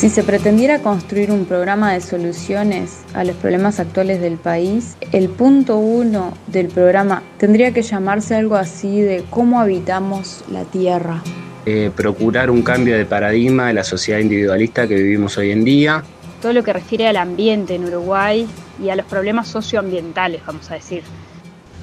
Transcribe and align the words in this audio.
Si 0.00 0.08
se 0.08 0.22
pretendiera 0.22 0.78
construir 0.78 1.30
un 1.30 1.44
programa 1.44 1.92
de 1.92 2.00
soluciones 2.00 3.02
a 3.12 3.22
los 3.22 3.36
problemas 3.36 3.80
actuales 3.80 4.18
del 4.22 4.38
país, 4.38 4.96
el 5.12 5.28
punto 5.28 5.76
uno 5.76 6.32
del 6.46 6.68
programa 6.68 7.22
tendría 7.36 7.74
que 7.74 7.82
llamarse 7.82 8.34
algo 8.34 8.56
así 8.56 9.02
de 9.02 9.24
cómo 9.28 9.60
habitamos 9.60 10.42
la 10.50 10.64
Tierra. 10.64 11.22
Eh, 11.66 11.90
procurar 11.94 12.50
un 12.50 12.62
cambio 12.62 12.96
de 12.96 13.04
paradigma 13.04 13.66
de 13.66 13.74
la 13.74 13.84
sociedad 13.84 14.20
individualista 14.20 14.88
que 14.88 14.94
vivimos 14.94 15.36
hoy 15.36 15.50
en 15.50 15.64
día. 15.66 16.02
Todo 16.40 16.54
lo 16.54 16.64
que 16.64 16.72
refiere 16.72 17.06
al 17.06 17.18
ambiente 17.18 17.74
en 17.74 17.84
Uruguay 17.84 18.46
y 18.82 18.88
a 18.88 18.96
los 18.96 19.04
problemas 19.04 19.48
socioambientales, 19.48 20.40
vamos 20.46 20.70
a 20.70 20.76
decir 20.76 21.02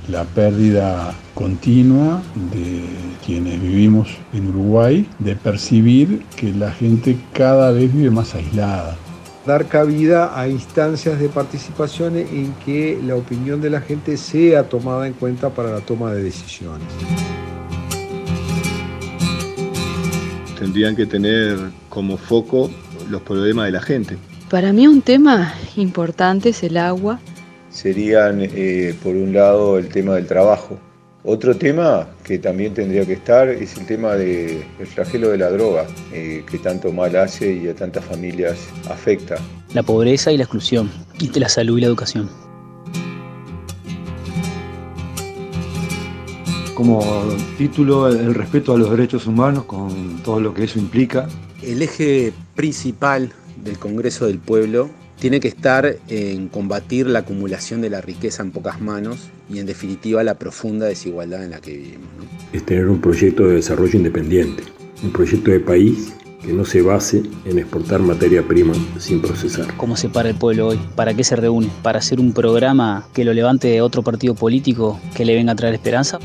la 0.07 0.23
pérdida 0.23 1.13
continua 1.33 2.21
de 2.51 2.85
quienes 3.25 3.61
vivimos 3.61 4.07
en 4.33 4.47
Uruguay, 4.49 5.07
de 5.19 5.35
percibir 5.35 6.23
que 6.35 6.53
la 6.53 6.71
gente 6.71 7.17
cada 7.33 7.71
vez 7.71 7.93
vive 7.93 8.09
más 8.09 8.33
aislada. 8.33 8.95
Dar 9.45 9.65
cabida 9.67 10.39
a 10.39 10.47
instancias 10.47 11.19
de 11.19 11.29
participación 11.29 12.17
en 12.17 12.53
que 12.65 12.99
la 13.05 13.15
opinión 13.15 13.61
de 13.61 13.69
la 13.69 13.81
gente 13.81 14.17
sea 14.17 14.67
tomada 14.67 15.07
en 15.07 15.13
cuenta 15.13 15.49
para 15.49 15.71
la 15.71 15.79
toma 15.79 16.11
de 16.11 16.23
decisiones. 16.23 16.87
Tendrían 20.57 20.95
que 20.95 21.05
tener 21.05 21.57
como 21.89 22.17
foco 22.17 22.69
los 23.09 23.21
problemas 23.21 23.67
de 23.67 23.71
la 23.71 23.81
gente. 23.81 24.17
Para 24.49 24.73
mí 24.73 24.87
un 24.87 25.01
tema 25.01 25.53
importante 25.75 26.49
es 26.49 26.63
el 26.63 26.77
agua 26.77 27.19
serían, 27.77 28.39
eh, 28.41 28.95
por 29.03 29.15
un 29.15 29.33
lado, 29.33 29.77
el 29.77 29.87
tema 29.89 30.15
del 30.15 30.25
trabajo. 30.25 30.79
Otro 31.23 31.55
tema 31.55 32.07
que 32.23 32.39
también 32.39 32.73
tendría 32.73 33.05
que 33.05 33.13
estar 33.13 33.47
es 33.49 33.77
el 33.77 33.85
tema 33.85 34.15
del 34.15 34.63
flagelo 34.85 35.29
de 35.29 35.37
la 35.37 35.51
droga, 35.51 35.85
eh, 36.11 36.43
que 36.49 36.57
tanto 36.57 36.91
mal 36.91 37.15
hace 37.15 37.53
y 37.53 37.67
a 37.67 37.75
tantas 37.75 38.03
familias 38.03 38.57
afecta. 38.89 39.35
La 39.73 39.83
pobreza 39.83 40.31
y 40.31 40.37
la 40.37 40.43
exclusión, 40.45 40.89
y 41.19 41.29
de 41.29 41.39
la 41.39 41.49
salud 41.49 41.77
y 41.77 41.81
la 41.81 41.87
educación. 41.87 42.29
Como 46.73 47.03
título, 47.59 48.07
el 48.07 48.33
respeto 48.33 48.73
a 48.73 48.77
los 48.77 48.89
derechos 48.89 49.27
humanos 49.27 49.65
con 49.65 50.23
todo 50.23 50.39
lo 50.39 50.53
que 50.53 50.63
eso 50.63 50.79
implica. 50.79 51.27
El 51.61 51.83
eje 51.83 52.33
principal 52.55 53.31
del 53.63 53.77
Congreso 53.77 54.25
del 54.25 54.39
Pueblo 54.39 54.89
tiene 55.19 55.39
que 55.39 55.47
estar 55.47 55.97
en 56.07 56.47
combatir 56.47 57.07
la 57.07 57.19
acumulación 57.19 57.81
de 57.81 57.89
la 57.89 58.01
riqueza 58.01 58.43
en 58.43 58.51
pocas 58.51 58.79
manos 58.79 59.29
y 59.49 59.59
en 59.59 59.65
definitiva 59.65 60.23
la 60.23 60.35
profunda 60.35 60.85
desigualdad 60.85 61.43
en 61.43 61.51
la 61.51 61.59
que 61.59 61.71
vivimos. 61.71 62.07
Es 62.53 62.65
tener 62.65 62.87
un 62.87 63.01
proyecto 63.01 63.47
de 63.47 63.55
desarrollo 63.55 63.97
independiente, 63.97 64.63
un 65.03 65.11
proyecto 65.11 65.51
de 65.51 65.59
país 65.59 66.13
que 66.45 66.53
no 66.53 66.65
se 66.65 66.81
base 66.81 67.23
en 67.45 67.57
exportar 67.57 67.99
materia 67.99 68.43
prima 68.47 68.73
sin 68.99 69.21
procesar. 69.21 69.75
¿Cómo 69.75 69.97
se 69.97 70.07
para 70.07 70.29
el 70.29 70.35
pueblo 70.35 70.67
hoy? 70.67 70.79
¿Para 70.95 71.13
qué 71.13 71.23
se 71.23 71.35
reúne? 71.35 71.69
¿Para 71.81 71.99
hacer 71.99 72.19
un 72.19 72.31
programa 72.31 73.07
que 73.13 73.25
lo 73.25 73.33
levante 73.33 73.81
otro 73.81 74.03
partido 74.03 74.35
político 74.35 74.99
que 75.15 75.25
le 75.25 75.35
venga 75.35 75.53
a 75.53 75.55
traer 75.55 75.73
esperanza? 75.73 76.19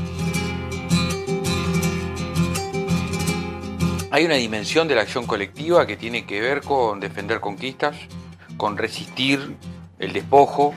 Hay 4.11 4.25
una 4.25 4.35
dimensión 4.35 4.87
de 4.87 4.93
la 4.93 5.01
acción 5.01 5.25
colectiva 5.25 5.87
que 5.87 5.97
tiene 5.97 6.27
que 6.27 6.39
ver 6.39 6.61
con 6.61 6.99
defender 6.99 7.39
conquistas, 7.39 7.95
con 8.63 8.77
resistir 8.77 9.57
el 9.99 10.13
despojo, 10.13 10.73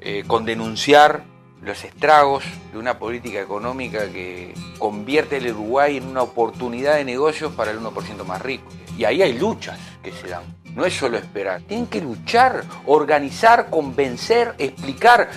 eh, 0.00 0.24
con 0.26 0.44
denunciar 0.44 1.22
los 1.62 1.82
estragos 1.82 2.44
de 2.70 2.78
una 2.78 2.98
política 2.98 3.40
económica 3.40 4.12
que 4.12 4.52
convierte 4.78 5.38
el 5.38 5.50
Uruguay 5.52 5.96
en 5.96 6.04
una 6.04 6.20
oportunidad 6.20 6.96
de 6.96 7.06
negocios 7.06 7.54
para 7.54 7.70
el 7.70 7.78
1% 7.80 8.22
más 8.26 8.42
rico. 8.42 8.68
Y 8.98 9.04
ahí 9.04 9.22
hay 9.22 9.32
luchas 9.32 9.78
que 10.02 10.12
se 10.12 10.28
dan. 10.28 10.42
No 10.74 10.84
es 10.84 10.92
solo 10.92 11.16
esperar. 11.16 11.62
Tienen 11.62 11.86
que 11.86 12.02
luchar, 12.02 12.64
organizar, 12.84 13.70
convencer, 13.70 14.54
explicar, 14.58 15.30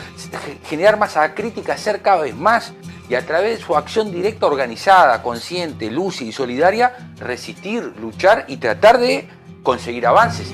generar 0.66 1.00
masa 1.00 1.34
crítica, 1.34 1.76
hacer 1.76 2.02
cada 2.02 2.24
vez 2.24 2.36
más 2.36 2.74
y 3.08 3.16
a 3.16 3.26
través 3.26 3.58
de 3.58 3.66
su 3.66 3.78
acción 3.78 4.12
directa, 4.12 4.48
organizada, 4.48 5.24
consciente, 5.24 5.90
lúcida 5.90 6.28
y 6.28 6.34
solidaria, 6.34 7.14
resistir, 7.20 7.94
luchar 8.02 8.44
y 8.50 8.58
tratar 8.58 9.00
de 9.00 9.30
conseguir 9.64 10.06
avances. 10.06 10.52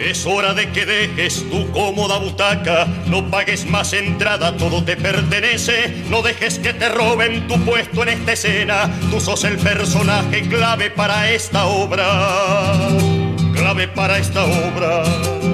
Es 0.00 0.24
hora 0.24 0.54
de 0.54 0.70
que 0.70 0.86
dejes 0.86 1.44
tu 1.50 1.70
cómoda 1.72 2.18
butaca, 2.18 2.86
no 3.06 3.30
pagues 3.30 3.66
más 3.66 3.92
entrada, 3.92 4.56
todo 4.56 4.82
te 4.82 4.96
pertenece, 4.96 5.94
no 6.08 6.22
dejes 6.22 6.58
que 6.58 6.72
te 6.72 6.88
roben 6.88 7.46
tu 7.46 7.62
puesto 7.66 8.02
en 8.04 8.08
esta 8.08 8.32
escena, 8.32 8.90
tú 9.10 9.20
sos 9.20 9.44
el 9.44 9.58
personaje 9.58 10.48
clave 10.48 10.90
para 10.90 11.30
esta 11.30 11.66
obra, 11.66 12.08
para 13.94 14.18
esta 14.18 14.44
obra. 14.44 15.04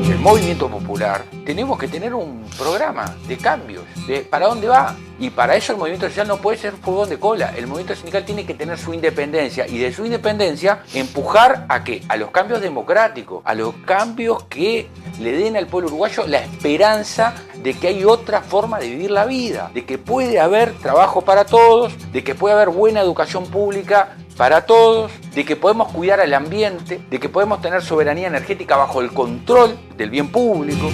El 0.09 0.19
movimiento 0.21 0.71
popular, 0.71 1.27
tenemos 1.44 1.78
que 1.78 1.87
tener 1.87 2.15
un 2.15 2.47
programa 2.56 3.15
de 3.28 3.37
cambios, 3.37 3.84
de 4.06 4.21
para 4.21 4.47
dónde 4.47 4.69
va, 4.69 4.97
y 5.19 5.28
para 5.28 5.54
eso 5.54 5.72
el 5.72 5.78
movimiento 5.78 6.09
social 6.09 6.27
no 6.27 6.38
puede 6.38 6.56
ser 6.56 6.72
furgón 6.72 7.10
de 7.10 7.19
cola. 7.19 7.53
El 7.54 7.66
movimiento 7.66 7.94
sindical 7.94 8.25
tiene 8.25 8.47
que 8.47 8.54
tener 8.54 8.78
su 8.78 8.94
independencia 8.94 9.66
y 9.66 9.78
de 9.78 9.93
su 9.93 10.06
independencia 10.06 10.81
empujar 10.94 11.66
a 11.69 11.84
qué? 11.84 12.03
A 12.09 12.16
los 12.16 12.31
cambios 12.31 12.62
democráticos, 12.62 13.43
a 13.44 13.54
los 13.54 13.75
cambios 13.84 14.44
que 14.44 14.88
le 15.21 15.33
den 15.33 15.54
al 15.59 15.66
pueblo 15.66 15.88
uruguayo 15.88 16.27
la 16.27 16.38
esperanza 16.38 17.34
de 17.62 17.75
que 17.75 17.88
hay 17.88 18.04
otra 18.04 18.41
forma 18.41 18.78
de 18.78 18.88
vivir 18.88 19.10
la 19.10 19.27
vida, 19.27 19.71
de 19.75 19.84
que 19.84 19.98
puede 19.98 20.41
haber 20.41 20.72
trabajo 20.78 21.21
para 21.21 21.44
todos, 21.44 21.93
de 22.12 22.25
que 22.25 22.34
puede 22.34 22.54
haber 22.54 22.71
buena 22.71 23.03
educación 23.03 23.44
pública 23.47 24.16
para 24.36 24.66
todos, 24.66 25.10
de 25.34 25.44
que 25.44 25.56
podemos 25.56 25.92
cuidar 25.92 26.20
al 26.20 26.34
ambiente, 26.34 27.00
de 27.10 27.19
que 27.19 27.28
podemos 27.28 27.60
tener 27.62 27.82
soberanía 27.82 28.28
energética 28.28 28.76
bajo 28.76 29.00
el 29.00 29.12
control 29.12 29.78
del 29.97 30.10
bien 30.10 30.28
público. 30.28 30.91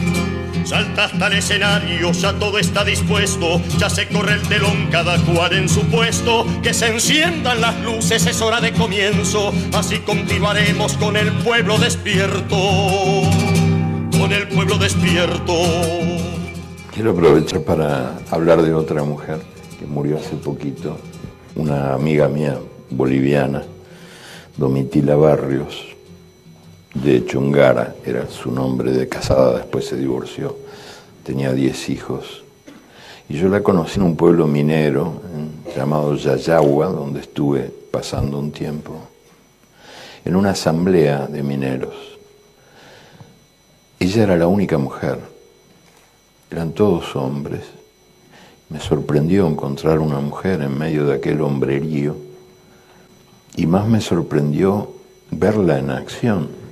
Salta 0.64 1.06
hasta 1.06 1.26
el 1.26 1.32
escenario, 1.34 2.12
ya 2.12 2.32
todo 2.38 2.58
está 2.58 2.84
dispuesto, 2.84 3.60
ya 3.78 3.90
se 3.90 4.06
corre 4.08 4.34
el 4.34 4.42
telón, 4.42 4.88
cada 4.92 5.18
cual 5.24 5.54
en 5.54 5.68
su 5.68 5.80
puesto, 5.86 6.46
que 6.62 6.72
se 6.72 6.86
enciendan 6.86 7.60
las 7.60 7.76
luces, 7.80 8.24
es 8.26 8.40
hora 8.40 8.60
de 8.60 8.72
comienzo, 8.72 9.52
así 9.74 9.98
continuaremos 9.98 10.96
con 10.98 11.16
el 11.16 11.32
pueblo 11.42 11.78
despierto, 11.78 12.56
con 14.12 14.32
el 14.32 14.46
pueblo 14.48 14.78
despierto. 14.78 15.52
Quiero 16.94 17.10
aprovechar 17.10 17.62
para 17.62 18.18
hablar 18.30 18.62
de 18.62 18.72
otra 18.72 19.02
mujer 19.02 19.40
que 19.80 19.86
murió 19.86 20.18
hace 20.18 20.36
poquito, 20.36 20.96
una 21.56 21.94
amiga 21.94 22.28
mía 22.28 22.56
boliviana, 22.92 23.62
Domitila 24.56 25.16
Barrios 25.16 25.92
de 26.94 27.24
Chungara, 27.24 27.94
era 28.04 28.28
su 28.28 28.50
nombre 28.50 28.92
de 28.92 29.08
casada, 29.08 29.58
después 29.58 29.86
se 29.86 29.96
divorció, 29.96 30.56
tenía 31.24 31.52
10 31.52 31.88
hijos. 31.88 32.44
Y 33.28 33.38
yo 33.38 33.48
la 33.48 33.62
conocí 33.62 33.98
en 33.98 34.04
un 34.04 34.16
pueblo 34.16 34.46
minero 34.46 35.22
llamado 35.74 36.14
Yayagua, 36.16 36.88
donde 36.88 37.20
estuve 37.20 37.72
pasando 37.90 38.38
un 38.38 38.52
tiempo, 38.52 38.94
en 40.24 40.36
una 40.36 40.50
asamblea 40.50 41.26
de 41.26 41.42
mineros. 41.42 41.94
Ella 43.98 44.24
era 44.24 44.36
la 44.36 44.48
única 44.48 44.76
mujer, 44.76 45.18
eran 46.50 46.72
todos 46.72 47.16
hombres. 47.16 47.62
Me 48.68 48.80
sorprendió 48.80 49.46
encontrar 49.46 49.98
una 49.98 50.20
mujer 50.20 50.60
en 50.60 50.76
medio 50.76 51.06
de 51.06 51.14
aquel 51.14 51.40
hombrerío 51.40 52.16
y 53.56 53.66
más 53.66 53.86
me 53.86 54.00
sorprendió 54.00 54.92
verla 55.30 55.78
en 55.78 55.90
acción 55.90 56.62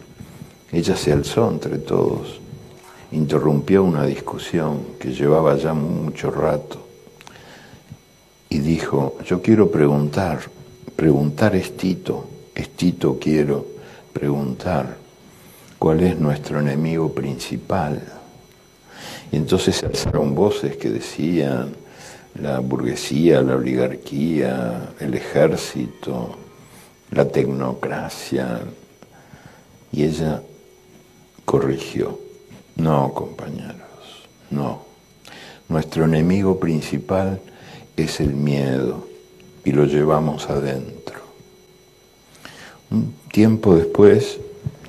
ella 0.73 0.97
se 0.97 1.13
alzó 1.13 1.51
entre 1.51 1.79
todos, 1.79 2.41
interrumpió 3.11 3.83
una 3.83 4.07
discusión 4.07 4.83
que 5.01 5.13
llevaba 5.13 5.57
ya 5.57 5.75
mucho 5.75 6.31
rato 6.31 6.87
y 8.49 8.61
dijo, 8.61 9.17
yo 9.27 9.43
quiero 9.43 9.71
preguntar, 9.71 10.39
preguntar 10.95 11.57
es 11.57 11.77
Tito, 11.77 12.29
es 12.55 12.71
Tito 12.71 13.19
quiero 13.21 13.67
preguntar, 14.13 14.97
¿cuál 15.77 16.03
es 16.03 16.17
nuestro 16.21 16.61
enemigo 16.61 17.13
principal? 17.13 18.01
Y 19.33 19.37
entonces 19.37 19.75
se 19.75 19.87
alzaron 19.87 20.37
voces 20.37 20.77
que 20.77 20.91
decían, 20.91 21.73
la 22.41 22.61
burguesía, 22.61 23.43
la 23.43 23.57
oligarquía, 23.57 24.91
el 25.01 25.15
ejército, 25.15 26.37
la 27.11 27.29
tecnocracia. 27.29 28.61
Y 29.93 30.05
ella 30.05 30.43
corrigió. 31.45 32.19
No, 32.77 33.13
compañeros, 33.13 34.29
no. 34.51 34.83
Nuestro 35.69 36.05
enemigo 36.05 36.59
principal 36.59 37.41
es 37.97 38.21
el 38.21 38.35
miedo 38.35 39.07
y 39.65 39.73
lo 39.73 39.85
llevamos 39.85 40.49
adentro. 40.49 41.21
Un 42.91 43.15
tiempo 43.31 43.77
después, 43.77 44.39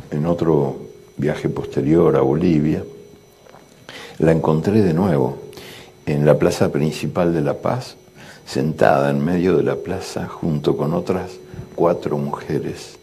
en 0.10 0.26
otro 0.26 0.78
viaje 1.18 1.50
posterior 1.50 2.16
a 2.16 2.22
Bolivia, 2.22 2.84
la 4.20 4.32
encontré 4.32 4.82
de 4.82 4.94
nuevo 4.94 5.38
en 6.06 6.26
la 6.26 6.40
plaza 6.40 6.72
principal 6.72 7.34
de 7.34 7.42
La 7.42 7.56
Paz, 7.56 7.98
sentada 8.46 9.10
en 9.10 9.24
medio 9.24 9.58
de 9.58 9.64
la 9.64 9.76
plaza 9.76 10.28
junto 10.28 10.78
con 10.78 10.94
otras 10.94 11.41
cuatro 11.76 12.18
mujeres 12.18 13.00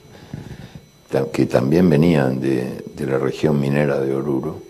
que 1.32 1.46
también 1.46 1.88
venían 1.88 2.40
de, 2.40 2.84
la 2.98 3.18
región 3.18 3.58
minera 3.58 3.98
de 3.98 4.14
Oruro, 4.14 4.60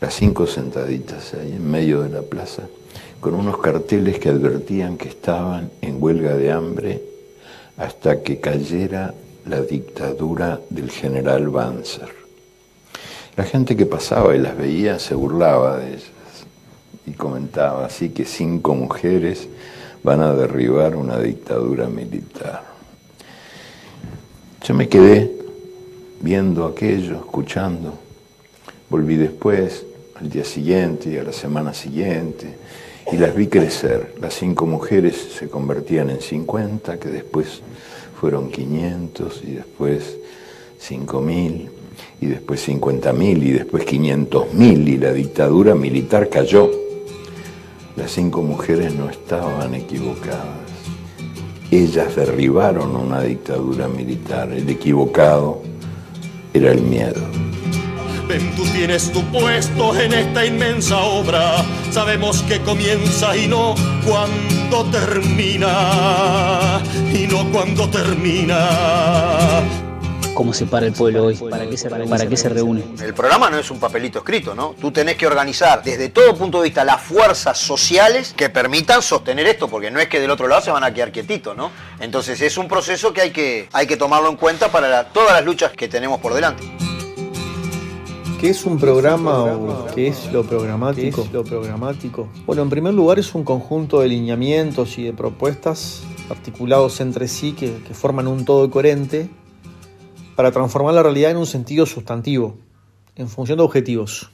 las 0.00 0.14
cinco 0.14 0.46
sentaditas 0.46 1.34
ahí 1.34 1.52
en 1.52 1.68
medio 1.68 2.02
de 2.02 2.08
la 2.08 2.22
plaza, 2.22 2.62
con 3.20 3.34
unos 3.34 3.58
carteles 3.58 4.18
que 4.18 4.28
advertían 4.28 4.96
que 4.96 5.08
estaban 5.08 5.70
en 5.82 6.00
huelga 6.00 6.36
de 6.36 6.52
hambre 6.52 7.02
hasta 7.76 8.22
que 8.22 8.38
cayera 8.38 9.12
la 9.46 9.60
dictadura 9.60 10.60
del 10.70 10.90
general 10.90 11.48
Banzer. 11.48 12.14
La 13.36 13.44
gente 13.44 13.76
que 13.76 13.86
pasaba 13.86 14.36
y 14.36 14.38
las 14.38 14.56
veía 14.56 14.98
se 14.98 15.14
burlaba 15.14 15.78
de 15.78 15.94
ellas 15.94 16.10
y 17.06 17.12
comentaba 17.12 17.86
así 17.86 18.10
que 18.10 18.24
cinco 18.24 18.74
mujeres 18.74 19.48
van 20.02 20.20
a 20.20 20.32
derribar 20.32 20.94
una 20.94 21.18
dictadura 21.18 21.88
militar. 21.88 22.69
Yo 24.62 24.74
me 24.74 24.88
quedé 24.88 25.30
viendo 26.20 26.66
aquello, 26.66 27.16
escuchando. 27.16 27.94
Volví 28.90 29.16
después, 29.16 29.86
al 30.16 30.28
día 30.28 30.44
siguiente 30.44 31.10
y 31.10 31.16
a 31.16 31.22
la 31.22 31.32
semana 31.32 31.72
siguiente, 31.72 32.56
y 33.10 33.16
las 33.16 33.34
vi 33.34 33.46
crecer. 33.46 34.14
Las 34.20 34.34
cinco 34.34 34.66
mujeres 34.66 35.16
se 35.38 35.48
convertían 35.48 36.10
en 36.10 36.20
50, 36.20 36.98
que 36.98 37.08
después 37.08 37.62
fueron 38.20 38.50
500 38.50 39.42
y 39.44 39.52
después 39.52 40.18
5.000 40.86 41.68
y 42.20 42.26
después 42.26 42.68
50.000 42.68 43.42
y 43.42 43.52
después 43.52 43.86
500.000 43.86 44.88
y 44.88 44.96
la 44.98 45.12
dictadura 45.12 45.74
militar 45.74 46.28
cayó. 46.28 46.70
Las 47.96 48.12
cinco 48.12 48.42
mujeres 48.42 48.94
no 48.94 49.08
estaban 49.08 49.74
equivocadas. 49.74 50.69
Ellas 51.70 52.16
derribaron 52.16 52.96
una 52.96 53.22
dictadura 53.22 53.86
militar. 53.86 54.50
El 54.52 54.68
equivocado 54.68 55.62
era 56.52 56.72
el 56.72 56.82
miedo. 56.82 57.20
Ven, 58.26 58.54
tú 58.56 58.64
tienes 58.66 59.12
tu 59.12 59.22
puesto 59.32 59.98
en 60.00 60.12
esta 60.12 60.46
inmensa 60.46 60.98
obra. 60.98 61.64
Sabemos 61.90 62.42
que 62.42 62.60
comienza 62.60 63.36
y 63.36 63.46
no 63.46 63.74
cuando 64.04 64.84
termina. 64.90 66.80
Y 67.12 67.28
no 67.28 67.48
cuando 67.52 67.88
termina. 67.88 69.62
¿Cómo 70.34 70.54
se 70.54 70.64
para 70.64 70.86
el 70.86 70.92
pueblo 70.92 71.24
hoy? 71.26 71.36
¿Para 71.36 71.68
qué 71.68 71.76
se, 71.76 71.90
para 71.90 72.26
qué 72.26 72.36
se 72.36 72.48
reúne? 72.48 72.82
El 73.02 73.12
programa 73.12 73.50
no 73.50 73.58
es 73.58 73.70
un 73.70 73.78
papelito 73.78 74.20
escrito, 74.20 74.54
¿no? 74.54 74.74
Tú 74.80 74.90
tenés 74.90 75.16
que 75.16 75.26
organizar 75.26 75.82
desde 75.82 76.08
todo 76.08 76.34
punto 76.34 76.58
de 76.58 76.64
vista 76.68 76.82
las 76.84 77.02
fuerzas 77.02 77.58
sociales 77.58 78.32
que 78.34 78.48
permitan 78.48 79.02
sostener 79.02 79.46
esto, 79.46 79.68
porque 79.68 79.90
no 79.90 80.00
es 80.00 80.08
que 80.08 80.18
del 80.18 80.30
otro 80.30 80.48
lado 80.48 80.62
se 80.62 80.70
van 80.70 80.82
a 80.84 80.94
quedar 80.94 81.12
quietitos, 81.12 81.54
¿no? 81.56 81.70
Entonces 82.00 82.40
es 82.40 82.56
un 82.56 82.68
proceso 82.68 83.12
que 83.12 83.20
hay 83.20 83.30
que, 83.32 83.68
hay 83.72 83.86
que 83.86 83.96
tomarlo 83.98 84.30
en 84.30 84.36
cuenta 84.36 84.70
para 84.72 84.88
la- 84.88 85.08
todas 85.08 85.32
las 85.32 85.44
luchas 85.44 85.72
que 85.72 85.88
tenemos 85.88 86.20
por 86.20 86.32
delante. 86.32 86.62
¿Qué 88.40 88.48
es 88.48 88.64
un 88.64 88.78
programa 88.78 89.44
o 89.44 89.86
qué 89.94 90.08
es 90.08 90.32
lo 90.32 90.42
programático? 90.44 91.28
lo 91.30 91.44
programático? 91.44 92.28
Bueno, 92.46 92.62
en 92.62 92.70
primer 92.70 92.94
lugar 92.94 93.18
es 93.18 93.34
un 93.34 93.44
conjunto 93.44 94.00
de 94.00 94.08
lineamientos 94.08 94.96
y 94.96 95.02
de 95.04 95.12
propuestas 95.12 96.00
articulados 96.30 97.00
entre 97.02 97.28
sí 97.28 97.52
que, 97.52 97.82
que 97.86 97.92
forman 97.92 98.26
un 98.28 98.46
todo 98.46 98.70
coherente 98.70 99.28
para 100.40 100.52
transformar 100.52 100.94
la 100.94 101.02
realidad 101.02 101.32
en 101.32 101.36
un 101.36 101.44
sentido 101.44 101.84
sustantivo, 101.84 102.56
en 103.14 103.28
función 103.28 103.58
de 103.58 103.64
objetivos. 103.64 104.30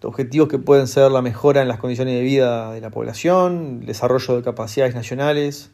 De 0.00 0.06
objetivos 0.06 0.48
que 0.48 0.60
pueden 0.60 0.86
ser 0.86 1.10
la 1.10 1.20
mejora 1.20 1.62
en 1.62 1.66
las 1.66 1.80
condiciones 1.80 2.14
de 2.14 2.20
vida 2.20 2.72
de 2.72 2.80
la 2.80 2.90
población, 2.90 3.78
el 3.80 3.86
desarrollo 3.86 4.36
de 4.36 4.44
capacidades 4.44 4.94
nacionales, 4.94 5.72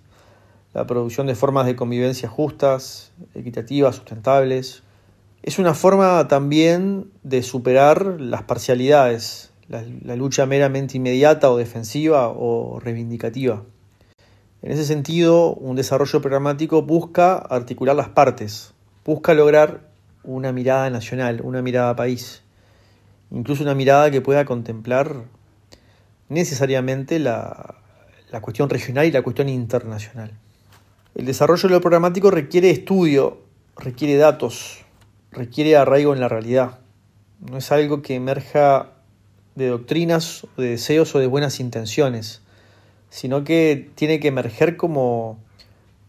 la 0.72 0.86
producción 0.86 1.26
de 1.26 1.34
formas 1.34 1.66
de 1.66 1.76
convivencia 1.76 2.30
justas, 2.30 3.12
equitativas, 3.34 3.96
sustentables, 3.96 4.84
es 5.42 5.58
una 5.58 5.74
forma 5.74 6.26
también 6.28 7.10
de 7.22 7.42
superar 7.42 8.18
las 8.18 8.44
parcialidades, 8.44 9.52
la, 9.68 9.84
la, 10.02 10.16
lucha 10.16 10.46
meramente 10.46 10.96
inmediata 10.96 11.50
o 11.50 11.58
defensiva 11.58 12.30
o 12.30 12.80
reivindicativa. 12.80 13.64
En 14.62 14.72
ese 14.72 14.86
sentido, 14.86 15.52
un 15.52 15.76
desarrollo 15.76 16.22
programático 16.22 16.80
busca 16.80 17.36
articular 17.36 17.94
las 17.94 18.08
partes, 18.08 18.72
busca 19.08 19.32
lograr 19.32 19.88
una 20.22 20.52
mirada 20.52 20.90
nacional, 20.90 21.40
una 21.42 21.62
mirada 21.62 21.96
país, 21.96 22.42
incluso 23.30 23.62
una 23.62 23.74
mirada 23.74 24.10
que 24.10 24.20
pueda 24.20 24.44
contemplar 24.44 25.24
necesariamente 26.28 27.18
la, 27.18 27.76
cuestión 28.42 28.68
regional 28.68 29.06
y 29.06 29.10
la 29.10 29.22
cuestión 29.22 29.48
internacional. 29.48 30.32
El 31.14 31.24
desarrollo 31.24 31.70
de 31.70 31.74
lo 31.76 31.80
programático 31.80 32.30
requiere 32.30 32.68
estudio, 32.68 33.38
requiere 33.78 34.18
datos, 34.18 34.84
requiere 35.32 35.74
arraigo 35.74 36.12
en 36.12 36.20
la 36.20 36.28
realidad. 36.28 36.78
No 37.40 37.56
es 37.56 37.72
algo 37.72 38.02
que 38.02 38.14
emerja 38.14 38.90
de 39.54 39.68
doctrinas, 39.68 40.46
de 40.58 40.68
deseos 40.68 41.14
o 41.14 41.18
de 41.18 41.28
buenas 41.28 41.60
intenciones, 41.60 42.42
sino 43.08 43.42
que 43.42 43.88
tiene 43.94 44.20
que 44.20 44.28
emerger 44.28 44.76
como, 44.76 45.38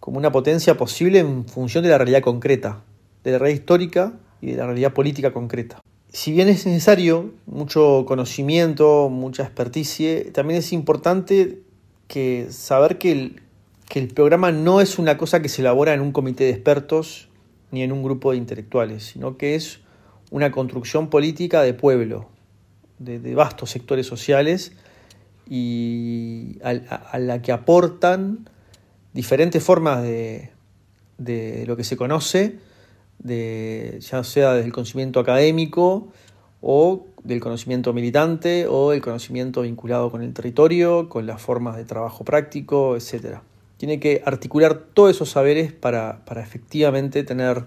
como 0.02 0.18
una 0.18 0.34
potencia 0.34 0.76
posible 0.76 1.20
en 1.20 1.46
función 1.46 1.86
de 1.86 1.92
la 1.92 1.98
realidad 1.98 2.20
concreta, 2.20 2.82
de 3.24 3.32
la 3.32 3.40
realidad 3.40 3.60
histórica 3.60 4.14
y 4.42 4.52
de 4.52 4.58
la 4.58 4.66
realidad 4.66 4.94
política 4.94 5.32
concreta. 5.34 5.82
Si 6.12 6.32
bien 6.32 6.48
es 6.50 6.66
necesario 6.66 7.34
mucho 7.46 8.06
conocimiento, 8.08 9.10
mucha 9.10 9.44
experticia, 9.44 10.32
también 10.34 10.60
es 10.60 10.74
importante 10.74 11.60
que 12.08 12.48
saber 12.50 12.98
que 12.98 13.12
el, 13.12 13.42
que 13.88 14.00
el 14.00 14.08
programa 14.08 14.52
no 14.52 14.82
es 14.82 14.98
una 14.98 15.18
cosa 15.18 15.42
que 15.42 15.50
se 15.50 15.62
elabora 15.62 15.94
en 15.94 16.02
un 16.02 16.12
comité 16.12 16.46
de 16.46 16.52
expertos 16.52 17.30
ni 17.72 17.84
en 17.84 17.92
un 17.92 18.02
grupo 18.02 18.32
de 18.32 18.38
intelectuales, 18.38 19.04
sino 19.04 19.38
que 19.38 19.54
es 19.54 19.82
una 20.32 20.52
construcción 20.52 21.10
política 21.10 21.62
de 21.62 21.76
pueblo, 21.76 22.30
de, 22.98 23.36
vastos 23.36 23.70
sectores 23.70 24.08
sociales 24.08 24.74
y 25.48 26.58
a, 26.64 26.70
a, 26.70 26.96
a, 26.96 27.20
la 27.20 27.42
que 27.42 27.52
aportan 27.52 28.50
diferentes 29.14 29.64
formas 29.64 30.02
de, 30.04 30.52
de 31.20 31.66
lo 31.68 31.78
que 31.78 31.84
se 31.84 31.98
conoce, 31.98 32.58
de, 33.20 34.00
ya 34.02 34.24
sea 34.24 34.54
desde 34.54 34.66
el 34.66 34.74
conocimiento 34.74 35.20
académico 35.20 36.08
o 36.62 37.06
del 37.24 37.40
conocimiento 37.40 37.94
militante 37.94 38.68
o 38.68 38.94
el 38.94 39.02
conocimiento 39.02 39.62
vinculado 39.62 40.12
con 40.12 40.24
el 40.24 40.34
territorio, 40.34 41.10
con 41.10 41.26
las 41.26 41.42
formas 41.42 41.78
de 41.78 41.86
trabajo 41.86 42.24
práctico, 42.24 42.96
etcétera 42.96 43.44
tiene 43.80 44.02
que 44.02 44.22
articular 44.26 44.78
todos 44.94 45.12
esos 45.12 45.30
saberes 45.30 45.72
para, 45.72 46.26
para 46.26 46.44
efectivamente 46.44 47.24
tener, 47.24 47.64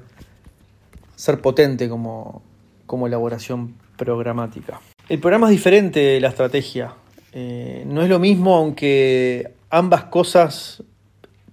ser 1.17 1.41
potente 1.41 1.89
como, 1.89 2.43
como, 2.87 3.07
elaboración 3.07 3.77
programática. 3.97 4.79
El 5.09 5.21
programa 5.21 5.47
es 5.47 5.53
diferente 5.53 6.01
de 6.01 6.21
la 6.21 6.29
estrategia. 6.29 6.93
Eh, 7.33 7.85
no 7.87 8.03
es 8.03 8.11
lo 8.11 8.19
mismo 8.19 8.55
aunque 8.57 9.55
ambas 9.71 10.05
cosas, 10.05 10.83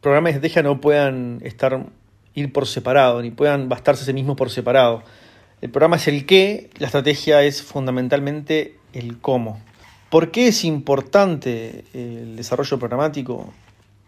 programa 0.01 0.27
y 0.29 0.33
estrategia, 0.33 0.61
no 0.61 0.81
puedan 0.81 1.39
estar, 1.41 1.85
ir 2.35 2.53
por 2.53 2.67
separado, 2.67 3.21
ni 3.21 3.31
puedan 3.31 3.69
bastarse 3.69 4.03
a 4.03 4.05
sí 4.05 4.13
mismos 4.13 4.37
por 4.37 4.49
separado. 4.49 5.03
El 5.61 5.71
programa 5.71 5.97
es 5.97 6.07
el 6.07 6.25
qué, 6.25 6.69
la 6.77 6.87
estrategia 6.87 7.43
es 7.43 7.61
fundamentalmente 7.61 8.77
el 8.93 9.19
cómo. 9.19 9.59
¿Por 10.09 10.31
qué 10.31 10.47
es 10.47 10.63
importante 10.63 11.83
el 11.93 12.35
desarrollo 12.35 12.79
programático? 12.79 13.53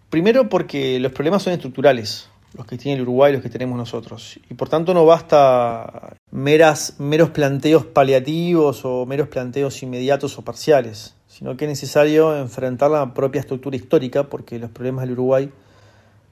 Primero 0.10 0.50
porque 0.50 1.00
los 1.00 1.12
problemas 1.12 1.44
son 1.44 1.54
estructurales, 1.54 2.30
los 2.58 2.66
que 2.66 2.78
tiene 2.78 2.98
el 2.98 3.04
Uruguay 3.04 3.32
y 3.32 3.36
los 3.36 3.44
que 3.44 3.50
tenemos 3.50 3.78
nosotros. 3.78 4.40
Y 4.50 4.56
por 4.56 4.68
tanto 4.68 4.94
no 4.94 5.06
basta 5.06 6.16
meras, 6.32 6.96
meros 7.00 7.30
planteos 7.30 7.86
paliativos 7.86 8.82
o 8.84 9.06
meros 9.06 9.28
planteos 9.28 9.82
inmediatos 9.84 10.38
o 10.38 10.42
parciales, 10.42 11.16
sino 11.28 11.56
que 11.56 11.66
es 11.66 11.70
necesario 11.70 12.36
enfrentar 12.38 12.92
la 12.92 13.14
propia 13.14 13.42
estructura 13.42 13.76
histórica 13.76 14.24
porque 14.24 14.60
los 14.60 14.72
problemas 14.72 15.04
del 15.04 15.14
Uruguay 15.14 15.52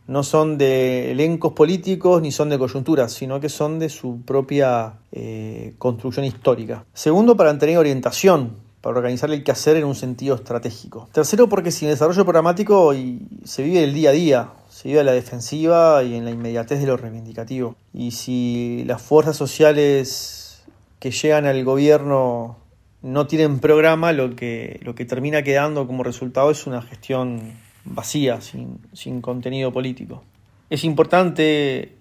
no 0.10 0.24
son 0.24 0.58
de 0.58 1.12
elencos 1.12 1.54
políticos 1.54 2.20
ni 2.22 2.32
son 2.32 2.50
de 2.50 2.58
coyunturas, 2.58 3.14
sino 3.14 3.40
que 3.40 3.48
son 3.48 3.78
de 3.78 3.90
su 3.90 4.24
propia 4.24 4.94
eh, 5.12 5.76
construcción 5.78 6.26
histórica. 6.26 6.84
Segundo, 6.94 7.38
para 7.38 7.56
tener 7.58 7.78
orientación 7.78 8.68
para 8.82 8.96
organizar 8.96 9.30
el 9.30 9.44
quehacer 9.44 9.76
en 9.76 9.84
un 9.84 9.94
sentido 9.94 10.36
estratégico. 10.36 11.10
Tercero, 11.12 11.50
porque 11.50 11.70
sin 11.70 11.90
desarrollo 11.90 12.24
programático 12.24 12.94
y 12.94 13.28
se 13.44 13.62
vive 13.62 13.84
el 13.84 13.94
día 13.94 14.10
a 14.10 14.14
día, 14.14 14.50
se 14.70 14.88
vive 14.88 15.02
a 15.02 15.04
la 15.04 15.12
defensiva 15.12 16.02
y 16.02 16.16
en 16.16 16.26
la 16.26 16.32
inmediatez 16.32 16.80
de 16.80 16.88
lo 16.88 16.98
reivindicativo. 16.98 17.76
Y 17.94 18.12
si 18.12 18.84
las 18.88 19.02
fuerzas 19.02 19.36
sociales 19.36 20.64
que 21.00 21.12
llegan 21.12 21.46
al 21.46 21.64
gobierno 21.66 22.58
no 23.02 23.28
tienen 23.28 23.60
programa, 23.60 24.14
lo 24.14 24.36
que, 24.36 24.80
lo 24.82 24.96
que 24.96 25.06
termina 25.06 25.44
quedando 25.44 25.86
como 25.86 26.04
resultado 26.04 26.50
es 26.50 26.66
una 26.66 26.82
gestión 26.82 27.54
vacía, 27.90 28.42
sin, 28.42 28.80
sin 28.94 29.22
contenido 29.22 29.72
político. 29.72 30.24
Es 30.70 30.84
importante 30.84 31.96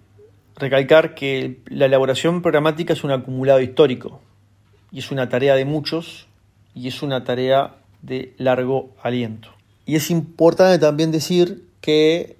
recalcar 0.55 1.15
que 1.15 1.59
la 1.67 1.85
elaboración 1.85 2.41
programática 2.41 2.93
es 2.93 3.03
un 3.03 3.11
acumulado 3.11 3.61
histórico 3.61 4.19
y 4.91 4.99
es 4.99 5.11
una 5.11 5.29
tarea 5.29 5.55
de 5.55 5.65
muchos 5.65 6.27
y 6.75 6.87
es 6.87 7.01
una 7.01 7.23
tarea 7.23 7.75
de 8.01 8.33
largo 8.37 8.91
aliento. 9.01 9.49
Y 9.85 9.95
es 9.95 10.11
importante 10.11 10.77
también 10.79 11.11
decir 11.11 11.65
que 11.81 12.37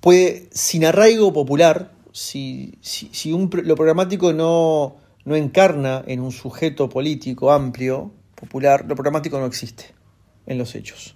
puede, 0.00 0.48
sin 0.52 0.84
arraigo 0.84 1.32
popular 1.32 1.92
si, 2.12 2.74
si, 2.80 3.32
un, 3.32 3.50
lo 3.64 3.74
programático 3.74 4.32
no, 4.32 4.96
no 5.24 5.36
encarna 5.36 6.02
en 6.06 6.20
un 6.20 6.32
sujeto 6.32 6.88
político 6.88 7.50
amplio, 7.52 8.12
popular, 8.34 8.84
lo 8.86 8.94
programático 8.94 9.38
no 9.38 9.46
existe 9.46 9.86
en 10.46 10.58
los 10.58 10.74
hechos. 10.74 11.14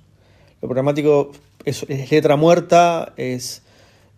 Lo 0.61 0.69
programático 0.69 1.33
es, 1.65 1.87
letra 2.11 2.37
muerta, 2.37 3.13
es, 3.17 3.63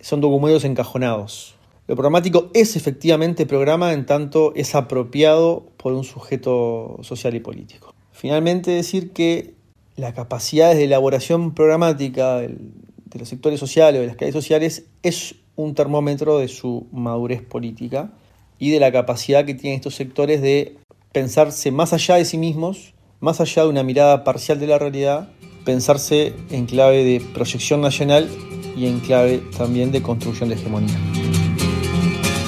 son 0.01 0.21
documentos 0.21 0.65
encajonados. 0.65 1.55
Lo 1.87 1.95
programático 1.95 2.51
es 2.53 2.77
efectivamente 2.77 3.47
programa 3.47 3.93
en 3.93 4.07
tanto 4.07 4.53
es 4.57 4.75
apropiado 4.75 5.67
por 5.77 5.93
un 5.93 6.05
sujeto 6.05 6.99
social 7.03 7.35
y 7.35 7.41
político. 7.41 7.95
Finalmente 8.13 8.73
decir 8.73 9.13
que 9.13 9.55
las 9.95 10.15
capacidades 10.15 10.79
de 10.79 10.85
elaboración 10.85 11.55
programática 11.55 12.39
de 12.39 13.19
los 13.19 13.29
sectores 13.29 13.61
sociales 13.61 13.99
o 13.99 14.03
de 14.03 14.09
las 14.09 14.17
calles 14.17 14.35
sociales 14.35 14.85
es 15.03 15.37
un 15.55 15.75
termómetro 15.75 16.39
de 16.39 16.49
su 16.49 16.87
madurez 16.93 17.43
política 17.43 18.13
y 18.59 18.71
de 18.71 18.81
la 18.81 18.93
capacidad 18.93 19.45
que 19.45 19.55
tienen 19.55 19.77
estos 19.77 19.95
sectores 19.95 20.43
de 20.43 20.77
pensarse 21.13 21.71
más 21.71 21.93
allá 21.93 22.17
de 22.17 22.25
sí 22.25 22.37
mismos, 22.37 22.95
más 23.21 23.41
allá 23.41 23.63
de 23.63 23.69
una 23.69 23.83
mirada 23.83 24.25
parcial 24.25 24.61
de 24.61 24.67
la 24.67 24.79
realidad, 24.79 25.31
pensarse 25.67 26.33
en 26.51 26.65
clave 26.65 27.05
de 27.05 27.21
proyección 27.21 27.83
nacional 27.83 28.31
y 28.77 28.87
en 28.87 29.01
clave 29.01 29.43
también 29.59 29.91
de 29.93 30.01
construcción 30.01 30.49
de 30.49 30.55
hegemonía. 30.55 30.97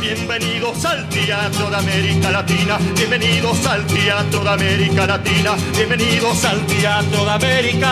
Bienvenidos 0.01 0.85
al 0.85 1.07
Teatro 1.09 1.69
de 1.69 1.77
América 1.77 2.31
Latina, 2.31 2.79
bienvenidos 2.97 3.67
al 3.67 3.85
Teatro 3.87 4.45
de 4.45 4.51
América 4.51 5.07
Latina, 5.07 5.57
bienvenidos 5.77 6.45
al 6.45 6.65
Teatro 6.67 7.25
de 7.25 7.31
América 7.31 7.89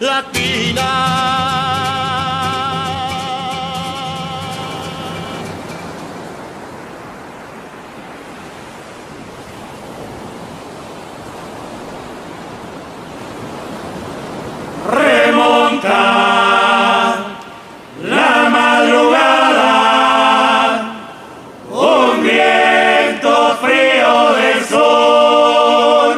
Latina. 0.00 1.93
La 15.84 17.20
madrugada, 18.50 19.70
un 21.70 22.22
viento 22.22 23.54
frío 23.60 24.32
del 24.32 24.64
sur 24.64 26.16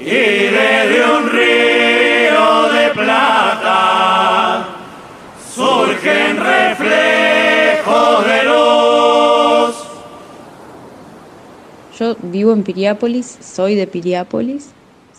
y 0.00 0.06
desde 0.06 1.04
un 1.10 1.28
río 1.28 2.68
de 2.72 2.90
plata 2.94 4.68
surgen 5.54 6.36
reflejos 6.36 8.24
de 8.26 8.44
luz. 8.44 9.74
Yo 11.98 12.06
vivo 12.22 12.52
en 12.52 12.62
Piriápolis, 12.62 13.38
soy 13.40 13.74
de 13.74 13.88
Piriápolis, 13.88 14.70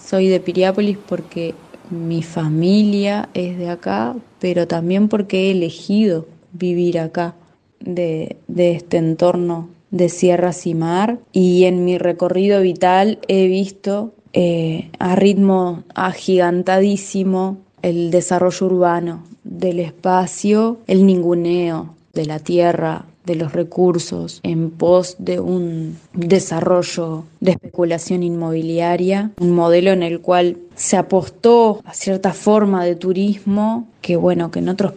soy 0.02 0.30
de 0.30 0.40
Piriápolis 0.40 0.98
porque 1.10 1.54
mi 1.90 2.24
familia 2.24 3.30
es 3.34 3.58
de 3.58 3.70
acá, 3.70 4.16
pero 4.40 4.68
también 4.68 5.08
porque 5.08 5.48
he 5.48 5.52
elegido 5.52 6.28
vivir 6.54 7.00
acá, 7.00 7.36
de, 7.80 8.38
este 8.56 8.98
entorno 8.98 9.70
de 9.92 10.10
sierras 10.10 10.68
y 10.68 10.76
mar. 10.76 11.20
Y 11.32 11.66
en 11.66 11.86
mi 11.86 11.98
recorrido 11.98 12.62
vital 12.62 13.20
he 13.28 13.48
visto 13.48 14.14
eh, 14.34 14.90
a 15.00 15.16
ritmo 15.16 15.84
agigantadísimo 15.96 17.58
el 17.82 18.12
desarrollo 18.12 18.66
urbano 18.66 19.24
del 19.44 19.80
espacio, 19.80 20.80
el 20.88 21.06
ninguneo 21.06 21.96
de 22.14 22.26
la 22.26 22.40
tierra, 22.40 23.06
de 23.30 23.36
los 23.36 23.54
recursos 23.54 24.40
en 24.42 24.72
pos 24.72 25.16
de 25.20 25.40
un 25.40 26.00
desarrollo 26.14 27.26
de 27.40 27.52
especulación 27.52 28.24
inmobiliaria, 28.24 29.32
un 29.40 29.52
modelo 29.52 29.92
en 29.92 30.02
el 30.02 30.20
cual 30.20 30.58
se 30.80 30.96
apostó 30.96 31.82
a 31.84 31.94
cierta 31.94 32.34
forma 32.34 32.86
de 32.86 32.96
turismo 32.96 33.90
que 34.02 34.16
bueno, 34.16 34.50
que 34.50 34.60
en 34.60 34.70
otros, 34.70 34.94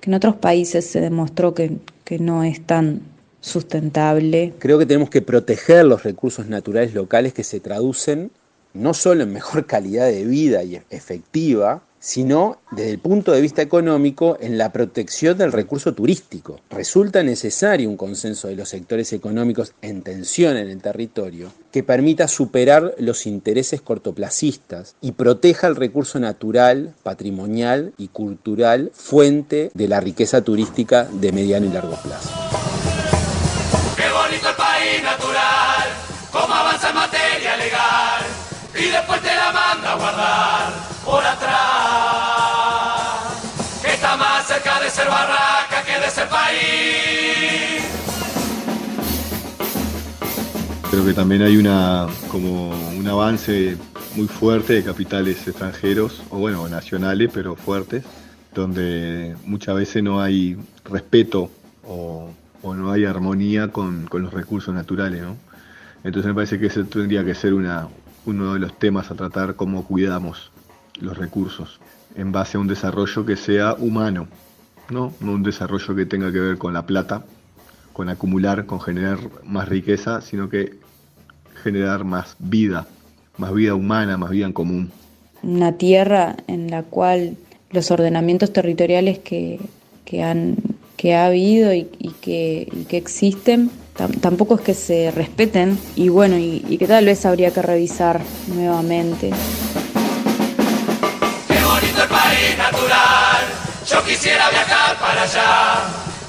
que 0.00 0.10
en 0.10 0.14
otros 0.14 0.34
países 0.34 0.84
se 0.84 1.00
demostró 1.00 1.54
que, 1.54 1.78
que 2.04 2.18
no 2.18 2.42
es 2.42 2.60
tan 2.66 3.02
sustentable. 3.40 4.54
Creo 4.58 4.76
que 4.76 4.86
tenemos 4.86 5.08
que 5.08 5.22
proteger 5.22 5.84
los 5.84 6.02
recursos 6.02 6.48
naturales 6.48 6.94
locales 6.94 7.32
que 7.32 7.44
se 7.44 7.60
traducen 7.60 8.32
no 8.74 8.92
solo 8.92 9.22
en 9.22 9.32
mejor 9.32 9.66
calidad 9.66 10.06
de 10.06 10.24
vida 10.24 10.64
y 10.64 10.82
efectiva, 10.90 11.80
sino 12.00 12.58
desde 12.70 12.92
el 12.92 12.98
punto 12.98 13.30
de 13.32 13.42
vista 13.42 13.60
económico 13.62 14.38
en 14.40 14.56
la 14.56 14.72
protección 14.72 15.36
del 15.36 15.52
recurso 15.52 15.92
turístico. 15.92 16.58
Resulta 16.70 17.22
necesario 17.22 17.88
un 17.90 17.98
consenso 17.98 18.48
de 18.48 18.56
los 18.56 18.70
sectores 18.70 19.12
económicos 19.12 19.74
en 19.82 20.02
tensión 20.02 20.56
en 20.56 20.70
el 20.70 20.80
territorio 20.80 21.52
que 21.70 21.82
permita 21.82 22.26
superar 22.26 22.94
los 22.98 23.26
intereses 23.26 23.82
cortoplacistas 23.82 24.96
y 25.00 25.12
proteja 25.12 25.66
el 25.66 25.76
recurso 25.76 26.18
natural, 26.18 26.94
patrimonial 27.02 27.92
y 27.98 28.08
cultural, 28.08 28.90
fuente 28.94 29.70
de 29.74 29.88
la 29.88 30.00
riqueza 30.00 30.42
turística 30.42 31.04
de 31.04 31.32
mediano 31.32 31.66
y 31.66 31.70
largo 31.70 31.96
plazo. 32.02 32.30
Qué 33.96 34.10
bonito 34.10 34.48
el 34.48 34.56
país 34.56 35.02
natural, 35.02 35.88
cómo 36.32 36.54
avanza 36.54 36.92
materia 36.92 37.56
legal 37.58 38.24
y 38.74 38.90
después 38.90 39.20
te 39.20 39.34
la 39.34 39.52
manda 39.52 39.92
a 39.92 39.96
guardar 39.96 40.89
ser 46.10 46.28
país. 46.28 47.82
Creo 50.90 51.04
que 51.04 51.14
también 51.14 51.42
hay 51.42 51.56
una 51.56 52.08
como 52.30 52.70
un 52.70 53.06
avance 53.06 53.76
muy 54.16 54.26
fuerte 54.26 54.74
de 54.74 54.82
capitales 54.82 55.46
extranjeros, 55.46 56.22
o 56.30 56.38
bueno, 56.38 56.68
nacionales, 56.68 57.30
pero 57.32 57.54
fuertes, 57.54 58.04
donde 58.54 59.36
muchas 59.44 59.76
veces 59.76 60.02
no 60.02 60.20
hay 60.20 60.56
respeto 60.84 61.50
o, 61.86 62.30
no 62.62 62.92
hay 62.92 63.04
armonía 63.04 63.68
con, 63.68 64.06
con, 64.06 64.22
los 64.22 64.34
recursos 64.34 64.74
naturales, 64.74 65.22
¿no? 65.22 65.36
Entonces 66.02 66.28
me 66.28 66.34
parece 66.34 66.58
que 66.58 66.66
ese 66.66 66.84
tendría 66.84 67.24
que 67.24 67.34
ser 67.34 67.54
una, 67.54 67.88
uno 68.26 68.54
de 68.54 68.58
los 68.58 68.78
temas 68.78 69.10
a 69.10 69.14
tratar, 69.14 69.54
cómo 69.54 69.84
cuidamos 69.84 70.50
los 71.00 71.16
recursos 71.16 71.80
en 72.14 72.32
base 72.32 72.56
a 72.56 72.60
un 72.60 72.66
desarrollo 72.66 73.24
que 73.24 73.36
sea 73.36 73.74
humano, 73.74 74.28
¿no? 74.90 75.12
no 75.20 75.32
un 75.32 75.42
desarrollo 75.42 75.94
que 75.94 76.06
tenga 76.06 76.32
que 76.32 76.40
ver 76.40 76.58
con 76.58 76.72
la 76.72 76.86
plata, 76.86 77.24
con 77.92 78.08
acumular, 78.08 78.66
con 78.66 78.80
generar 78.80 79.18
más 79.44 79.68
riqueza, 79.68 80.20
sino 80.20 80.48
que 80.48 80.74
generar 81.62 82.04
más 82.04 82.36
vida, 82.38 82.86
más 83.36 83.52
vida 83.52 83.74
humana, 83.74 84.16
más 84.16 84.30
vida 84.30 84.46
en 84.46 84.52
común. 84.52 84.90
Una 85.42 85.72
tierra 85.72 86.36
en 86.46 86.70
la 86.70 86.82
cual 86.82 87.36
los 87.70 87.90
ordenamientos 87.90 88.52
territoriales 88.52 89.18
que, 89.18 89.60
que 90.04 90.22
han, 90.22 90.56
que 90.96 91.14
ha 91.14 91.26
habido 91.26 91.72
y, 91.72 91.84
que, 92.20 92.68
y 92.70 92.84
que 92.84 92.96
existen 92.96 93.70
tampoco 94.08 94.54
es 94.54 94.60
que 94.62 94.74
se 94.74 95.10
respeten 95.10 95.78
y 95.96 96.08
bueno, 96.08 96.36
y, 96.38 96.76
que 96.78 96.86
tal 96.86 97.04
vez 97.04 97.26
habría 97.26 97.50
que 97.50 97.62
revisar 97.62 98.20
nuevamente. 98.48 99.30
Qué 101.48 101.64
bonito 101.64 102.02
el 102.02 102.08
país 102.08 102.56
natural, 102.56 103.44
yo 103.86 104.04
quisiera 104.04 104.39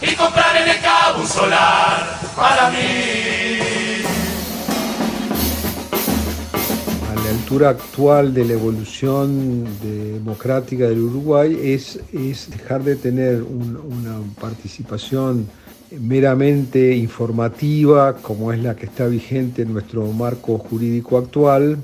y 0.02 0.16
comprar 0.16 0.58
en 0.58 0.68
el 0.68 0.82
cabo 0.82 1.22
un 1.22 1.28
solar 1.28 2.20
para 2.36 2.70
mí. 2.72 4.04
A 7.10 7.16
la 7.16 7.30
altura 7.30 7.70
actual 7.70 8.34
de 8.34 8.44
la 8.44 8.54
evolución 8.54 9.66
democrática 9.82 10.90
del 10.90 11.00
Uruguay 11.04 11.58
es, 11.64 12.02
es 12.12 12.50
dejar 12.52 12.84
de 12.84 12.98
tener 12.98 13.44
una 13.44 14.20
participación 14.42 15.48
meramente 15.98 16.94
informativa, 16.94 18.18
como 18.18 18.52
es 18.52 18.60
la 18.60 18.76
que 18.76 18.88
está 18.88 19.08
vigente 19.08 19.62
en 19.62 19.72
nuestro 19.72 20.06
marco 20.08 20.58
jurídico 20.58 21.18
actual, 21.18 21.78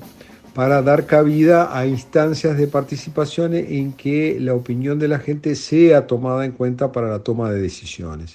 para 0.57 0.81
dar 0.81 1.05
cabida 1.05 1.77
a 1.77 1.85
instancias 1.85 2.57
de 2.57 2.65
participación 2.65 3.53
en 3.53 3.93
que 3.93 4.39
la 4.39 4.55
opinión 4.55 4.97
de 4.97 5.07
la 5.07 5.19
gente 5.19 5.53
sea 5.53 6.07
tomada 6.07 6.45
en 6.45 6.53
cuenta 6.53 6.91
para 6.91 7.09
la 7.09 7.19
toma 7.19 7.51
de 7.51 7.61
decisiones. 7.61 8.33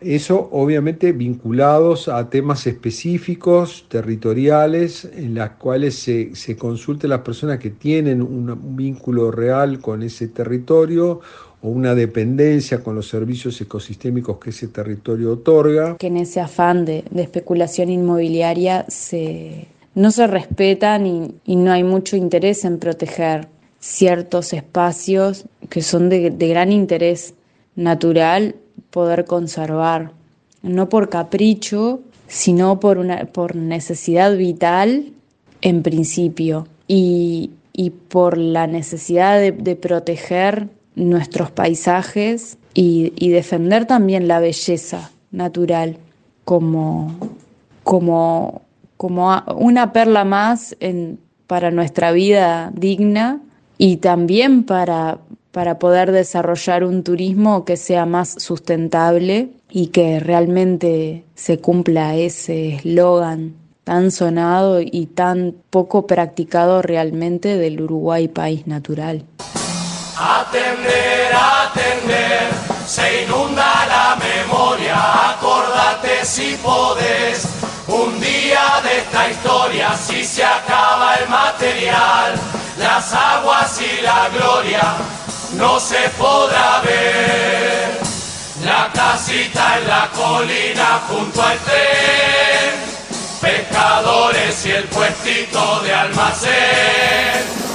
Eso 0.00 0.48
obviamente 0.50 1.12
vinculados 1.12 2.08
a 2.08 2.30
temas 2.30 2.66
específicos, 2.66 3.84
territoriales, 3.90 5.10
en 5.14 5.34
las 5.34 5.50
cuales 5.50 5.96
se, 5.96 6.34
se 6.34 6.56
consulte 6.56 7.06
las 7.06 7.20
personas 7.20 7.58
que 7.58 7.68
tienen 7.68 8.22
un 8.22 8.74
vínculo 8.74 9.30
real 9.30 9.78
con 9.78 10.02
ese 10.02 10.28
territorio 10.28 11.20
o 11.60 11.68
una 11.68 11.94
dependencia 11.94 12.82
con 12.82 12.94
los 12.94 13.08
servicios 13.08 13.60
ecosistémicos 13.60 14.38
que 14.38 14.50
ese 14.50 14.68
territorio 14.68 15.32
otorga. 15.32 15.98
Que 15.98 16.06
en 16.06 16.16
ese 16.16 16.40
afán 16.40 16.86
de, 16.86 17.04
especulación 17.14 17.90
inmobiliaria 17.90 18.86
se, 18.88 19.68
no 19.94 20.10
se 20.10 20.26
respetan 20.26 21.06
y, 21.44 21.56
no 21.56 21.72
hay 21.72 21.82
mucho 21.82 22.16
interés 22.16 22.64
en 22.64 22.78
proteger 22.78 23.48
ciertos 23.80 24.52
espacios 24.52 25.46
que 25.68 25.82
son 25.82 26.08
de, 26.08 26.30
gran 26.30 26.72
interés 26.72 27.34
natural 27.76 28.56
poder 28.90 29.24
conservar, 29.24 30.12
no 30.62 30.88
por 30.88 31.08
capricho, 31.08 32.00
sino 32.26 32.80
por, 32.80 32.98
una, 32.98 33.26
por 33.26 33.56
necesidad 33.56 34.36
vital 34.36 35.12
en 35.60 35.82
principio. 35.82 36.66
Y, 36.86 37.50
y 37.72 37.90
por 37.90 38.38
la 38.38 38.66
necesidad 38.66 39.38
de, 39.38 39.52
de 39.52 39.76
proteger 39.76 40.68
nuestros 40.96 41.50
paisajes 41.50 42.58
y, 42.74 43.12
y, 43.16 43.28
defender 43.28 43.86
también 43.86 44.26
la 44.26 44.40
belleza 44.40 45.12
natural 45.30 45.98
como, 46.44 47.14
como, 47.84 48.62
como 48.98 49.42
una 49.56 49.94
perla 49.94 50.24
más 50.24 50.76
para 51.46 51.70
nuestra 51.70 52.12
vida 52.12 52.70
digna 52.74 53.40
y 53.78 53.96
también 53.98 54.64
para, 54.64 55.18
para 55.52 55.78
poder 55.78 56.12
desarrollar 56.12 56.84
un 56.84 57.02
turismo 57.04 57.64
que 57.64 57.78
sea 57.78 58.04
más 58.04 58.34
sustentable 58.36 59.48
y 59.70 59.86
que 59.86 60.20
realmente 60.20 61.24
se 61.34 61.58
cumpla 61.58 62.16
ese 62.16 62.74
eslogan 62.74 63.54
tan 63.84 64.10
sonado 64.10 64.82
y 64.82 65.06
tan 65.06 65.54
poco 65.70 66.06
practicado 66.06 66.82
realmente 66.82 67.56
del 67.56 67.80
Uruguay 67.80 68.28
país 68.28 68.66
natural. 68.66 69.24
Atender, 70.18 71.32
atender, 71.32 72.50
se 72.86 73.24
inunda 73.24 73.86
la 73.86 74.18
memoria, 74.20 75.30
acordate 75.30 76.22
si 76.24 76.54
podés, 76.56 77.57
un 77.88 78.20
día 78.20 78.80
de 78.82 78.98
esta 78.98 79.30
historia, 79.30 79.96
si 79.96 80.22
se 80.22 80.44
acaba 80.44 81.16
el 81.16 81.28
material, 81.28 82.34
las 82.76 83.12
aguas 83.14 83.80
y 83.80 84.02
la 84.02 84.28
gloria, 84.28 84.82
no 85.54 85.80
se 85.80 86.08
podrá 86.18 86.80
ver. 86.82 87.98
La 88.64 88.90
casita 88.92 89.78
en 89.78 89.88
la 89.88 90.08
colina 90.14 91.00
junto 91.08 91.42
al 91.42 91.56
tren, 91.58 92.74
pescadores 93.40 94.66
y 94.66 94.70
el 94.72 94.84
puestito 94.84 95.80
de 95.80 95.94
almacén. 95.94 97.67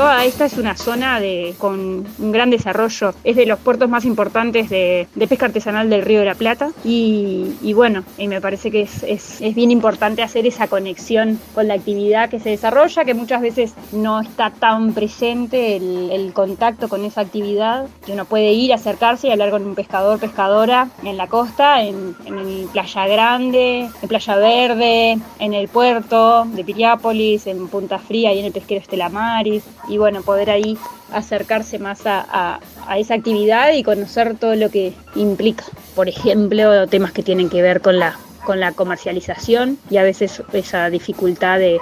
Toda 0.00 0.24
esta 0.24 0.46
es 0.46 0.56
una 0.56 0.78
zona 0.78 1.20
con 1.58 2.06
un 2.18 2.32
gran 2.32 2.48
desarrollo, 2.48 3.12
es 3.22 3.36
de 3.36 3.44
los 3.44 3.58
puertos 3.58 3.86
más 3.90 4.06
importantes 4.06 4.70
de, 4.70 5.06
pesca 5.28 5.44
artesanal 5.44 5.90
del 5.90 6.00
Río 6.00 6.20
de 6.20 6.24
la 6.24 6.34
Plata. 6.34 6.70
Y, 6.86 7.74
bueno, 7.74 8.02
me 8.16 8.40
parece 8.40 8.70
que 8.70 8.80
es, 8.80 9.54
bien 9.54 9.70
importante 9.70 10.22
hacer 10.22 10.46
esa 10.46 10.68
conexión 10.68 11.38
con 11.54 11.68
la 11.68 11.74
actividad 11.74 12.30
que 12.30 12.40
se 12.40 12.48
desarrolla, 12.48 13.04
que 13.04 13.12
muchas 13.12 13.42
veces 13.42 13.74
no 13.92 14.20
está 14.20 14.48
tan 14.48 14.94
presente 14.94 15.76
el, 15.76 16.08
el 16.10 16.32
contacto 16.32 16.88
con 16.88 17.04
esa 17.04 17.20
actividad, 17.20 17.86
que 18.06 18.12
uno 18.12 18.24
puede 18.24 18.52
ir, 18.52 18.72
acercarse 18.72 19.28
y 19.28 19.32
hablar 19.32 19.50
con 19.50 19.66
un 19.66 19.74
pescador, 19.74 20.18
pescadora 20.18 20.88
en 21.04 21.18
la 21.18 21.26
costa, 21.26 21.82
en, 21.82 22.16
en 22.24 22.68
Playa 22.68 23.06
Grande, 23.06 23.90
en 24.00 24.08
Playa 24.08 24.36
Verde, 24.36 25.18
en 25.38 25.52
el 25.52 25.68
puerto 25.68 26.46
de 26.46 26.64
Piriápolis, 26.64 27.46
en 27.46 27.68
Punta 27.68 27.98
Fría 27.98 28.32
y 28.32 28.38
en 28.38 28.46
el 28.46 28.52
pesquero 28.52 28.80
Estela 28.80 29.10
Maris 29.10 29.62
y 29.90 29.98
bueno, 29.98 30.22
poder 30.22 30.50
ahí 30.50 30.78
acercarse 31.12 31.78
más 31.78 32.02
a, 32.04 32.60
esa 32.96 33.14
actividad 33.14 33.72
y 33.72 33.82
conocer 33.82 34.36
todo 34.38 34.54
lo 34.54 34.70
que 34.70 34.94
implica. 35.14 35.64
Por 35.94 36.08
ejemplo, 36.08 36.86
temas 36.86 37.12
que 37.12 37.22
tienen 37.22 37.50
que 37.50 37.60
ver 37.60 37.80
con 37.80 37.98
la, 37.98 38.18
con 38.44 38.60
la 38.60 38.72
comercialización 38.72 39.78
y 39.90 39.96
a 39.96 40.02
veces 40.02 40.42
esa 40.52 40.88
dificultad 40.90 41.58
de, 41.58 41.80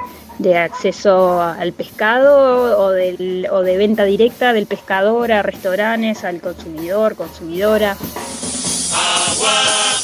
acceso 0.57 1.43
al 1.43 1.73
pescado 1.73 2.79
o, 2.79 2.91
de 2.93 3.77
venta 3.77 4.05
directa 4.05 4.53
del 4.53 4.67
pescador 4.67 5.33
a 5.33 5.43
restaurantes, 5.43 6.25
al 6.25 6.41
consumidor, 6.41 7.15
consumidora. 7.17 7.97
Agua 8.93 9.98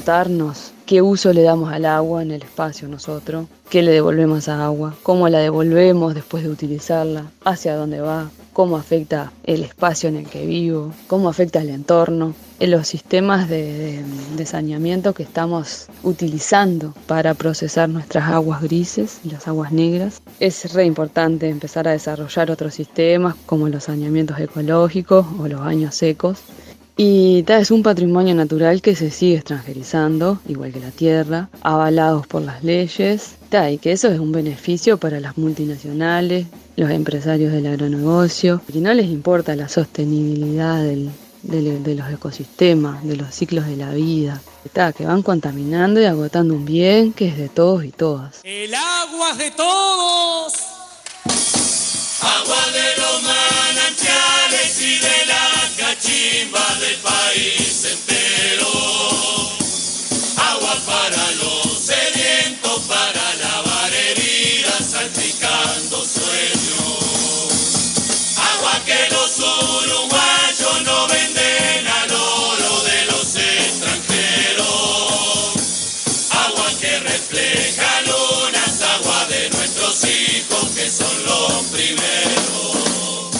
preguntarnos 0.00 0.72
qué 0.86 1.02
uso 1.02 1.34
le 1.34 1.42
damos 1.42 1.70
al 1.70 1.84
agua 1.84 2.22
en 2.22 2.30
el 2.30 2.42
espacio 2.42 2.88
nosotros, 2.88 3.46
qué 3.68 3.82
le 3.82 3.92
devolvemos 3.92 4.48
a 4.48 4.64
agua, 4.64 4.94
cómo 5.02 5.28
la 5.28 5.40
devolvemos 5.40 6.14
después 6.14 6.42
de 6.42 6.48
utilizarla, 6.48 7.30
hacia 7.44 7.76
dónde 7.76 8.00
va, 8.00 8.30
cómo 8.54 8.78
afecta 8.78 9.30
el 9.44 9.62
espacio 9.62 10.08
en 10.08 10.16
el 10.16 10.26
que 10.26 10.46
vivo, 10.46 10.94
cómo 11.06 11.28
afecta 11.28 11.60
el 11.60 11.68
entorno, 11.68 12.34
en 12.60 12.70
los 12.70 12.88
sistemas 12.88 13.46
de, 13.50 13.62
de, 13.78 14.04
de 14.36 14.46
saneamiento 14.46 15.12
que 15.12 15.22
estamos 15.22 15.86
utilizando 16.02 16.94
para 17.06 17.34
procesar 17.34 17.90
nuestras 17.90 18.30
aguas 18.30 18.62
grises 18.62 19.20
y 19.22 19.30
las 19.30 19.48
aguas 19.48 19.72
negras. 19.72 20.22
Es 20.40 20.72
re 20.72 20.86
importante 20.86 21.50
empezar 21.50 21.86
a 21.88 21.92
desarrollar 21.92 22.50
otros 22.50 22.72
sistemas 22.72 23.34
como 23.44 23.68
los 23.68 23.84
saneamientos 23.84 24.40
ecológicos 24.40 25.26
o 25.38 25.46
los 25.46 25.60
baños 25.60 25.94
secos 25.94 26.38
y 27.02 27.42
es 27.48 27.70
un 27.70 27.82
patrimonio 27.82 28.34
natural 28.34 28.82
que 28.82 28.94
se 28.94 29.10
sigue 29.10 29.36
extranjerizando, 29.36 30.38
igual 30.46 30.70
que 30.70 30.80
la 30.80 30.90
tierra, 30.90 31.48
avalados 31.62 32.26
por 32.26 32.42
las 32.42 32.62
leyes, 32.62 33.36
y 33.70 33.78
que 33.78 33.92
eso 33.92 34.08
es 34.08 34.20
un 34.20 34.32
beneficio 34.32 34.98
para 34.98 35.18
las 35.18 35.38
multinacionales, 35.38 36.46
los 36.76 36.90
empresarios 36.90 37.52
del 37.52 37.68
agronegocio, 37.68 38.60
y 38.70 38.80
no 38.80 38.92
les 38.92 39.06
importa 39.06 39.56
la 39.56 39.70
sostenibilidad 39.70 40.82
del, 40.82 41.08
de, 41.42 41.78
de, 41.78 41.94
los 41.94 42.10
ecosistemas, 42.10 43.02
de 43.02 43.16
los 43.16 43.34
ciclos 43.34 43.66
de 43.66 43.76
la 43.78 43.94
vida, 43.94 44.42
está, 44.66 44.92
que 44.92 45.06
van 45.06 45.22
contaminando 45.22 46.02
y 46.02 46.04
agotando 46.04 46.52
un 46.52 46.66
bien 46.66 47.14
que 47.14 47.28
es 47.28 47.38
de 47.38 47.48
todos 47.48 47.82
y 47.82 47.92
todas. 47.92 48.40
El 48.44 48.74
agua 48.74 49.30
es 49.30 49.38
de 49.38 49.50
todos. 49.52 50.52
Agua 52.20 52.56
de 52.74 53.00
los 53.00 53.39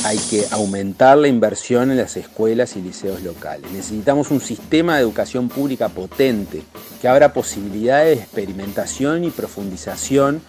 Hay 0.04 0.16
que 0.16 0.46
aumentar 0.50 1.18
la 1.18 1.28
inversión 1.28 1.90
en 1.90 1.98
las 1.98 2.16
escuelas 2.16 2.74
y 2.74 2.80
liceos 2.80 3.22
locales. 3.22 3.70
Necesitamos 3.70 4.30
un 4.30 4.40
sistema 4.40 4.96
de 4.96 5.02
educación 5.02 5.48
pública 5.48 5.90
potente 5.90 6.62
que 7.02 7.08
abra 7.08 7.34
posibilidades 7.34 8.16
de 8.16 8.24
experimentación 8.24 9.24
y 9.24 9.30
profundización 9.30 10.40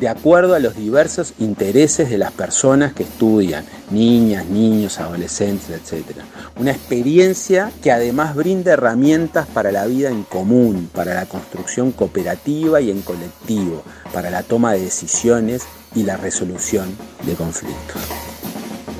de 0.00 0.08
acuerdo 0.08 0.54
a 0.54 0.58
los 0.58 0.76
diversos 0.76 1.32
intereses 1.38 2.10
de 2.10 2.18
las 2.18 2.32
personas 2.32 2.92
que 2.92 3.04
estudian, 3.04 3.64
niñas, 3.90 4.46
niños, 4.46 4.98
adolescentes, 4.98 5.70
etc. 5.70 6.18
Una 6.56 6.72
experiencia 6.72 7.72
que 7.82 7.90
además 7.90 8.34
brinda 8.34 8.72
herramientas 8.72 9.46
para 9.46 9.72
la 9.72 9.86
vida 9.86 10.10
en 10.10 10.24
común, 10.24 10.90
para 10.92 11.14
la 11.14 11.26
construcción 11.26 11.90
cooperativa 11.92 12.80
y 12.80 12.90
en 12.90 13.00
colectivo, 13.00 13.82
para 14.12 14.30
la 14.30 14.42
toma 14.42 14.72
de 14.72 14.80
decisiones 14.80 15.62
y 15.94 16.02
la 16.02 16.16
resolución 16.16 16.94
de 17.24 17.34
conflictos. 17.34 18.33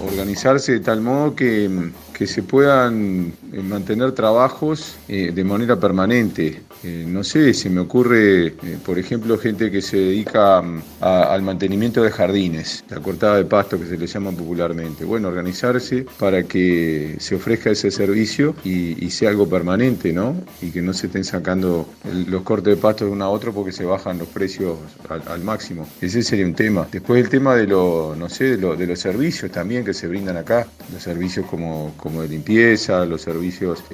Organizarse 0.07 0.73
de 0.73 0.81
tal 0.81 1.01
modo 1.01 1.35
que, 1.35 1.71
que 2.13 2.27
se 2.27 2.43
puedan 2.43 3.33
mantener 3.63 4.13
trabajos 4.13 4.97
eh, 5.09 5.31
de 5.33 5.45
manera 5.45 5.79
permanente. 5.79 6.63
Eh, 6.83 7.05
no 7.07 7.23
sé, 7.23 7.55
se 7.55 7.71
me 7.71 7.81
ocurre, 7.81 8.47
eh, 8.47 8.55
por 8.85 8.99
ejemplo, 8.99 9.39
gente 9.39 9.71
que 9.71 9.81
se 9.81 9.97
dedica 9.97 10.63
a, 11.01 11.23
al 11.33 11.43
mantenimiento 11.43 12.03
de 12.03 12.11
jardines, 12.11 12.85
la 12.89 13.01
cortada 13.01 13.37
de 13.37 13.45
pasto 13.45 13.79
que 13.79 13.87
se 13.87 13.97
le 13.97 14.07
llama 14.07 14.33
popularmente. 14.33 15.05
Bueno, 15.05 15.29
organizarse 15.29 16.07
para 16.19 16.43
que 16.43 17.17
se 17.19 17.37
ofrezca 17.37 17.71
ese 17.71 17.91
servicio 17.91 18.55
y, 18.65 19.05
y 19.05 19.11
sea 19.11 19.31
algo 19.31 19.49
permanente, 19.49 20.13
¿no? 20.13 20.37
Y 20.61 20.71
que 20.71 20.83
no 20.83 20.93
se 20.93 21.07
estén 21.07 21.25
sacando 21.25 21.89
los 22.29 22.43
cortes 22.43 22.77
de 22.77 22.81
pasto 22.81 23.05
de 23.05 23.13
uno 23.13 23.25
a 23.25 23.29
otro 23.29 23.53
porque 23.53 23.73
se 23.73 23.85
bajan 23.85 24.19
los 24.19 24.29
precios 24.29 24.79
al, 25.09 25.43
máximo. 25.45 25.87
Ese 26.01 26.23
sería 26.23 26.47
un 26.47 26.55
tema. 26.55 26.89
Después 26.91 27.23
el 27.23 27.29
tema 27.29 27.55
de, 27.55 27.67
lo, 27.67 28.15
no 28.17 28.29
sé, 28.29 28.57
de, 28.57 28.59
lo, 28.59 28.77
de 28.77 28.87
los 28.87 28.99
servicios 28.99 29.51
también 29.51 29.85
que 29.85 29.95
se 29.95 30.07
brindan 30.07 30.37
acá, 30.37 30.67
los 30.93 31.03
servicios 31.03 31.47
como 31.47 31.93
como 31.97 32.23
de 32.23 32.29
limpieza, 32.29 33.05
los 33.05 33.23
servicios 33.23 33.44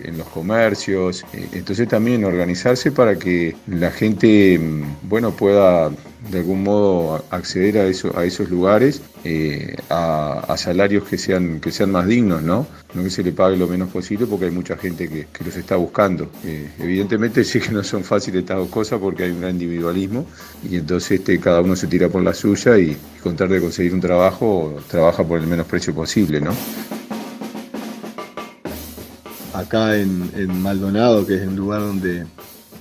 en 0.02 0.18
los 0.18 0.28
comercios. 0.28 1.24
Eh, 1.32 1.48
entonces 1.52 1.88
también 1.88 2.24
organizarse 2.24 2.92
para 2.92 3.18
que 3.18 3.56
la 3.66 3.90
gente, 3.90 4.58
mm, 4.58 5.08
bueno, 5.08 5.32
pueda 5.32 5.90
de 6.30 6.38
algún 6.38 6.62
modo 6.62 7.24
acceder 7.30 7.78
a, 7.78 7.86
eso, 7.86 8.16
a 8.16 8.24
esos 8.24 8.50
lugares 8.50 9.00
eh, 9.24 9.74
a, 9.88 10.54
salarios 10.56 11.04
que 11.04 11.16
sean, 11.16 11.60
que 11.60 11.72
sean 11.72 11.90
más 11.90 12.06
dignos, 12.06 12.42
¿no? 12.42 12.66
No 12.92 13.02
que 13.02 13.10
se 13.10 13.22
le 13.22 13.32
pague 13.32 13.56
lo 13.56 13.66
menos 13.66 13.88
posible 13.88 14.26
porque 14.26 14.46
hay 14.46 14.50
mucha 14.50 14.76
gente 14.76 15.08
que, 15.08 15.26
los 15.44 15.56
está 15.56 15.76
buscando. 15.76 16.30
Eh, 16.44 16.70
evidentemente 16.78 17.44
sí 17.44 17.60
que 17.60 17.70
no 17.70 17.82
son 17.82 18.04
fáciles 18.04 18.40
estas 18.42 18.58
dos 18.58 18.68
cosas 18.68 18.98
porque 19.00 19.24
hay 19.24 19.30
un 19.30 19.40
gran 19.40 19.52
individualismo 19.52 20.26
y 20.68 20.76
entonces 20.76 21.20
este, 21.20 21.40
cada 21.40 21.60
uno 21.62 21.74
se 21.76 21.86
tira 21.86 22.08
por 22.08 22.22
la 22.22 22.34
suya 22.34 22.78
y, 22.78 22.90
y 22.90 23.20
con 23.22 23.36
de 23.36 23.60
conseguir 23.60 23.94
un 23.94 24.00
trabajo 24.00 24.76
trabaja 24.88 25.24
por 25.24 25.40
el 25.40 25.46
menos 25.46 25.66
precio 25.66 25.94
posible, 25.94 26.40
¿no? 26.40 26.52
Acá 29.60 29.94
en, 29.96 30.62
Maldonado, 30.62 31.26
que 31.26 31.34
es 31.34 31.42
el 31.42 31.54
lugar 31.54 31.80
donde 31.80 32.24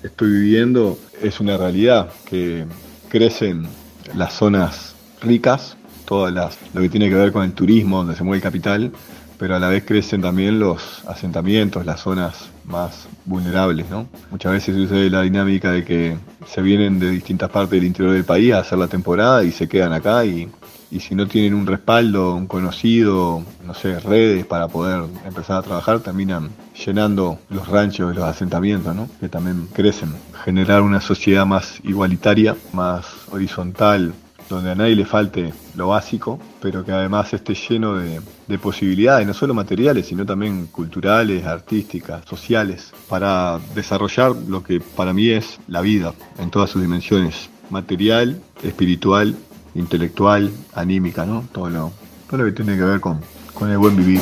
estoy 0.02 0.32
viviendo, 0.32 0.98
es 1.22 1.42
una 1.42 1.58
realidad 1.58 2.10
que 2.26 2.66
crecen 3.10 3.68
las 4.16 4.34
zonas 4.34 4.96
ricas, 5.22 5.76
todas 6.06 6.34
las, 6.34 6.58
lo 6.74 6.80
que 6.82 6.88
tiene 6.88 7.10
que 7.10 7.16
ver 7.16 7.34
con 7.34 7.44
el 7.44 7.52
turismo, 7.52 7.98
donde 7.98 8.16
se 8.16 8.24
mueve 8.24 8.38
el 8.38 8.44
capital, 8.44 8.92
pero 9.38 9.58
a 9.58 9.60
la 9.60 9.68
vez 9.68 9.84
crecen 9.84 10.22
también 10.22 10.58
los 10.58 11.04
asentamientos, 11.06 11.86
las 11.86 12.00
zonas 12.00 12.48
más 12.64 13.10
vulnerables, 13.26 13.90
¿no? 13.90 14.08
Muchas 14.32 14.54
veces 14.54 14.74
sucede 14.76 15.10
la 15.10 15.24
dinámica 15.24 15.72
de 15.72 15.84
que 15.84 16.18
se 16.48 16.62
vienen 16.62 16.98
de 16.98 17.10
distintas 17.10 17.50
partes 17.50 17.72
del 17.72 17.84
interior 17.84 18.14
del 18.14 18.24
país 18.24 18.54
a 18.54 18.60
hacer 18.60 18.78
la 18.78 18.88
temporada 18.88 19.44
y 19.44 19.52
se 19.52 19.68
quedan 19.68 19.92
acá 19.92 20.24
y, 20.24 20.48
y 20.92 21.00
si 21.00 21.16
no 21.16 21.28
tienen 21.28 21.54
un 21.54 21.68
respaldo, 21.68 22.36
un 22.36 22.48
conocido, 22.48 23.44
no 23.66 23.74
sé, 23.74 24.00
redes 24.00 24.46
para 24.46 24.68
poder 24.68 25.06
empezar 25.26 25.58
a 25.58 25.62
trabajar, 25.62 26.00
terminan 26.00 26.50
llenando 26.86 27.40
los 27.50 27.68
ranchos 27.68 28.16
los 28.16 28.26
asentamientos, 28.26 28.96
¿no? 28.96 29.08
Que 29.20 29.30
también 29.30 29.68
crecen. 29.74 30.14
Generar 30.44 30.82
una 30.82 31.02
sociedad 31.02 31.46
más 31.46 31.80
igualitaria, 31.84 32.56
más 32.74 33.06
horizontal, 33.32 34.14
donde 34.50 34.72
a 34.72 34.76
nadie 34.76 34.96
le 34.96 35.06
falte 35.06 35.54
lo 35.76 35.90
básico, 35.90 36.40
pero 36.60 36.84
que 36.84 36.92
además 36.92 37.32
esté 37.34 37.54
lleno 37.54 37.96
de, 37.96 38.22
posibilidades, 38.58 39.28
no 39.28 39.34
solo 39.34 39.54
materiales, 39.54 40.08
sino 40.08 40.26
también 40.26 40.68
culturales, 40.68 41.46
artísticas, 41.46 42.26
sociales, 42.28 42.92
para 43.08 43.60
desarrollar 43.76 44.36
lo 44.48 44.64
que 44.64 44.82
para 44.82 45.14
mí 45.14 45.30
es 45.30 45.60
la 45.68 45.82
vida 45.82 46.14
en 46.40 46.50
todas 46.50 46.72
sus 46.72 46.82
dimensiones, 46.82 47.50
material, 47.70 48.42
espiritual, 48.64 49.36
intelectual, 49.80 50.52
anímica, 50.74 51.26
¿no? 51.26 51.46
Todo 51.52 51.70
lo, 51.70 51.92
todo 52.30 52.42
lo 52.42 52.46
que 52.46 52.52
tiene 52.52 52.78
que 52.78 52.84
ver 52.84 53.00
con, 53.00 53.20
con 53.54 53.72
el 53.72 53.78
buen 53.78 53.96
vivir. 53.96 54.22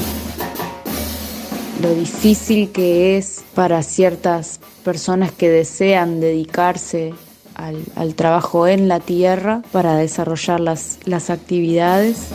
Lo 1.81 1.93
difícil 1.93 2.71
que 2.71 3.17
es 3.17 3.43
para 3.53 3.83
ciertas 3.83 4.59
personas 4.83 5.31
que 5.31 5.49
desean 5.49 6.19
dedicarse 6.19 7.13
al, 7.55 8.15
trabajo 8.15 8.67
en 8.67 8.87
la 8.87 8.99
tierra 8.99 9.61
para 9.71 9.95
desarrollar 9.95 10.59
las, 10.59 10.99
las 11.05 11.29
actividades. 11.29 12.29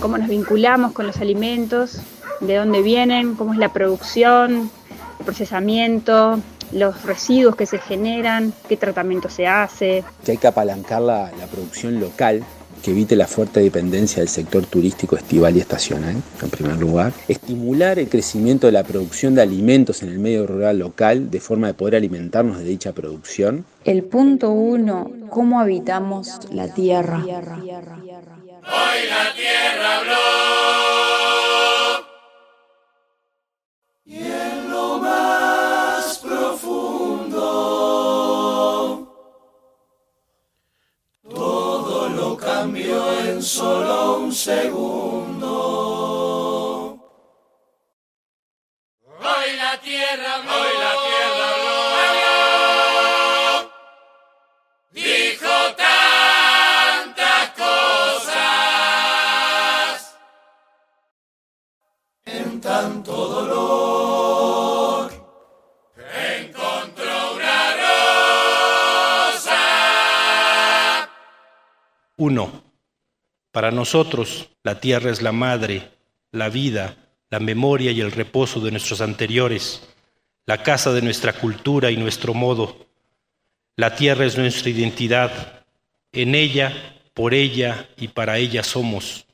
Cómo 0.00 0.18
nos 0.18 0.28
vinculamos 0.28 0.92
con 0.92 1.06
los 1.06 1.18
alimentos, 1.18 2.00
de 2.40 2.56
dónde 2.56 2.82
vienen, 2.82 3.34
cómo 3.34 3.52
es 3.52 3.58
la 3.58 3.72
producción, 3.72 4.70
el 5.18 5.24
procesamiento, 5.24 6.40
los 6.72 7.02
residuos 7.02 7.56
que 7.56 7.66
se 7.66 7.78
generan, 7.78 8.52
qué 8.68 8.76
tratamiento 8.76 9.28
se 9.28 9.46
hace. 9.46 10.04
Que 10.24 10.32
hay 10.32 10.38
que 10.38 10.46
apalancar 10.46 11.02
la, 11.02 11.30
la 11.38 11.46
producción 11.46 12.00
local 12.00 12.44
que 12.82 12.92
evite 12.92 13.16
la 13.16 13.26
fuerte 13.26 13.60
dependencia 13.60 14.20
del 14.20 14.28
sector 14.28 14.64
turístico 14.64 15.16
estival 15.16 15.56
y 15.56 15.60
estacional, 15.60 16.22
en 16.42 16.50
primer 16.50 16.76
lugar. 16.76 17.12
Estimular 17.26 17.98
el 17.98 18.08
crecimiento 18.08 18.66
de 18.68 18.72
la 18.72 18.84
producción 18.84 19.34
de 19.34 19.42
alimentos 19.42 20.02
en 20.02 20.10
el 20.10 20.18
medio 20.18 20.46
rural 20.46 20.78
local 20.78 21.30
de 21.30 21.40
forma 21.40 21.66
de 21.66 21.74
poder 21.74 21.96
alimentarnos 21.96 22.58
de 22.58 22.64
dicha 22.64 22.92
producción. 22.92 23.64
El 23.84 24.04
punto 24.04 24.50
uno, 24.50 25.10
¿cómo 25.30 25.58
habitamos 25.60 26.38
la 26.52 26.72
tierra? 26.72 27.22
Hoy 27.24 27.32
la 29.08 29.34
tierra 29.34 29.98
habló. 29.98 31.15
Más 36.66 36.96
profundo 36.96 38.06
cambió 42.36 43.20
en 43.20 43.42
solo 43.42 44.18
un 44.18 44.32
segundo. 44.32 45.52
Hoy 49.04 49.56
la 49.56 49.80
tierra 49.80 50.36
hoy 50.36 50.72
la 50.84 50.94
tierra 51.06 51.46
habló, 53.60 53.72
dijo 54.92 55.54
tantas 55.76 57.44
cosas 57.62 58.36
en 62.24 62.60
tanto 62.60 63.12
dolor. 63.12 64.05
Uno. 72.16 72.64
Para 73.52 73.70
nosotros, 73.70 74.48
la 74.62 74.80
tierra 74.80 75.10
es 75.10 75.20
la 75.20 75.32
madre, 75.32 75.90
la 76.30 76.48
vida, 76.48 76.96
la 77.30 77.40
memoria 77.40 77.90
y 77.92 78.00
el 78.00 78.12
reposo 78.12 78.60
de 78.60 78.70
nuestros 78.70 79.00
anteriores, 79.00 79.86
la 80.46 80.62
casa 80.62 80.92
de 80.92 81.02
nuestra 81.02 81.34
cultura 81.34 81.90
y 81.90 81.96
nuestro 81.96 82.32
modo. 82.32 82.86
La 83.76 83.94
tierra 83.96 84.24
es 84.24 84.38
nuestra 84.38 84.70
identidad. 84.70 85.64
En 86.12 86.34
ella, 86.34 86.72
por 87.12 87.34
ella 87.34 87.88
y 87.96 88.08
para 88.08 88.38
ella 88.38 88.62
somos. 88.62 89.26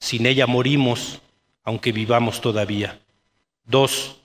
Sin 0.00 0.26
ella 0.26 0.46
morimos, 0.46 1.20
aunque 1.62 1.92
vivamos 1.92 2.40
todavía. 2.40 3.00
Dos, 3.64 4.16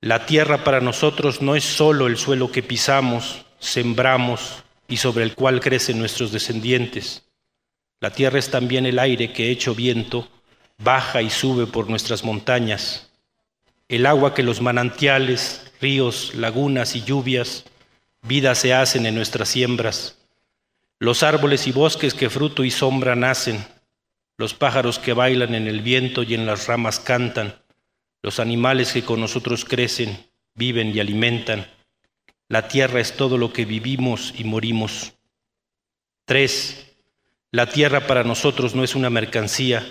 la 0.00 0.26
tierra 0.26 0.64
para 0.64 0.80
nosotros 0.80 1.42
no 1.42 1.56
es 1.56 1.64
solo 1.64 2.06
el 2.06 2.16
suelo 2.16 2.50
que 2.50 2.62
pisamos, 2.62 3.44
sembramos 3.58 4.64
y 4.88 4.98
sobre 4.98 5.24
el 5.24 5.34
cual 5.34 5.60
crecen 5.60 5.98
nuestros 5.98 6.32
descendientes. 6.32 7.24
La 8.00 8.10
tierra 8.10 8.38
es 8.38 8.50
también 8.50 8.86
el 8.86 8.98
aire 8.98 9.32
que, 9.32 9.50
hecho 9.50 9.74
viento, 9.74 10.28
baja 10.78 11.22
y 11.22 11.30
sube 11.30 11.66
por 11.66 11.88
nuestras 11.88 12.24
montañas, 12.24 13.10
el 13.88 14.06
agua 14.06 14.34
que 14.34 14.42
los 14.42 14.60
manantiales, 14.60 15.72
ríos, 15.80 16.34
lagunas 16.34 16.96
y 16.96 17.02
lluvias, 17.02 17.64
vida 18.22 18.54
se 18.54 18.74
hacen 18.74 19.06
en 19.06 19.14
nuestras 19.14 19.48
siembras, 19.48 20.18
los 20.98 21.22
árboles 21.22 21.66
y 21.66 21.72
bosques 21.72 22.14
que 22.14 22.30
fruto 22.30 22.64
y 22.64 22.70
sombra 22.70 23.14
nacen, 23.14 23.64
los 24.36 24.54
pájaros 24.54 24.98
que 24.98 25.12
bailan 25.12 25.54
en 25.54 25.66
el 25.66 25.80
viento 25.80 26.22
y 26.22 26.34
en 26.34 26.46
las 26.46 26.66
ramas 26.66 26.98
cantan, 26.98 27.54
los 28.22 28.40
animales 28.40 28.92
que 28.92 29.04
con 29.04 29.20
nosotros 29.20 29.64
crecen, 29.64 30.26
viven 30.54 30.94
y 30.94 31.00
alimentan. 31.00 31.66
La 32.48 32.68
tierra 32.68 33.00
es 33.00 33.16
todo 33.16 33.38
lo 33.38 33.52
que 33.52 33.64
vivimos 33.64 34.32
y 34.36 34.44
morimos. 34.44 35.12
Tres, 36.24 36.93
la 37.54 37.66
tierra 37.66 38.08
para 38.08 38.24
nosotros 38.24 38.74
no 38.74 38.82
es 38.82 38.96
una 38.96 39.10
mercancía, 39.10 39.86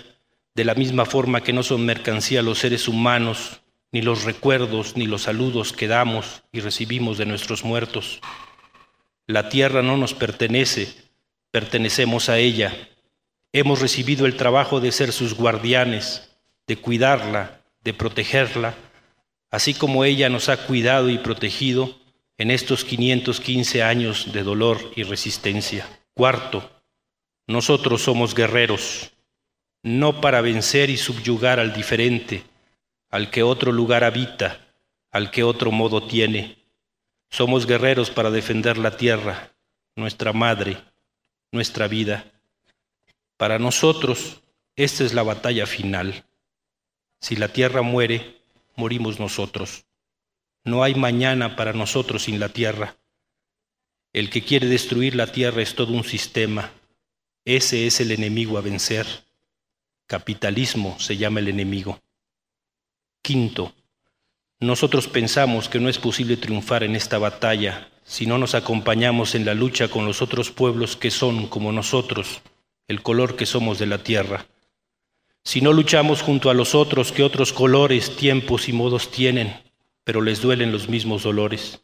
de 0.54 0.66
la 0.66 0.74
misma 0.74 1.06
forma 1.06 1.40
que 1.40 1.54
no 1.54 1.62
son 1.62 1.82
mercancía 1.86 2.42
los 2.42 2.58
seres 2.58 2.88
humanos, 2.88 3.62
ni 3.90 4.02
los 4.02 4.24
recuerdos, 4.24 4.98
ni 4.98 5.06
los 5.06 5.22
saludos 5.22 5.72
que 5.72 5.88
damos 5.88 6.42
y 6.52 6.60
recibimos 6.60 7.16
de 7.16 7.24
nuestros 7.24 7.64
muertos. 7.64 8.20
La 9.26 9.48
tierra 9.48 9.80
no 9.80 9.96
nos 9.96 10.12
pertenece, 10.12 10.94
pertenecemos 11.50 12.28
a 12.28 12.36
ella. 12.36 12.76
Hemos 13.54 13.80
recibido 13.80 14.26
el 14.26 14.36
trabajo 14.36 14.80
de 14.80 14.92
ser 14.92 15.10
sus 15.10 15.32
guardianes, 15.32 16.36
de 16.66 16.76
cuidarla, 16.76 17.62
de 17.82 17.94
protegerla, 17.94 18.74
así 19.50 19.72
como 19.72 20.04
ella 20.04 20.28
nos 20.28 20.50
ha 20.50 20.66
cuidado 20.66 21.08
y 21.08 21.16
protegido 21.16 21.96
en 22.36 22.50
estos 22.50 22.84
515 22.84 23.82
años 23.82 24.34
de 24.34 24.42
dolor 24.42 24.92
y 24.96 25.04
resistencia. 25.04 25.88
Cuarto, 26.12 26.73
nosotros 27.46 28.02
somos 28.02 28.34
guerreros, 28.34 29.12
no 29.82 30.22
para 30.22 30.40
vencer 30.40 30.88
y 30.88 30.96
subyugar 30.96 31.60
al 31.60 31.74
diferente, 31.74 32.42
al 33.10 33.30
que 33.30 33.42
otro 33.42 33.70
lugar 33.70 34.02
habita, 34.02 34.66
al 35.10 35.30
que 35.30 35.44
otro 35.44 35.70
modo 35.70 36.06
tiene. 36.06 36.56
Somos 37.30 37.66
guerreros 37.66 38.10
para 38.10 38.30
defender 38.30 38.78
la 38.78 38.96
tierra, 38.96 39.52
nuestra 39.94 40.32
madre, 40.32 40.78
nuestra 41.52 41.86
vida. 41.86 42.32
Para 43.36 43.58
nosotros, 43.58 44.40
esta 44.74 45.04
es 45.04 45.12
la 45.12 45.22
batalla 45.22 45.66
final. 45.66 46.24
Si 47.20 47.36
la 47.36 47.48
tierra 47.48 47.82
muere, 47.82 48.40
morimos 48.74 49.20
nosotros. 49.20 49.84
No 50.64 50.82
hay 50.82 50.94
mañana 50.94 51.56
para 51.56 51.74
nosotros 51.74 52.22
sin 52.22 52.40
la 52.40 52.48
tierra. 52.48 52.96
El 54.14 54.30
que 54.30 54.42
quiere 54.42 54.66
destruir 54.66 55.14
la 55.14 55.26
tierra 55.26 55.60
es 55.60 55.74
todo 55.74 55.92
un 55.92 56.04
sistema 56.04 56.72
ese 57.44 57.86
es 57.86 58.00
el 58.00 58.10
enemigo 58.10 58.56
a 58.56 58.62
vencer. 58.62 59.06
Capitalismo 60.06 60.98
se 60.98 61.16
llama 61.16 61.40
el 61.40 61.48
enemigo. 61.48 62.00
Quinto, 63.22 63.74
nosotros 64.60 65.08
pensamos 65.08 65.68
que 65.68 65.80
no 65.80 65.88
es 65.88 65.98
posible 65.98 66.36
triunfar 66.36 66.84
en 66.84 66.96
esta 66.96 67.18
batalla 67.18 67.90
si 68.04 68.26
no 68.26 68.38
nos 68.38 68.54
acompañamos 68.54 69.34
en 69.34 69.44
la 69.44 69.54
lucha 69.54 69.88
con 69.88 70.06
los 70.06 70.22
otros 70.22 70.50
pueblos 70.50 70.96
que 70.96 71.10
son, 71.10 71.46
como 71.46 71.72
nosotros, 71.72 72.40
el 72.88 73.02
color 73.02 73.36
que 73.36 73.46
somos 73.46 73.78
de 73.78 73.86
la 73.86 73.98
tierra. 73.98 74.46
Si 75.42 75.60
no 75.60 75.72
luchamos 75.72 76.22
junto 76.22 76.48
a 76.48 76.54
los 76.54 76.74
otros 76.74 77.12
que 77.12 77.22
otros 77.22 77.52
colores, 77.52 78.16
tiempos 78.16 78.68
y 78.68 78.72
modos 78.72 79.10
tienen, 79.10 79.54
pero 80.02 80.22
les 80.22 80.40
duelen 80.40 80.72
los 80.72 80.88
mismos 80.88 81.22
dolores. 81.22 81.82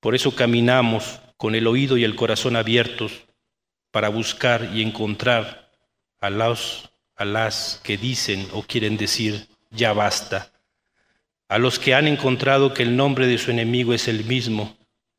Por 0.00 0.14
eso 0.14 0.34
caminamos 0.34 1.20
con 1.36 1.54
el 1.54 1.66
oído 1.66 1.96
y 1.96 2.04
el 2.04 2.14
corazón 2.16 2.56
abiertos 2.56 3.27
para 3.90 4.08
buscar 4.08 4.70
y 4.74 4.82
encontrar 4.82 5.70
a 6.20 6.30
los, 6.30 6.90
a 7.16 7.24
las 7.24 7.80
que 7.82 7.96
dicen 7.96 8.48
o 8.52 8.62
quieren 8.62 8.96
decir 8.96 9.48
ya 9.70 9.92
basta, 9.92 10.50
a 11.48 11.58
los 11.58 11.78
que 11.78 11.94
han 11.94 12.06
encontrado 12.06 12.74
que 12.74 12.82
el 12.82 12.96
nombre 12.96 13.26
de 13.26 13.38
su 13.38 13.50
enemigo 13.50 13.94
es 13.94 14.08
el 14.08 14.24
mismo 14.24 14.76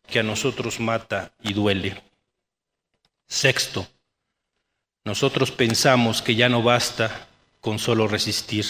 que 0.08 0.20
a 0.20 0.24
nosotros 0.24 0.80
mata 0.80 1.34
y 1.42 1.54
duele. 1.54 2.02
Sexto, 3.28 3.88
nosotros 5.04 5.52
pensamos 5.52 6.22
que 6.22 6.36
ya 6.36 6.50
no 6.50 6.62
basta 6.62 7.28
con 7.62 7.80
solo 7.80 8.08
resistir 8.08 8.66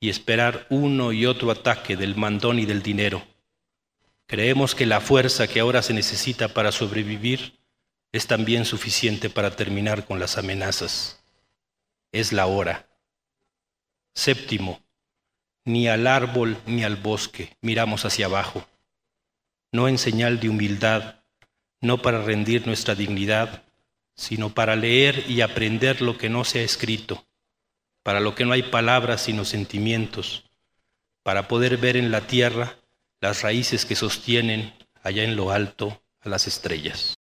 y 0.00 0.10
esperar 0.10 0.66
uno 0.70 1.12
y 1.12 1.26
otro 1.26 1.50
ataque 1.50 1.96
del 1.96 2.16
mandón 2.16 2.58
y 2.58 2.66
del 2.66 2.82
dinero. 2.82 3.22
Creemos 4.26 4.74
que 4.74 4.86
la 4.86 5.00
fuerza 5.00 5.46
que 5.46 5.60
ahora 5.60 5.82
se 5.82 5.94
necesita 5.94 6.48
para 6.48 6.72
sobrevivir 6.72 7.58
es 8.16 8.26
también 8.26 8.64
suficiente 8.64 9.30
para 9.30 9.54
terminar 9.54 10.06
con 10.06 10.18
las 10.18 10.38
amenazas. 10.38 11.22
Es 12.12 12.32
la 12.32 12.46
hora. 12.46 12.88
Séptimo, 14.14 14.80
ni 15.64 15.88
al 15.88 16.06
árbol 16.06 16.56
ni 16.64 16.84
al 16.84 16.96
bosque 16.96 17.56
miramos 17.60 18.04
hacia 18.04 18.26
abajo, 18.26 18.66
no 19.72 19.88
en 19.88 19.98
señal 19.98 20.40
de 20.40 20.48
humildad, 20.48 21.16
no 21.80 22.00
para 22.00 22.22
rendir 22.22 22.66
nuestra 22.66 22.94
dignidad, 22.94 23.64
sino 24.14 24.54
para 24.54 24.76
leer 24.76 25.28
y 25.28 25.42
aprender 25.42 26.00
lo 26.00 26.16
que 26.16 26.30
no 26.30 26.44
se 26.44 26.60
ha 26.60 26.62
escrito, 26.62 27.26
para 28.02 28.20
lo 28.20 28.34
que 28.34 28.46
no 28.46 28.52
hay 28.52 28.62
palabras 28.62 29.22
sino 29.22 29.44
sentimientos, 29.44 30.44
para 31.22 31.48
poder 31.48 31.76
ver 31.76 31.96
en 31.96 32.10
la 32.10 32.26
tierra 32.26 32.76
las 33.20 33.42
raíces 33.42 33.84
que 33.84 33.96
sostienen 33.96 34.72
allá 35.02 35.24
en 35.24 35.36
lo 35.36 35.50
alto 35.50 36.02
a 36.20 36.28
las 36.28 36.46
estrellas. 36.46 37.18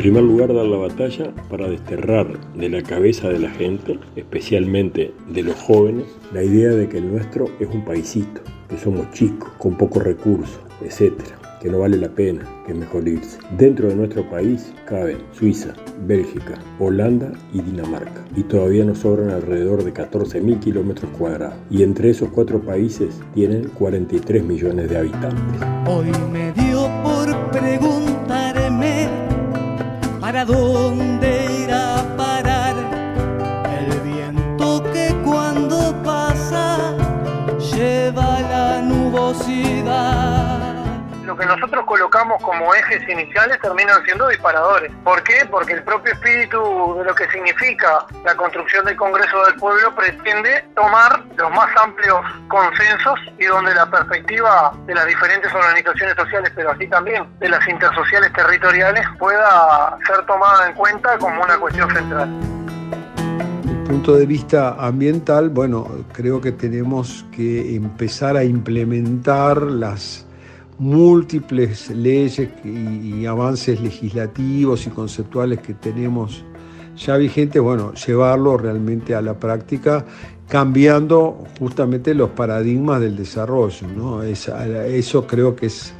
Primer 0.00 0.22
lugar, 0.22 0.54
dar 0.54 0.64
la 0.64 0.78
batalla 0.78 1.30
para 1.50 1.68
desterrar 1.68 2.26
de 2.54 2.70
la 2.70 2.82
cabeza 2.82 3.28
de 3.28 3.38
la 3.38 3.50
gente, 3.50 3.98
especialmente 4.16 5.12
de 5.28 5.42
los 5.42 5.54
jóvenes, 5.56 6.06
la 6.32 6.42
idea 6.42 6.70
de 6.70 6.88
que 6.88 6.96
el 6.96 7.12
nuestro 7.12 7.50
es 7.60 7.68
un 7.68 7.84
paisito, 7.84 8.40
que 8.70 8.78
somos 8.78 9.10
chicos, 9.10 9.50
con 9.58 9.76
pocos 9.76 10.02
recursos, 10.02 10.58
etc., 10.82 11.12
que 11.60 11.68
no 11.68 11.80
vale 11.80 11.98
la 11.98 12.08
pena, 12.08 12.48
que 12.64 12.72
es 12.72 12.78
mejor 12.78 13.06
irse. 13.06 13.38
Dentro 13.58 13.88
de 13.88 13.94
nuestro 13.94 14.26
país 14.30 14.72
caben 14.86 15.18
Suiza, 15.32 15.74
Bélgica, 16.06 16.54
Holanda 16.78 17.32
y 17.52 17.60
Dinamarca, 17.60 18.24
y 18.34 18.42
todavía 18.44 18.86
nos 18.86 19.00
sobran 19.00 19.28
alrededor 19.28 19.84
de 19.84 19.92
14.000 19.92 20.60
kilómetros 20.60 21.10
cuadrados, 21.18 21.58
y 21.68 21.82
entre 21.82 22.08
esos 22.08 22.30
cuatro 22.30 22.62
países 22.62 23.20
tienen 23.34 23.68
43 23.74 24.42
millones 24.44 24.88
de 24.88 24.96
habitantes. 24.96 25.60
Hoy 25.86 26.10
me 26.32 26.52
dio 26.52 26.88
por 27.04 27.50
preguntarme 27.50 27.99
¿Para 30.30 30.44
dónde 30.44 31.09
nosotros 41.50 41.84
colocamos 41.84 42.42
como 42.42 42.74
ejes 42.74 43.02
iniciales 43.08 43.58
terminan 43.60 44.02
siendo 44.04 44.28
disparadores. 44.28 44.92
¿Por 45.02 45.22
qué? 45.24 45.46
Porque 45.50 45.72
el 45.72 45.82
propio 45.82 46.12
espíritu 46.12 46.96
de 46.98 47.04
lo 47.04 47.14
que 47.14 47.28
significa 47.30 48.06
la 48.24 48.36
construcción 48.36 48.84
del 48.84 48.96
Congreso 48.96 49.44
del 49.46 49.56
Pueblo 49.56 49.94
pretende 49.94 50.64
tomar 50.76 51.24
los 51.36 51.50
más 51.50 51.68
amplios 51.82 52.20
consensos 52.48 53.18
y 53.38 53.46
donde 53.46 53.74
la 53.74 53.86
perspectiva 53.90 54.72
de 54.86 54.94
las 54.94 55.06
diferentes 55.06 55.52
organizaciones 55.52 56.14
sociales, 56.14 56.52
pero 56.54 56.70
así 56.70 56.86
también 56.86 57.26
de 57.40 57.48
las 57.48 57.66
intersociales 57.66 58.32
territoriales, 58.32 59.04
pueda 59.18 59.98
ser 60.06 60.24
tomada 60.26 60.68
en 60.68 60.74
cuenta 60.74 61.18
como 61.18 61.42
una 61.42 61.58
cuestión 61.58 61.90
central 61.90 62.28
punto 63.90 64.14
de 64.16 64.24
vista 64.24 64.76
ambiental, 64.78 65.48
bueno, 65.48 65.84
creo 66.12 66.40
que 66.40 66.52
tenemos 66.52 67.26
que 67.32 67.74
empezar 67.74 68.36
a 68.36 68.44
implementar 68.44 69.60
las 69.62 70.24
múltiples 70.80 71.90
leyes 71.90 72.48
y, 72.64 73.26
avances 73.26 73.80
legislativos 73.80 74.86
y 74.86 74.90
conceptuales 74.90 75.60
que 75.60 75.74
tenemos 75.74 76.42
ya 76.96 77.18
vigentes, 77.18 77.60
bueno, 77.60 77.92
llevarlo 77.92 78.56
realmente 78.56 79.14
a 79.14 79.20
la 79.20 79.34
práctica, 79.34 80.06
cambiando 80.48 81.44
justamente 81.58 82.14
los 82.14 82.30
paradigmas 82.30 83.00
del 83.00 83.14
desarrollo. 83.14 83.86
¿no? 83.94 84.22
eso 84.22 85.26
creo 85.26 85.54
que 85.54 85.66
es 85.66 85.92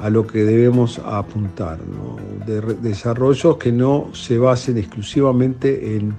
a 0.00 0.08
lo 0.08 0.26
que 0.26 0.42
debemos 0.44 0.98
apuntar, 1.04 1.78
desarrollos 2.80 3.58
que 3.58 3.72
no 3.72 4.08
se 4.12 4.38
basen 4.38 4.78
exclusivamente 4.78 5.96
en 5.96 6.14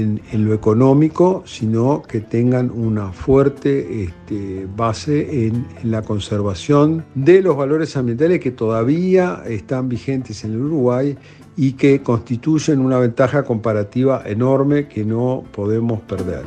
en, 0.00 0.44
lo 0.44 0.54
económico, 0.54 1.42
sino 1.46 2.02
que 2.02 2.20
tengan 2.20 2.70
una 2.70 3.12
fuerte 3.12 4.04
este, 4.04 4.66
base 4.76 5.46
en, 5.46 5.66
la 5.82 6.02
conservación 6.02 7.04
de 7.14 7.42
los 7.42 7.56
valores 7.56 7.96
ambientales 7.96 8.40
que 8.40 8.50
todavía 8.50 9.42
están 9.46 9.88
vigentes 9.88 10.44
en 10.44 10.52
el 10.52 10.60
Uruguay 10.60 11.16
y 11.56 11.72
que 11.72 12.02
constituyen 12.02 12.80
una 12.80 12.98
ventaja 12.98 13.42
comparativa 13.42 14.22
enorme 14.24 14.86
que 14.86 15.04
no 15.04 15.44
podemos 15.52 16.00
perder. 16.02 16.44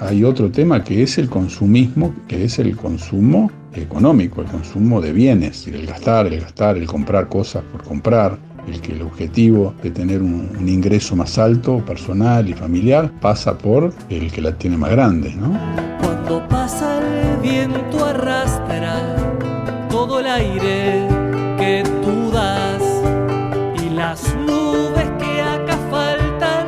Hay 0.00 0.22
otro 0.22 0.50
tema 0.50 0.84
que 0.84 1.02
es 1.02 1.16
el 1.16 1.30
consumismo, 1.30 2.14
que 2.28 2.44
es 2.44 2.58
el 2.58 2.76
consumo 2.76 3.50
económico, 3.72 4.42
el 4.42 4.48
consumo 4.48 5.00
de 5.00 5.12
bienes, 5.12 5.66
el 5.66 5.86
gastar, 5.86 6.26
el 6.26 6.40
gastar, 6.40 6.76
el 6.76 6.86
comprar 6.86 7.28
cosas 7.28 7.64
por 7.72 7.82
comprar, 7.82 8.38
el 8.66 8.80
que 8.80 8.92
el 8.92 9.02
objetivo 9.02 9.74
de 9.82 9.90
tener 9.90 10.22
un, 10.22 10.68
ingreso 10.68 11.14
más 11.16 11.38
alto, 11.38 11.78
personal 11.84 12.48
y 12.48 12.54
familiar, 12.54 13.10
pasa 13.20 13.56
por 13.56 13.92
el 14.08 14.32
que 14.32 14.40
la 14.40 14.52
tiene 14.52 14.76
más 14.76 14.90
grande, 14.90 15.34
¿no? 15.34 15.58
Cuando 16.00 16.46
pasa 16.48 16.98
el 16.98 17.36
viento 17.40 18.04
arrastra 18.04 19.16
todo 19.90 20.20
el 20.20 20.26
aire 20.26 21.06
que 21.58 21.82
tú 22.02 22.30
das 22.32 22.82
y 23.82 23.90
las 23.90 24.34
nubes 24.36 25.08
que 25.18 25.40
acá 25.40 25.78
faltan 25.90 26.66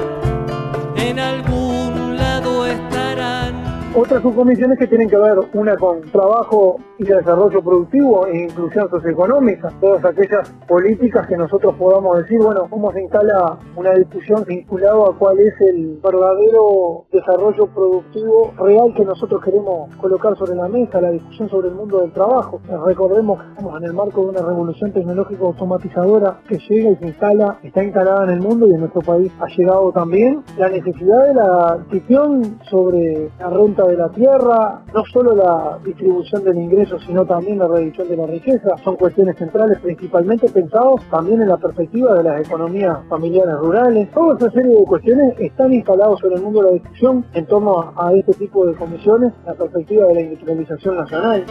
en 0.96 1.18
algún 1.18 2.16
lado 2.16 2.66
estarán. 2.66 3.54
Otras 3.94 4.22
subcomisiones 4.22 4.78
que 4.78 4.86
tienen 4.86 5.08
que 5.08 5.16
ver 5.16 5.36
una 5.54 5.76
con 5.76 6.02
trabajo 6.10 6.78
y 6.98 7.04
desarrollo 7.04 7.62
productivo 7.62 8.26
e 8.26 8.44
inclusión 8.44 8.88
socioeconómica, 8.88 9.68
todas 9.80 10.04
aquellas 10.04 10.50
políticas 10.66 11.26
que 11.26 11.36
nosotros 11.36 11.74
podamos 11.74 12.18
decir, 12.18 12.38
bueno, 12.38 12.66
cómo 12.70 12.92
se 12.92 13.02
instala 13.02 13.58
una 13.76 13.92
discusión 13.92 14.44
vinculada 14.46 15.10
a 15.10 15.12
cuál 15.18 15.38
es 15.38 15.54
el 15.60 15.98
verdadero 16.02 17.04
desarrollo 17.12 17.66
productivo 17.66 18.52
real 18.58 18.94
que 18.96 19.04
nosotros 19.04 19.42
queremos 19.44 19.94
colocar 19.96 20.36
sobre 20.36 20.54
la 20.54 20.68
mesa, 20.68 21.00
la 21.00 21.10
discusión 21.10 21.48
sobre 21.50 21.68
el 21.68 21.74
mundo 21.74 22.00
del 22.00 22.12
trabajo. 22.12 22.60
Recordemos 22.86 23.42
que 23.42 23.48
estamos 23.50 23.76
en 23.80 23.84
el 23.84 23.92
marco 23.94 24.22
de 24.22 24.28
una 24.28 24.42
revolución 24.42 24.92
tecnológica 24.92 25.44
automatizadora 25.44 26.40
que 26.48 26.58
llega 26.58 26.90
y 26.90 26.96
se 26.96 27.06
instala, 27.06 27.58
está 27.62 27.82
instalada 27.82 28.24
en 28.24 28.30
el 28.30 28.40
mundo 28.40 28.66
y 28.66 28.74
en 28.74 28.80
nuestro 28.80 29.02
país 29.02 29.32
ha 29.40 29.46
llegado 29.48 29.92
también 29.92 30.42
la 30.56 30.68
necesidad 30.68 31.26
de 31.26 31.34
la 31.34 31.78
discusión 31.90 32.58
sobre 32.70 33.30
la 33.38 33.50
renta 33.50 33.86
de 33.86 33.96
la 33.96 34.08
tierra, 34.10 34.82
no 34.94 35.04
solo 35.12 35.34
la 35.34 35.78
distribución 35.84 36.44
del 36.44 36.58
ingreso 36.58 36.85
ingresos, 36.86 37.06
sino 37.06 37.24
también 37.26 37.58
la 37.58 37.68
reducción 37.68 38.08
de 38.08 38.16
la 38.16 38.26
riqueza. 38.26 38.76
Son 38.84 38.96
cuestiones 38.96 39.36
centrales 39.36 39.78
principalmente 39.80 40.48
pensados 40.48 41.00
también 41.10 41.42
en 41.42 41.48
la 41.48 41.56
perspectiva 41.56 42.14
de 42.14 42.24
las 42.24 42.46
economías 42.46 42.98
familiares 43.08 43.54
rurales. 43.58 44.10
Toda 44.12 44.36
esa 44.36 44.50
serie 44.50 44.74
de 44.74 44.84
cuestiones 44.84 45.34
están 45.38 45.72
instalados 45.72 46.22
en 46.24 46.32
el 46.32 46.42
mundo 46.42 46.62
de 46.62 46.66
la 46.66 46.72
discusión 46.74 47.24
en 47.34 47.46
torno 47.46 47.92
a 47.96 48.12
este 48.14 48.32
tipo 48.34 48.66
de 48.66 48.74
comisiones, 48.74 49.32
la 49.44 49.54
perspectiva 49.54 50.06
de 50.06 50.14
la 50.14 50.20
industrialización 50.20 50.96
nacional. 50.96 51.44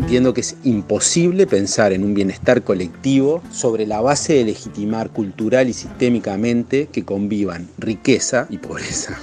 Entiendo 0.00 0.34
que 0.34 0.42
es 0.42 0.58
imposible 0.64 1.46
pensar 1.46 1.92
en 1.92 2.04
un 2.04 2.14
bienestar 2.14 2.62
colectivo 2.62 3.40
sobre 3.50 3.86
la 3.86 4.00
base 4.00 4.34
de 4.34 4.44
legitimar 4.44 5.10
cultural 5.10 5.68
y 5.68 5.72
sistémicamente 5.72 6.88
que 6.92 7.04
convivan 7.04 7.68
riqueza 7.78 8.46
y 8.50 8.58
pobreza. 8.58 9.18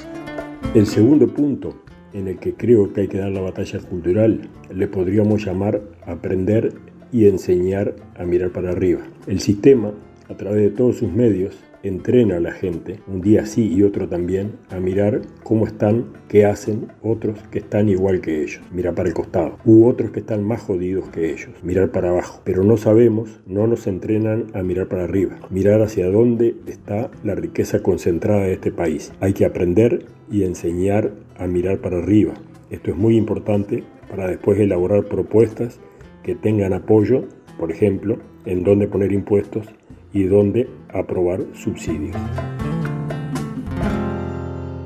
El 0.74 0.88
segundo 0.88 1.28
punto 1.28 1.76
en 2.14 2.28
el 2.28 2.38
que 2.38 2.54
creo 2.54 2.94
que 2.94 3.02
hay 3.02 3.08
que 3.08 3.18
dar 3.18 3.32
la 3.32 3.42
batalla 3.42 3.80
cultural 3.80 4.50
le 4.74 4.88
podríamos 4.88 5.46
llamar 5.46 5.82
aprender 6.06 6.74
y 7.12 7.28
enseñar 7.28 7.96
a 8.16 8.26
mirar 8.26 8.52
para 8.52 8.72
arriba. 8.72 9.02
El 9.28 9.40
sistema, 9.40 9.92
a 10.30 10.36
través 10.36 10.62
de 10.62 10.70
todos 10.70 10.98
sus 10.98 11.12
medios, 11.12 11.58
entrena 11.84 12.38
a 12.38 12.40
la 12.40 12.52
gente, 12.52 13.00
un 13.08 13.22
día 13.22 13.46
sí 13.46 13.68
y 13.74 13.84
otro 13.84 14.08
también, 14.08 14.54
a 14.70 14.80
mirar 14.80 15.22
cómo 15.44 15.66
están, 15.66 16.06
qué 16.28 16.46
hacen 16.46 16.88
otros 17.02 17.40
que 17.50 17.60
están 17.60 17.90
igual 17.90 18.22
que 18.22 18.44
ellos, 18.44 18.62
mirar 18.72 18.94
para 18.94 19.10
el 19.10 19.16
costado, 19.16 19.58
u 19.66 19.88
otros 19.88 20.12
que 20.12 20.20
están 20.20 20.44
más 20.44 20.62
jodidos 20.62 21.10
que 21.10 21.32
ellos, 21.32 21.50
mirar 21.64 21.92
para 21.92 22.10
abajo. 22.10 22.42
Pero 22.44 22.64
no 22.64 22.78
sabemos, 22.78 23.42
no 23.48 23.68
nos 23.68 23.88
entrenan 23.88 24.48
a 24.54 24.62
mirar 24.64 24.88
para 24.88 25.04
arriba, 25.06 25.40
mirar 25.50 25.82
hacia 25.82 26.08
dónde 26.10 26.56
está 26.68 27.10
la 27.24 27.36
riqueza 27.36 27.82
concentrada 27.82 28.44
de 28.44 28.54
este 28.54 28.72
país. 28.72 29.12
Hay 29.20 29.34
que 29.34 29.46
aprender 29.46 30.06
y 30.32 30.44
enseñar 30.44 31.12
a 31.38 31.46
mirar 31.46 31.80
para 31.80 31.98
arriba. 31.98 32.34
Esto 32.70 32.92
es 32.92 32.98
muy 32.98 33.18
importante 33.18 33.84
para 34.10 34.28
después 34.28 34.60
elaborar 34.60 35.06
propuestas 35.06 35.80
que 36.24 36.36
tengan 36.36 36.74
apoyo, 36.74 37.26
por 37.60 37.72
ejemplo, 37.72 38.18
en 38.46 38.64
dónde 38.64 38.88
poner 38.88 39.12
impuestos 39.12 39.68
y 40.14 40.24
dónde 40.24 40.70
aprobar 40.90 41.42
subsidios. 41.54 42.16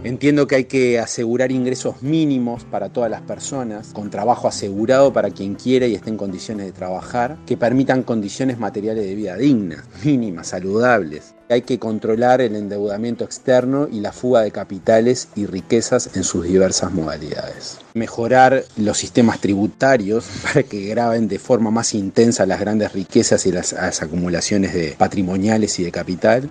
Entiendo 0.04 0.46
que 0.46 0.56
hay 0.56 0.66
que 0.66 1.00
asegurar 1.00 1.52
ingresos 1.52 2.04
mínimos 2.04 2.64
para 2.64 2.90
todas 2.90 3.10
las 3.10 3.22
personas, 3.22 3.92
con 3.92 4.12
trabajo 4.12 4.48
asegurado 4.48 5.12
para 5.12 5.32
quien 5.32 5.56
quiera 5.56 5.88
y 5.88 5.96
esté 5.96 6.12
en 6.12 6.18
condiciones 6.18 6.68
de 6.68 6.72
trabajar, 6.72 7.38
que 7.46 7.58
permitan 7.58 8.04
condiciones 8.04 8.60
materiales 8.60 9.04
de 9.04 9.16
vida 9.16 9.36
dignas, 9.36 9.84
mínimas, 10.06 10.48
saludables. 10.48 11.35
Hay 11.48 11.62
que 11.62 11.78
controlar 11.78 12.42
el 12.42 12.56
endeudamiento 12.56 13.24
externo 13.24 13.88
y 13.92 14.00
la 14.00 14.12
fuga 14.12 14.42
de 14.42 14.50
capitales 14.50 15.28
y 15.36 15.46
riquezas 15.46 16.16
en 16.16 16.24
sus 16.24 16.44
diversas 16.44 16.92
modalidades. 16.92 17.78
Mejorar 17.94 18.64
los 18.78 18.98
sistemas 18.98 19.40
tributarios 19.40 20.26
para 20.44 20.64
que 20.64 20.88
graben 20.88 21.28
de 21.28 21.38
forma 21.38 21.70
más 21.70 21.94
intensa 21.94 22.48
las 22.48 22.60
grandes 22.60 22.94
riquezas 22.94 23.46
y 23.46 23.52
las, 23.52 23.74
acumulaciones 24.02 24.74
de 24.74 24.96
patrimoniales 24.98 25.80
y 25.80 25.84
de 25.84 25.92
capital 25.92 26.50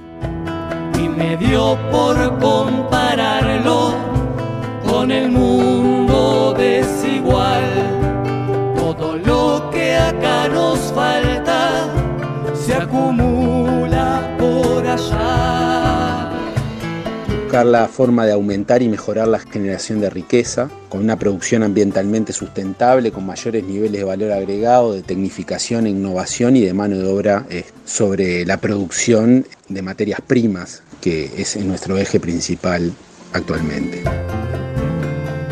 y 0.98 1.08
me 1.08 1.36
dio 1.36 1.76
por 1.90 2.38
compararlo 2.38 3.94
con 4.86 5.10
el 5.10 5.30
mundo 5.30 5.43
La 17.62 17.86
forma 17.86 18.26
de 18.26 18.32
aumentar 18.32 18.82
y 18.82 18.88
mejorar 18.88 19.28
la 19.28 19.38
generación 19.38 20.00
de 20.00 20.10
riqueza 20.10 20.68
con 20.88 21.02
una 21.02 21.16
producción 21.16 21.62
ambientalmente 21.62 22.32
sustentable, 22.32 23.12
con 23.12 23.24
mayores 23.24 23.62
niveles 23.62 24.00
de 24.00 24.04
valor 24.04 24.32
agregado, 24.32 24.92
de 24.92 25.02
tecnificación 25.02 25.86
e 25.86 25.90
innovación 25.90 26.56
y 26.56 26.62
de 26.62 26.74
mano 26.74 26.98
de 26.98 27.06
obra 27.06 27.46
eh, 27.50 27.64
sobre 27.84 28.44
la 28.44 28.56
producción 28.56 29.46
de 29.68 29.82
materias 29.82 30.20
primas, 30.20 30.82
que 31.00 31.30
es 31.36 31.56
nuestro 31.58 31.96
eje 31.96 32.18
principal 32.18 32.92
actualmente. 33.32 34.02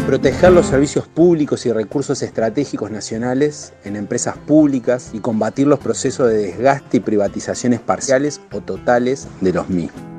Proteger 0.05 0.51
los 0.53 0.67
servicios 0.67 1.07
públicos 1.07 1.65
y 1.67 1.73
recursos 1.73 2.21
estratégicos 2.23 2.91
nacionales 2.91 3.75
en 3.85 3.95
empresas 3.95 4.37
públicas 4.37 5.11
y 5.13 5.21
combatir 5.21 5.69
los 5.69 5.79
procesos 5.79 6.29
de 6.31 6.39
desgaste 6.39 6.97
y 6.97 7.01
privatizaciones 7.01 7.79
parciales 7.79 8.41
o 8.51 8.61
totales 8.61 9.29
de 9.41 9.53
los 9.53 9.69
mismos. 9.69 10.12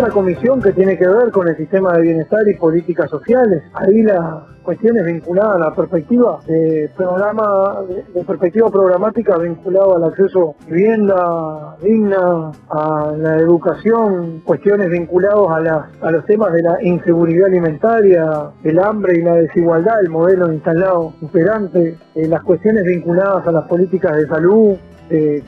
Otra 0.00 0.14
comisión 0.14 0.62
que 0.62 0.72
tiene 0.72 0.96
que 0.96 1.06
ver 1.06 1.30
con 1.30 1.46
el 1.46 1.54
sistema 1.58 1.92
de 1.92 2.00
bienestar 2.00 2.40
y 2.48 2.54
políticas 2.54 3.10
sociales. 3.10 3.62
Ahí 3.74 4.02
las 4.02 4.44
cuestiones 4.62 5.04
vinculadas 5.04 5.56
a 5.56 5.58
la 5.58 5.74
perspectiva 5.74 6.38
de 6.46 6.90
programa, 6.96 7.82
de 8.14 8.24
perspectiva 8.24 8.70
programática 8.70 9.36
vinculado 9.36 9.96
al 9.96 10.04
acceso 10.04 10.54
a 10.58 10.70
vivienda 10.70 11.76
digna, 11.82 12.50
a 12.70 13.12
la 13.14 13.36
educación, 13.36 14.40
cuestiones 14.42 14.88
vinculadas 14.88 15.68
a, 15.68 16.06
a 16.06 16.10
los 16.10 16.24
temas 16.24 16.50
de 16.54 16.62
la 16.62 16.82
inseguridad 16.82 17.48
alimentaria, 17.48 18.52
el 18.64 18.78
hambre 18.78 19.18
y 19.18 19.22
la 19.22 19.34
desigualdad, 19.34 20.00
el 20.00 20.08
modelo 20.08 20.50
instalado 20.50 21.12
operante, 21.20 21.98
eh, 22.14 22.26
las 22.26 22.42
cuestiones 22.42 22.84
vinculadas 22.84 23.46
a 23.46 23.52
las 23.52 23.68
políticas 23.68 24.16
de 24.16 24.26
salud, 24.28 24.76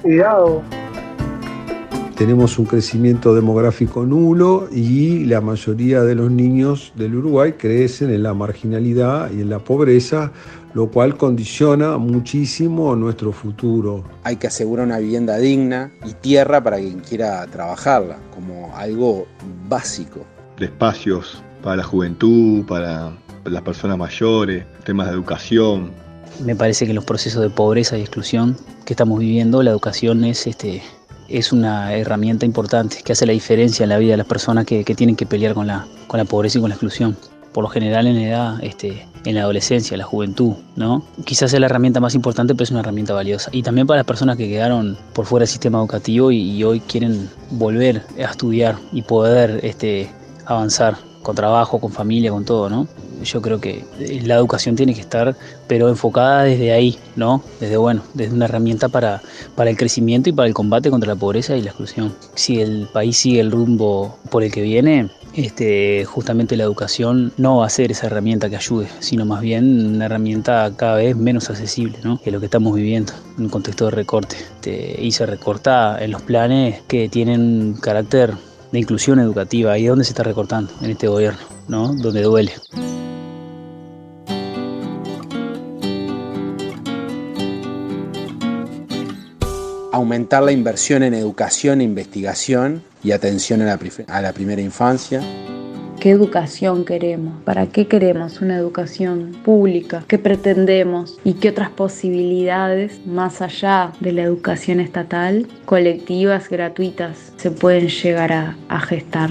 cuidado 0.03 0.61
tenemos 2.17 2.59
un 2.59 2.67
crecimiento 2.67 3.35
demográfico 3.35 4.05
nulo 4.05 4.69
y 4.71 5.25
la 5.25 5.41
mayoría 5.41 6.03
de 6.03 6.15
los 6.15 6.31
niños 6.31 6.93
del 6.95 7.17
Uruguay 7.17 7.53
crecen 7.53 8.11
en 8.11 8.23
la 8.23 8.35
marginalidad 8.35 9.31
y 9.33 9.41
en 9.41 9.51
la 9.51 9.59
pobreza, 9.59 10.33
lo 10.75 10.91
cual 10.91 11.17
condiciona 11.17 11.99
muchísimo 11.99 12.95
nuestro 12.97 13.33
futuro. 13.33 14.05
Hay 14.25 14.37
que 14.37 14.47
asegurar 14.47 14.87
una 14.87 14.99
vivienda 14.99 15.39
digna 15.39 15.93
y 16.05 16.13
tierra 16.13 16.63
para 16.63 16.79
quien 16.79 17.01
quiera 17.01 17.47
trabajarla, 17.47 18.19
como 18.35 18.77
algo 18.77 19.27
básico. 19.69 20.25
De 20.59 20.67
espacios 20.67 21.43
para 21.63 21.77
la 21.77 21.85
juventud, 21.85 22.65
para 22.67 23.13
las 23.45 23.63
personas 23.63 23.99
mayores, 23.99 24.65
temas 24.85 25.09
de 25.09 25.15
educación. 25.15 25.91
Me 26.45 26.57
parece 26.57 26.85
que 26.85 26.93
en 26.93 26.97
los 26.97 27.05
procesos 27.05 27.43
de 27.43 27.51
pobreza 27.51 27.97
y 27.99 28.01
exclusión 28.01 28.57
que 28.85 28.93
estamos 28.95 29.19
viviendo, 29.19 29.63
la 29.63 29.71
educación 29.71 30.25
es 30.25 30.47
este, 30.47 30.83
es 31.33 31.53
una 31.53 31.95
herramienta 31.95 32.47
importante 32.47 32.99
que 33.05 33.13
hace 33.13 33.27
la 33.27 33.33
diferencia 33.33 33.83
en 33.85 33.89
la 33.89 33.99
vida 33.99 34.13
de 34.13 34.19
las 34.19 34.27
personas 34.27 34.67
que, 34.67 34.85
tienen 34.85 35.17
que 35.17 35.27
pelear 35.27 35.55
con 35.55 35.67
la, 35.67 35.87
con 36.07 36.19
la 36.19 36.25
pobreza 36.25 36.59
y 36.59 36.61
con 36.61 36.71
la 36.71 36.75
exclusión. 36.75 37.17
Por 37.53 37.65
lo 37.65 37.69
general 37.69 38.07
en 38.07 38.17
la 38.17 38.23
edad, 38.23 38.65
este, 38.65 39.07
en 39.25 39.35
la 39.35 39.43
adolescencia, 39.43 39.97
la 39.97 40.05
juventud, 40.05 40.55
¿no? 40.77 41.05
Quizás 41.25 41.51
sea 41.51 41.61
la 41.61 41.67
herramienta 41.67 42.01
más 42.01 42.15
importante, 42.15 42.55
pero 42.55 42.65
es 42.65 42.71
una 42.71 42.81
herramienta 42.81 43.13
valiosa. 43.13 43.51
Y 43.53 43.63
también 43.63 43.87
para 43.87 43.99
las 43.99 44.07
personas 44.07 44.37
que 44.37 44.49
quedaron 44.49 44.97
por 45.13 45.27
fuera 45.27 45.43
del 45.43 45.49
sistema 45.49 45.79
educativo 45.79 46.31
y, 46.31 46.63
hoy 46.65 46.81
quieren 46.81 47.29
volver 47.51 48.03
a 48.19 48.31
estudiar 48.31 48.77
y 48.93 49.03
poder 49.03 49.61
este, 49.63 50.11
avanzar 50.47 50.97
con 51.23 51.37
trabajo, 51.37 51.81
con 51.81 51.93
familia, 51.93 52.31
con 52.31 52.45
todo, 52.45 52.69
¿no? 52.69 52.87
Yo 53.23 53.41
creo 53.41 53.61
que 53.61 53.85
eh, 54.01 54.21
la 54.25 54.35
educación 54.35 54.77
tiene 54.77 54.95
que 54.95 55.01
estar, 55.01 55.37
pero 55.69 55.89
enfocada 55.89 56.43
desde 56.43 56.73
ahí, 56.73 56.99
¿no? 57.17 57.43
Desde, 57.61 57.77
bueno, 57.77 58.03
desde 58.15 58.35
una 58.35 58.47
herramienta 58.47 58.89
para, 58.89 59.23
para 59.55 59.71
el 59.71 59.77
crecimiento 59.77 60.29
y 60.29 60.33
para 60.33 60.49
el 60.49 60.55
combate 60.55 60.91
contra 60.91 61.15
la 61.15 61.19
pobreza 61.19 61.57
y 61.57 61.63
la 61.63 61.71
exclusión. 61.71 62.15
Si 62.35 62.61
el 62.61 62.89
país 62.93 63.17
sigue 63.17 63.41
el 63.41 63.51
rumbo 63.51 64.19
por 64.31 64.43
el 64.43 64.51
que 64.51 64.63
viene, 64.63 65.09
este, 65.35 66.05
justamente 66.05 66.57
la 66.57 66.65
educación 66.65 67.33
no 67.39 67.59
va 67.59 67.67
a 67.67 67.71
ser 67.71 67.91
esa 67.91 68.07
herramienta 68.07 68.51
que 68.51 68.57
ayude, 68.57 68.89
sino 69.01 69.25
más 69.25 69.41
bien 69.41 69.95
una 69.95 70.07
herramienta 70.07 70.71
cada 70.77 70.97
vez 70.97 71.17
menos 71.17 71.49
accesible, 71.49 71.99
¿no? 72.05 72.21
que 72.21 72.31
lo 72.31 72.39
que 72.39 72.47
estamos 72.47 72.75
viviendo 72.75 73.13
en 73.39 73.45
un 73.45 73.51
contexto 73.51 73.87
de 73.87 73.93
recorte. 73.93 74.37
Este, 74.37 75.01
y 75.01 75.11
se 75.13 75.25
recorta 75.25 76.03
en 76.03 76.11
los 76.11 76.23
planes 76.23 76.83
que 76.87 77.09
tienen 77.09 77.75
carácter 77.81 78.35
de 78.73 78.79
inclusión 78.79 79.21
educativa. 79.21 79.79
¿Y 79.79 79.87
dónde 79.87 80.05
se 80.05 80.11
está 80.11 80.23
recortando? 80.23 80.73
En 80.81 80.91
este 80.91 81.07
gobierno, 81.07 81.41
¿no? 81.69 81.95
Donde 81.95 82.23
duele. 82.23 82.53
Aumentar 89.93 90.43
la 90.43 90.53
inversión 90.53 91.03
en 91.03 91.13
educación 91.13 91.83
investigación 91.83 92.83
y 93.05 93.13
atención 93.13 93.61
a 93.61 93.67
la, 93.67 93.79
a 94.09 94.23
la 94.23 94.33
primera 94.33 94.63
infancia 94.63 95.21
¿Qué 96.03 96.11
educación 96.11 96.85
queremos? 96.85 97.41
¿Para 97.45 97.69
qué 97.69 97.87
queremos 97.87 98.41
una 98.41 98.57
educación 98.57 99.37
pública? 99.45 100.03
¿Qué 100.09 100.19
pretendemos? 100.19 101.17
¿Y 101.23 101.35
qué 101.35 101.51
otras 101.51 101.71
posibilidades, 101.71 103.07
más 103.07 103.41
allá 103.41 103.93
de 104.01 104.11
la 104.11 104.23
educación 104.23 104.81
estatal, 104.81 105.47
colectivas, 105.65 106.49
gratuitas, 106.49 107.33
se 107.37 107.53
pueden 107.53 107.87
llegar 107.87 108.33
a, 108.33 108.81
gestar? 108.81 109.31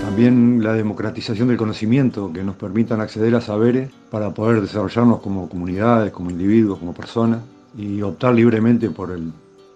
También 0.00 0.64
la 0.64 0.72
democratización 0.72 1.48
del 1.48 1.58
conocimiento, 1.58 2.32
que 2.32 2.42
nos 2.42 2.56
permitan 2.56 3.02
acceder 3.02 3.34
a 3.34 3.42
saberes 3.42 3.90
para 4.10 4.32
poder 4.32 4.62
desarrollarnos 4.62 5.20
como 5.20 5.50
comunidades, 5.50 6.12
como 6.12 6.30
individuos, 6.30 6.78
como 6.78 6.94
personas 6.94 7.40
y 7.76 8.00
optar 8.00 8.34
libremente 8.34 8.88
por 8.88 9.10
el 9.10 9.32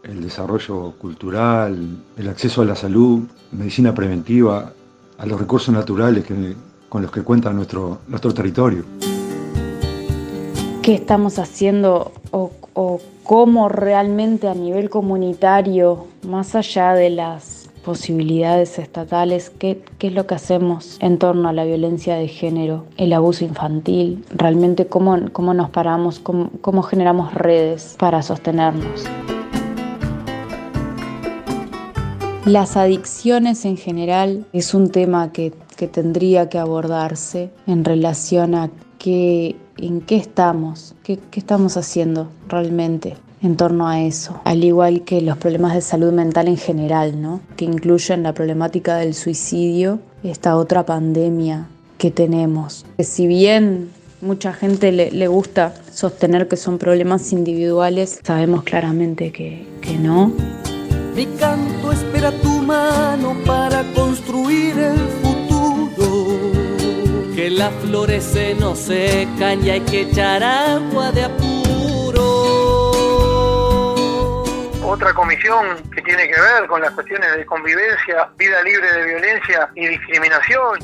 el 0.08 0.22
desarrollo 0.22 0.92
cultural, 0.98 1.98
el 2.16 2.28
acceso 2.28 2.62
a 2.62 2.64
la 2.64 2.76
salud, 2.76 3.24
medicina 3.52 3.94
preventiva, 3.94 4.72
a 5.18 5.26
los 5.26 5.40
recursos 5.40 5.74
naturales 5.74 6.24
que, 6.24 6.54
con 6.88 7.02
los 7.02 7.10
que 7.10 7.22
cuenta 7.22 7.52
nuestro, 7.52 7.98
nuestro 8.08 8.32
territorio. 8.32 8.84
¿Qué 10.82 10.94
estamos 10.94 11.38
haciendo 11.38 12.12
o, 12.30 12.52
cómo 13.24 13.68
realmente 13.68 14.46
a 14.46 14.54
nivel 14.54 14.88
comunitario, 14.88 16.06
más 16.28 16.54
allá 16.54 16.92
de 16.92 17.10
las 17.10 17.70
posibilidades 17.84 18.78
estatales, 18.78 19.50
¿qué, 19.50 19.82
qué, 19.98 20.08
es 20.08 20.12
lo 20.12 20.26
que 20.26 20.34
hacemos 20.36 20.96
en 21.00 21.18
torno 21.18 21.48
a 21.48 21.52
la 21.52 21.64
violencia 21.64 22.16
de 22.16 22.28
género, 22.28 22.84
el 22.98 23.12
abuso 23.12 23.44
infantil, 23.44 24.24
realmente 24.30 24.86
cómo, 24.86 25.16
cómo 25.32 25.54
nos 25.54 25.70
paramos, 25.70 26.20
cómo 26.20 26.82
generamos 26.82 27.34
redes 27.34 27.96
para 27.98 28.22
sostenernos. 28.22 29.06
Las 32.46 32.76
adicciones 32.76 33.64
en 33.64 33.76
general 33.76 34.46
es 34.52 34.72
un 34.72 34.90
tema 34.90 35.32
que, 35.32 35.52
que 35.76 35.88
tendría 35.88 36.48
que 36.48 36.58
abordarse 36.58 37.50
en 37.66 37.84
relación 37.84 38.54
a 38.54 38.70
qué, 39.00 39.56
en 39.78 40.00
qué 40.00 40.14
estamos, 40.14 40.94
qué, 41.02 41.18
qué 41.32 41.40
estamos 41.40 41.76
haciendo 41.76 42.30
realmente 42.48 43.16
en 43.42 43.56
torno 43.56 43.88
a 43.88 44.00
eso, 44.00 44.40
al 44.44 44.62
igual 44.62 45.02
que 45.02 45.20
los 45.22 45.38
problemas 45.38 45.74
de 45.74 45.80
salud 45.80 46.12
mental 46.12 46.46
en 46.46 46.56
general, 46.56 47.20
¿no? 47.20 47.40
que 47.56 47.64
incluyen 47.64 48.22
la 48.22 48.32
problemática 48.32 48.94
del 48.94 49.14
suicidio, 49.14 49.98
esta 50.22 50.56
otra 50.56 50.86
pandemia 50.86 51.66
que 51.98 52.12
tenemos. 52.12 52.86
Que 52.96 53.02
si 53.02 53.26
bien 53.26 53.90
mucha 54.20 54.52
gente 54.52 54.92
le, 54.92 55.10
le, 55.10 55.26
gusta 55.26 55.74
sostener 55.92 56.46
que 56.46 56.56
son 56.56 56.78
problemas 56.78 57.32
individuales, 57.32 58.20
sabemos 58.22 58.62
claramente 58.62 59.32
que, 59.32 59.66
que 59.80 59.98
no. 59.98 60.32
Mi 61.16 61.24
canto 61.38 61.92
espera 61.92 62.30
tu 62.30 62.60
mano 62.60 63.34
para 63.46 63.82
construir 63.94 64.78
el 64.78 64.98
futuro. 65.22 66.36
Que 67.34 67.48
las 67.48 67.72
flores 67.76 68.22
se 68.22 68.54
nos 68.54 68.80
secan 68.80 69.64
y 69.64 69.70
hay 69.70 69.80
que 69.80 70.02
echar 70.02 70.42
agua 70.42 71.10
de 71.12 71.24
apuro. 71.24 72.22
Otra 74.84 75.14
comisión 75.14 75.80
que 75.90 76.02
tiene 76.02 76.28
que 76.28 76.38
ver 76.38 76.66
con 76.68 76.82
las 76.82 76.90
cuestiones 76.90 77.34
de 77.34 77.46
convivencia, 77.46 78.28
vida 78.36 78.62
libre 78.62 78.92
de 78.92 79.06
violencia 79.06 79.70
y 79.74 79.86
discriminación. 79.86 80.80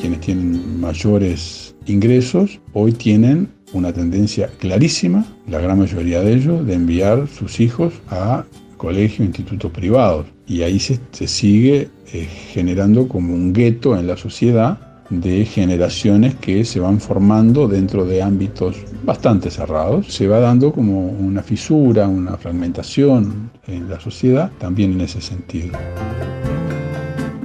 Quienes 0.00 0.20
tienen 0.20 0.80
mayores 0.80 1.74
ingresos 1.86 2.60
hoy 2.72 2.92
tienen 2.92 3.52
una 3.74 3.92
tendencia 3.92 4.48
clarísima, 4.58 5.24
la 5.46 5.60
gran 5.60 5.78
mayoría 5.78 6.20
de 6.20 6.34
ellos, 6.34 6.66
de 6.66 6.74
enviar 6.74 7.28
sus 7.28 7.60
hijos 7.60 7.92
a 8.08 8.44
colegios, 8.76 9.26
institutos 9.26 9.70
privados. 9.72 10.26
Y 10.46 10.62
ahí 10.62 10.78
se, 10.78 10.98
sigue 11.26 11.88
eh, 12.12 12.28
generando 12.52 13.08
como 13.08 13.34
un 13.34 13.52
gueto 13.52 13.96
en 13.96 14.06
la 14.06 14.16
sociedad 14.16 14.78
de 15.10 15.44
generaciones 15.44 16.34
que 16.36 16.64
se 16.64 16.80
van 16.80 17.00
formando 17.00 17.68
dentro 17.68 18.04
de 18.06 18.22
ámbitos 18.22 18.76
bastante 19.04 19.50
cerrados. 19.50 20.12
Se 20.12 20.26
va 20.26 20.40
dando 20.40 20.72
como 20.72 21.06
una 21.06 21.42
fisura, 21.42 22.08
una 22.08 22.36
fragmentación 22.36 23.50
en 23.66 23.88
la 23.90 24.00
sociedad, 24.00 24.50
también 24.58 24.92
en 24.92 25.02
ese 25.02 25.20
sentido 25.20 25.78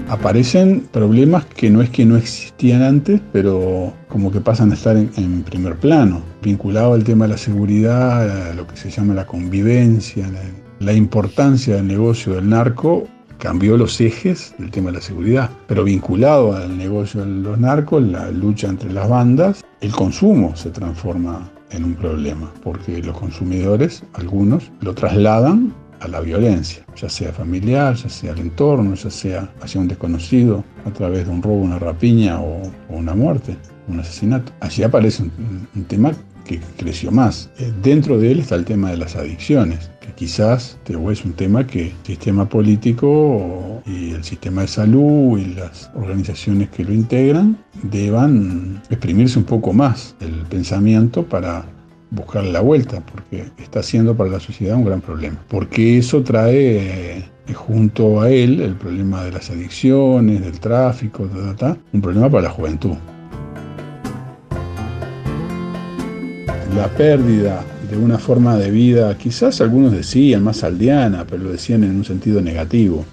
aparecen 0.10 0.88
problemas 0.92 1.46
que 1.46 1.70
no 1.70 1.82
es 1.82 1.90
que 1.90 2.06
no 2.06 2.18
existían 2.18 2.82
antes, 2.82 3.22
pero 3.32 3.94
como 4.08 4.32
que 4.32 4.42
pasan 4.42 4.72
a 4.72 4.74
estar 4.74 4.98
en, 4.98 5.44
primer 5.44 5.76
plano, 5.78 6.22
vinculado 6.42 6.94
al 6.94 7.04
tema 7.04 7.26
de 7.26 7.34
la 7.34 7.38
seguridad, 7.38 8.50
a 8.50 8.54
lo 8.54 8.68
que 8.68 8.76
se 8.76 8.90
llama 8.90 9.14
la 9.14 9.26
convivencia, 9.26 10.28
la, 10.28 10.42
la 10.80 10.94
importancia 10.94 11.76
del 11.76 11.88
negocio 11.88 12.34
del 12.34 12.50
narco 12.50 13.08
cambió 13.38 13.78
los 13.78 14.02
ejes 14.02 14.54
del 14.58 14.72
tema 14.72 14.88
de 14.88 14.98
la 14.98 15.02
seguridad, 15.02 15.50
pero 15.68 15.84
vinculado 15.84 16.56
al 16.56 16.78
negocio 16.78 17.22
de 17.22 17.28
los 17.28 17.58
narcos, 17.58 18.04
la 18.04 18.32
lucha 18.32 18.68
entre 18.68 18.92
las 18.92 19.08
bandas, 19.08 19.64
el 19.82 19.92
consumo 19.92 20.56
se 20.56 20.72
transforma 20.72 21.50
en 21.72 21.84
un 21.86 21.94
problema, 21.96 22.52
porque 22.64 23.02
los 23.02 23.18
consumidores, 23.18 24.04
algunos, 24.14 24.72
lo 24.82 24.94
trasladan 24.94 25.74
a 26.00 26.08
la 26.08 26.22
violencia, 26.22 26.86
ya 26.96 27.10
sea 27.10 27.32
familiar, 27.32 27.96
ya 27.96 28.10
sea 28.10 28.32
al 28.34 28.40
entorno, 28.40 28.94
ya 28.96 29.10
sea 29.10 29.52
hacia 29.62 29.82
un 29.82 29.88
desconocido, 29.88 30.64
a 30.86 30.92
través 30.92 31.26
de 31.26 31.32
un 31.32 31.42
robo, 31.42 31.62
una 31.62 31.80
rapiña 31.80 32.40
o, 32.40 32.62
o 32.90 32.96
una 32.96 33.14
muerte, 33.16 33.58
un 33.88 34.00
asesinato. 34.00 34.52
Allí 34.60 34.84
aparece 34.84 35.24
un, 35.24 35.68
un 35.76 35.84
tema 35.86 36.14
que 36.50 36.60
creció 36.78 37.12
más. 37.12 37.50
Dentro 37.84 38.18
de 38.18 38.32
él 38.32 38.40
está 38.40 38.56
el 38.56 38.66
tema 38.66 38.90
de 38.90 38.98
las 38.98 39.16
adicciones, 39.16 39.92
que 40.02 40.12
quizás 40.14 40.78
es 40.88 41.26
un 41.26 41.34
tema 41.34 41.68
que 41.68 41.88
el 41.88 41.94
sistema 42.04 42.50
político 42.50 43.84
y 43.86 44.12
el 44.12 44.24
sistema 44.24 44.62
de 44.62 44.68
salud 44.68 45.38
y 45.38 45.54
las 45.54 45.92
organizaciones 45.94 46.70
que 46.70 46.84
lo 46.84 46.92
integran 46.92 47.56
deban 47.84 48.82
exprimirse 48.90 49.38
un 49.38 49.46
poco 49.46 49.74
más 49.74 50.16
el 50.22 50.34
pensamiento 50.50 51.24
para 51.24 51.66
buscarle 52.12 52.52
la 52.52 52.62
vuelta, 52.62 53.02
porque 53.02 53.46
está 53.58 53.84
siendo 53.84 54.16
para 54.16 54.30
la 54.32 54.40
sociedad 54.40 54.76
un 54.76 54.86
gran 54.86 55.02
problema. 55.02 55.40
Porque 55.48 55.98
eso 55.98 56.24
trae 56.24 57.20
eh, 57.20 57.54
junto 57.54 58.22
a 58.22 58.30
él 58.30 58.62
el 58.62 58.76
problema 58.76 59.24
de 59.24 59.32
las 59.32 59.50
adicciones, 59.50 60.42
del 60.42 60.60
tráfico, 60.60 61.30
un 61.94 62.02
problema 62.02 62.30
para 62.30 62.44
la 62.44 62.50
juventud. 62.50 62.96
La 66.76 66.88
pérdida 66.90 67.64
de 67.90 67.98
una 67.98 68.20
forma 68.20 68.56
de 68.58 68.70
vida, 68.70 69.18
quizás 69.18 69.62
algunos 69.62 69.92
decían 69.92 70.44
más 70.44 70.64
aldeana, 70.64 71.26
pero 71.28 71.44
lo 71.44 71.52
decían 71.52 71.84
en 71.84 71.98
un 71.98 72.06
sentido 72.06 72.42
negativo. 72.42 73.04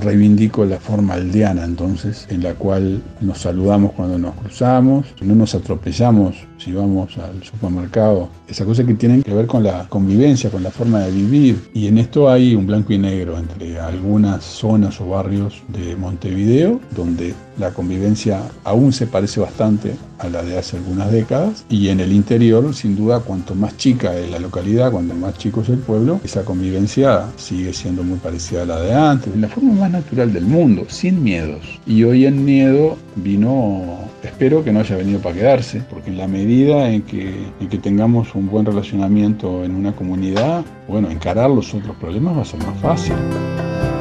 Reivindico 0.00 0.64
la 0.64 0.78
forma 0.78 1.14
aldeana 1.14 1.64
entonces, 1.64 2.26
en 2.30 2.42
la 2.42 2.54
cual 2.54 3.02
nos 3.20 3.38
saludamos 3.38 3.92
cuando 3.92 4.18
nos 4.18 4.34
cruzamos, 4.34 5.06
no 5.20 5.34
nos 5.34 5.54
atropellamos 5.54 6.36
si 6.58 6.72
vamos 6.72 7.16
al 7.18 7.42
supermercado, 7.42 8.28
esas 8.48 8.66
cosas 8.66 8.86
que 8.86 8.94
tienen 8.94 9.22
que 9.22 9.34
ver 9.34 9.46
con 9.46 9.62
la 9.62 9.86
convivencia, 9.88 10.50
con 10.50 10.62
la 10.62 10.70
forma 10.70 11.00
de 11.00 11.10
vivir. 11.10 11.68
Y 11.74 11.86
en 11.86 11.98
esto 11.98 12.30
hay 12.30 12.54
un 12.54 12.66
blanco 12.66 12.92
y 12.92 12.98
negro 12.98 13.38
entre 13.38 13.78
algunas 13.78 14.44
zonas 14.44 15.00
o 15.00 15.08
barrios 15.08 15.62
de 15.68 15.96
Montevideo, 15.96 16.80
donde 16.94 17.34
la 17.58 17.70
convivencia 17.72 18.42
aún 18.64 18.92
se 18.92 19.06
parece 19.06 19.40
bastante 19.40 19.94
a 20.18 20.28
la 20.28 20.42
de 20.42 20.58
hace 20.58 20.76
algunas 20.76 21.10
décadas, 21.10 21.64
y 21.68 21.88
en 21.88 22.00
el 22.00 22.12
interior, 22.12 22.74
sin 22.74 22.96
duda, 22.96 23.20
cuanto 23.20 23.54
más 23.54 23.76
chica 23.76 24.16
es 24.16 24.30
la 24.30 24.38
localidad, 24.38 24.90
cuanto 24.90 25.14
más 25.14 25.36
chico 25.36 25.60
es 25.60 25.68
el 25.68 25.78
pueblo, 25.78 26.20
esa 26.24 26.44
convivencia 26.44 27.26
sigue 27.36 27.72
siendo 27.72 28.02
muy 28.02 28.18
parecida 28.18 28.62
a 28.62 28.66
la 28.66 28.80
de 28.80 28.94
antes, 28.94 29.34
forma 29.56 29.72
más 29.72 29.90
natural 29.90 30.32
del 30.34 30.44
mundo, 30.44 30.84
sin 30.88 31.22
miedos. 31.22 31.80
Y 31.86 32.04
hoy 32.04 32.26
el 32.26 32.34
miedo 32.34 32.98
vino, 33.14 34.00
espero 34.22 34.62
que 34.62 34.70
no 34.70 34.80
haya 34.80 34.96
venido 34.96 35.18
para 35.20 35.34
quedarse, 35.34 35.82
porque 35.88 36.10
en 36.10 36.18
la 36.18 36.28
medida 36.28 36.90
en 36.90 37.00
que, 37.02 37.34
en 37.60 37.68
que 37.68 37.78
tengamos 37.78 38.34
un 38.34 38.48
buen 38.50 38.66
relacionamiento 38.66 39.64
en 39.64 39.74
una 39.74 39.92
comunidad, 39.92 40.62
bueno, 40.88 41.10
encarar 41.10 41.48
los 41.48 41.72
otros 41.72 41.96
problemas 41.96 42.36
va 42.36 42.42
a 42.42 42.44
ser 42.44 42.60
más 42.66 42.78
fácil. 42.80 43.14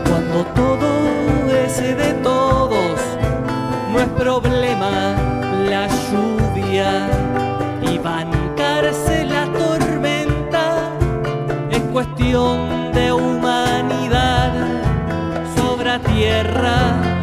Cuando 0.09 0.45
todo 0.53 0.87
es 1.65 1.77
de 1.77 2.13
todos, 2.21 2.99
no 3.93 3.99
es 4.01 4.07
problema 4.09 4.54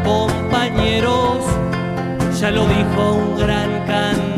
compañeros, 0.05 1.45
ya 2.41 2.51
lo 2.51 2.67
dijo 2.67 3.13
un 3.13 3.39
gran 3.39 3.87
cantor. 3.87 4.33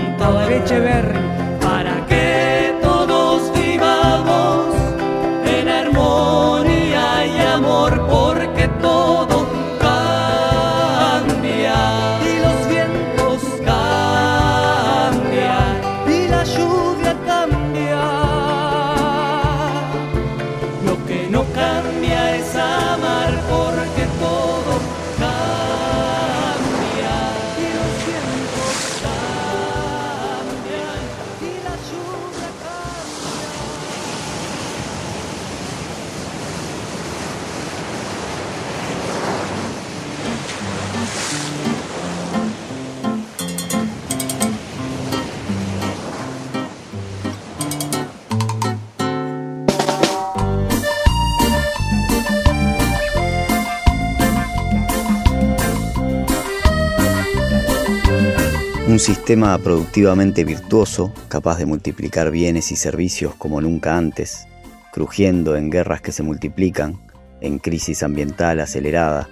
Sistema 59.05 59.59
productivamente 59.59 60.45
virtuoso, 60.45 61.13
capaz 61.29 61.59
de 61.59 61.67
multiplicar 61.67 62.31
bienes 62.31 62.73
y 62.73 62.77
servicios 62.77 63.35
como 63.35 63.61
nunca 63.61 63.99
antes, 63.99 64.47
crujiendo 64.95 65.57
en 65.57 65.69
guerras 65.69 66.01
que 66.01 66.11
se 66.11 66.23
multiplican, 66.23 66.99
en 67.43 67.59
crisis 67.59 68.03
ambiental 68.03 68.61
acelerada, 68.61 69.29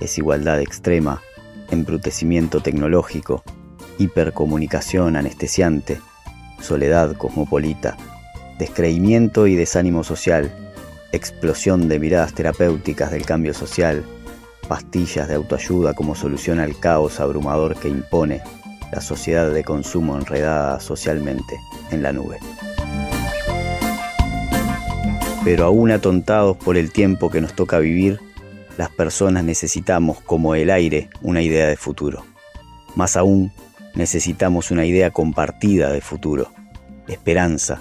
desigualdad 0.00 0.62
extrema, 0.62 1.20
embrutecimiento 1.70 2.62
tecnológico, 2.62 3.42
hipercomunicación 3.98 5.16
anestesiante, 5.16 6.00
soledad 6.62 7.14
cosmopolita, 7.14 7.98
descreimiento 8.58 9.46
y 9.46 9.56
desánimo 9.56 10.04
social, 10.04 10.50
explosión 11.12 11.86
de 11.86 11.98
miradas 11.98 12.32
terapéuticas 12.32 13.10
del 13.10 13.26
cambio 13.26 13.52
social, 13.52 14.06
pastillas 14.68 15.28
de 15.28 15.34
autoayuda 15.34 15.92
como 15.92 16.14
solución 16.14 16.60
al 16.60 16.78
caos 16.80 17.20
abrumador 17.20 17.76
que 17.78 17.90
impone 17.90 18.40
la 18.92 19.00
sociedad 19.00 19.50
de 19.50 19.64
consumo 19.64 20.16
enredada 20.16 20.78
socialmente 20.78 21.58
en 21.90 22.02
la 22.02 22.12
nube. 22.12 22.38
Pero 25.44 25.64
aún 25.64 25.90
atontados 25.90 26.56
por 26.58 26.76
el 26.76 26.92
tiempo 26.92 27.30
que 27.30 27.40
nos 27.40 27.54
toca 27.54 27.78
vivir, 27.78 28.20
las 28.76 28.90
personas 28.90 29.44
necesitamos, 29.44 30.20
como 30.20 30.54
el 30.54 30.70
aire, 30.70 31.08
una 31.22 31.42
idea 31.42 31.66
de 31.66 31.76
futuro. 31.76 32.24
Más 32.94 33.16
aún, 33.16 33.50
necesitamos 33.94 34.70
una 34.70 34.84
idea 34.84 35.10
compartida 35.10 35.90
de 35.90 36.00
futuro, 36.00 36.52
esperanza, 37.08 37.80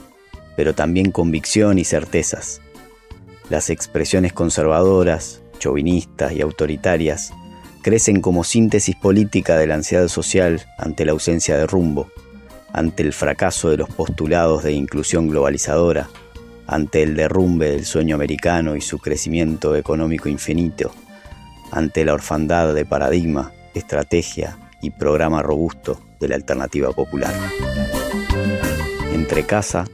pero 0.55 0.73
también 0.73 1.11
convicción 1.11 1.77
y 1.77 1.83
certezas. 1.83 2.61
Las 3.49 3.69
expresiones 3.69 4.33
conservadoras, 4.33 5.41
chauvinistas 5.59 6.31
y 6.31 6.41
autoritarias 6.41 7.33
crecen 7.81 8.21
como 8.21 8.43
síntesis 8.43 8.95
política 8.95 9.57
de 9.57 9.67
la 9.67 9.75
ansiedad 9.75 10.07
social 10.07 10.65
ante 10.77 11.05
la 11.05 11.11
ausencia 11.11 11.57
de 11.57 11.67
rumbo, 11.67 12.11
ante 12.73 13.03
el 13.03 13.13
fracaso 13.13 13.69
de 13.69 13.77
los 13.77 13.89
postulados 13.89 14.63
de 14.63 14.73
inclusión 14.73 15.27
globalizadora, 15.27 16.09
ante 16.67 17.03
el 17.03 17.15
derrumbe 17.15 17.71
del 17.71 17.85
sueño 17.85 18.15
americano 18.15 18.75
y 18.75 18.81
su 18.81 18.99
crecimiento 18.99 19.75
económico 19.75 20.29
infinito, 20.29 20.91
ante 21.71 22.05
la 22.05 22.13
orfandad 22.13 22.73
de 22.73 22.85
paradigma, 22.85 23.51
estrategia 23.73 24.57
y 24.81 24.91
programa 24.91 25.41
robusto 25.41 25.99
de 26.19 26.29
la 26.29 26.35
alternativa 26.35 26.91
popular. 26.91 27.33
Entre 29.13 29.43
casa, 29.45 29.85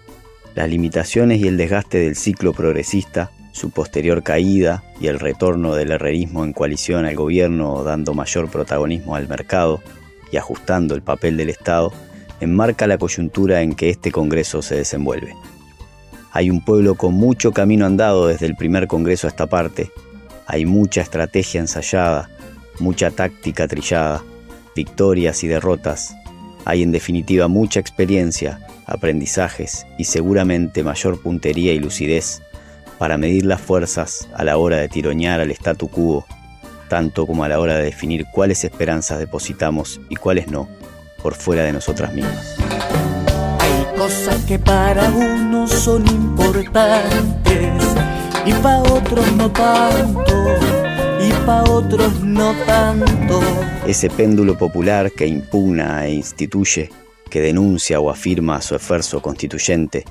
las 0.55 0.69
limitaciones 0.69 1.39
y 1.39 1.47
el 1.47 1.57
desgaste 1.57 1.99
del 1.99 2.15
ciclo 2.15 2.53
progresista 2.53 3.31
su 3.51 3.71
posterior 3.71 4.23
caída 4.23 4.83
y 4.99 5.07
el 5.07 5.19
retorno 5.19 5.75
del 5.75 5.91
herrerismo 5.91 6.43
en 6.43 6.53
coalición 6.53 7.05
al 7.05 7.15
gobierno 7.15 7.83
dando 7.83 8.13
mayor 8.13 8.49
protagonismo 8.49 9.15
al 9.15 9.27
mercado 9.27 9.81
y 10.31 10.37
ajustando 10.37 10.95
el 10.95 11.01
papel 11.01 11.37
del 11.37 11.49
Estado, 11.49 11.91
enmarca 12.39 12.87
la 12.87 12.97
coyuntura 12.97 13.61
en 13.61 13.73
que 13.73 13.89
este 13.89 14.11
Congreso 14.11 14.61
se 14.61 14.75
desenvuelve. 14.75 15.33
Hay 16.31 16.49
un 16.49 16.63
pueblo 16.63 16.95
con 16.95 17.13
mucho 17.13 17.51
camino 17.51 17.85
andado 17.85 18.27
desde 18.27 18.45
el 18.45 18.55
primer 18.55 18.87
Congreso 18.87 19.27
a 19.27 19.29
esta 19.29 19.47
parte, 19.47 19.91
hay 20.45 20.65
mucha 20.65 21.01
estrategia 21.01 21.59
ensayada, 21.59 22.29
mucha 22.79 23.11
táctica 23.11 23.67
trillada, 23.67 24.23
victorias 24.75 25.43
y 25.43 25.47
derrotas, 25.47 26.15
hay 26.65 26.83
en 26.83 26.91
definitiva 26.91 27.47
mucha 27.47 27.79
experiencia, 27.79 28.59
aprendizajes 28.85 29.85
y 29.97 30.03
seguramente 30.03 30.83
mayor 30.83 31.21
puntería 31.21 31.73
y 31.73 31.79
lucidez 31.79 32.41
para 32.97 33.17
medir 33.17 33.45
las 33.45 33.61
fuerzas 33.61 34.27
a 34.35 34.43
la 34.43 34.57
hora 34.57 34.77
de 34.77 34.89
tiroñar 34.89 35.39
al 35.39 35.51
statu 35.51 35.87
quo, 35.89 36.25
tanto 36.89 37.27
como 37.27 37.43
a 37.43 37.49
la 37.49 37.59
hora 37.59 37.75
de 37.75 37.83
definir 37.83 38.25
cuáles 38.31 38.63
esperanzas 38.63 39.19
depositamos 39.19 39.99
y 40.09 40.15
cuáles 40.15 40.49
no, 40.49 40.67
por 41.21 41.35
fuera 41.35 41.63
de 41.63 41.73
nosotras 41.73 42.13
mismas. 42.13 42.55
Hay 43.59 43.97
cosas 43.97 44.43
que 44.45 44.57
para 44.57 45.09
unos 45.09 45.71
son 45.71 46.07
importantes 46.07 47.83
y 48.45 48.53
para 48.53 48.81
otros 48.81 49.31
no 49.33 49.51
tanto, 49.51 50.55
y 51.19 51.31
para 51.45 51.63
otros 51.69 52.21
no 52.21 52.53
tanto. 52.65 53.41
Ese 53.85 54.09
péndulo 54.09 54.57
popular 54.57 55.11
que 55.11 55.27
impugna 55.27 56.05
e 56.07 56.13
instituye, 56.13 56.89
que 57.29 57.41
denuncia 57.41 57.99
o 57.99 58.09
afirma 58.09 58.61
su 58.61 58.75
esfuerzo 58.75 59.21
constituyente, 59.21 60.05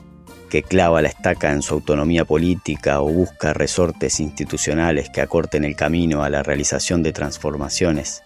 que 0.48 0.62
clava 0.62 1.02
la 1.02 1.08
estaca 1.08 1.52
en 1.52 1.62
su 1.62 1.74
autonomía 1.74 2.24
política 2.24 3.00
o 3.00 3.08
busca 3.08 3.52
resortes 3.52 4.20
institucionales 4.20 5.10
que 5.10 5.20
acorten 5.20 5.64
el 5.64 5.76
camino 5.76 6.22
a 6.22 6.30
la 6.30 6.42
realización 6.42 7.02
de 7.02 7.12
transformaciones, 7.12 8.22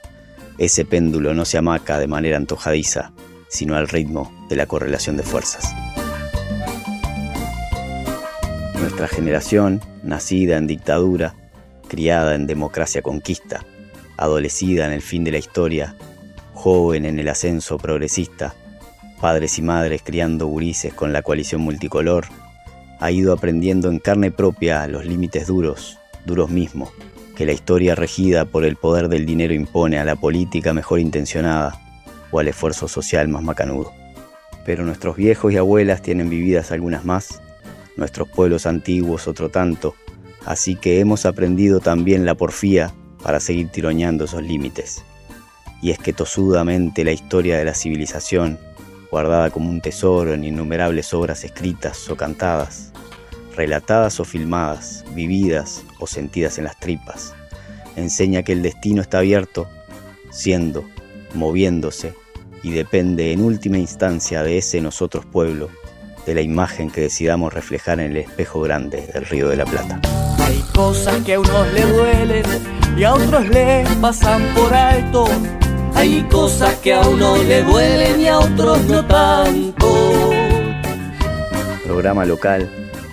ese 0.58 0.84
péndulo 0.84 1.32
no 1.32 1.46
se 1.46 1.56
amaca 1.56 1.98
de 1.98 2.06
manera 2.06 2.36
antojadiza, 2.36 3.12
sino 3.48 3.76
al 3.76 3.88
ritmo 3.88 4.30
de 4.50 4.56
la 4.56 4.66
correlación 4.66 5.16
de 5.16 5.22
fuerzas. 5.22 5.74
Nuestra 8.78 9.08
generación, 9.08 9.80
nacida 10.02 10.58
en 10.58 10.66
dictadura, 10.66 11.34
criada 11.88 12.34
en 12.34 12.46
democracia 12.46 13.00
conquista, 13.00 13.64
adolecida 14.18 14.84
en 14.84 14.92
el 14.92 15.00
fin 15.00 15.24
de 15.24 15.32
la 15.32 15.38
historia, 15.38 15.96
joven 16.52 17.06
en 17.06 17.18
el 17.18 17.28
ascenso 17.28 17.78
progresista, 17.78 18.54
padres 19.20 19.58
y 19.58 19.62
madres 19.62 20.02
criando 20.02 20.46
gurises 20.46 20.94
con 20.94 21.12
la 21.12 21.22
coalición 21.22 21.60
multicolor, 21.60 22.26
ha 23.00 23.10
ido 23.10 23.32
aprendiendo 23.32 23.90
en 23.90 23.98
carne 23.98 24.30
propia 24.30 24.86
los 24.86 25.04
límites 25.04 25.46
duros, 25.46 25.98
duros 26.24 26.50
mismos, 26.50 26.90
que 27.36 27.46
la 27.46 27.52
historia 27.52 27.94
regida 27.94 28.44
por 28.44 28.64
el 28.64 28.76
poder 28.76 29.08
del 29.08 29.26
dinero 29.26 29.54
impone 29.54 29.98
a 29.98 30.04
la 30.04 30.16
política 30.16 30.72
mejor 30.72 31.00
intencionada 31.00 31.80
o 32.30 32.38
al 32.38 32.48
esfuerzo 32.48 32.88
social 32.88 33.28
más 33.28 33.42
macanudo. 33.42 33.92
Pero 34.64 34.84
nuestros 34.84 35.16
viejos 35.16 35.52
y 35.52 35.56
abuelas 35.56 36.02
tienen 36.02 36.28
vividas 36.28 36.72
algunas 36.72 37.04
más, 37.04 37.40
nuestros 37.96 38.28
pueblos 38.28 38.66
antiguos 38.66 39.28
otro 39.28 39.50
tanto, 39.50 39.94
así 40.44 40.76
que 40.76 41.00
hemos 41.00 41.26
aprendido 41.26 41.80
también 41.80 42.24
la 42.24 42.34
porfía 42.34 42.92
para 43.22 43.40
seguir 43.40 43.68
tiroñando 43.68 44.24
esos 44.24 44.42
límites. 44.42 45.04
Y 45.82 45.90
es 45.90 45.98
que 45.98 46.12
tosudamente 46.12 47.04
la 47.04 47.12
historia 47.12 47.56
de 47.56 47.64
la 47.64 47.74
civilización 47.74 48.58
guardada 49.10 49.50
como 49.50 49.70
un 49.70 49.80
tesoro 49.80 50.32
en 50.34 50.44
innumerables 50.44 51.12
obras 51.12 51.44
escritas 51.44 52.08
o 52.08 52.16
cantadas, 52.16 52.92
relatadas 53.56 54.20
o 54.20 54.24
filmadas, 54.24 55.04
vividas 55.14 55.82
o 55.98 56.06
sentidas 56.06 56.58
en 56.58 56.64
las 56.64 56.78
tripas. 56.78 57.34
Enseña 57.96 58.42
que 58.42 58.52
el 58.52 58.62
destino 58.62 59.02
está 59.02 59.18
abierto, 59.18 59.68
siendo, 60.30 60.84
moviéndose, 61.34 62.14
y 62.62 62.70
depende 62.70 63.32
en 63.32 63.42
última 63.42 63.78
instancia 63.78 64.42
de 64.42 64.58
ese 64.58 64.80
nosotros 64.80 65.24
pueblo, 65.26 65.70
de 66.26 66.34
la 66.34 66.42
imagen 66.42 66.90
que 66.90 67.00
decidamos 67.00 67.52
reflejar 67.52 67.98
en 67.98 68.12
el 68.12 68.18
espejo 68.18 68.60
grande 68.60 69.08
del 69.12 69.24
Río 69.24 69.48
de 69.48 69.56
la 69.56 69.64
Plata. 69.64 70.00
Hay 70.38 70.62
cosas 70.74 71.22
que 71.24 71.34
a 71.34 71.40
unos 71.40 71.72
le 71.72 71.86
duelen 71.86 72.44
y 72.96 73.04
a 73.04 73.14
otros 73.14 73.48
les 73.48 73.88
pasan 73.96 74.42
por 74.54 74.72
alto 74.72 75.26
hay 76.00 76.22
cosas 76.30 76.76
que 76.78 76.94
a 76.94 77.06
uno 77.06 77.36
le 77.36 77.62
duelen 77.62 78.22
y 78.22 78.26
a 78.26 78.38
otros 78.38 78.82
no 78.84 79.06
tanto. 79.06 80.30
Programa 81.84 82.24
local, 82.24 82.70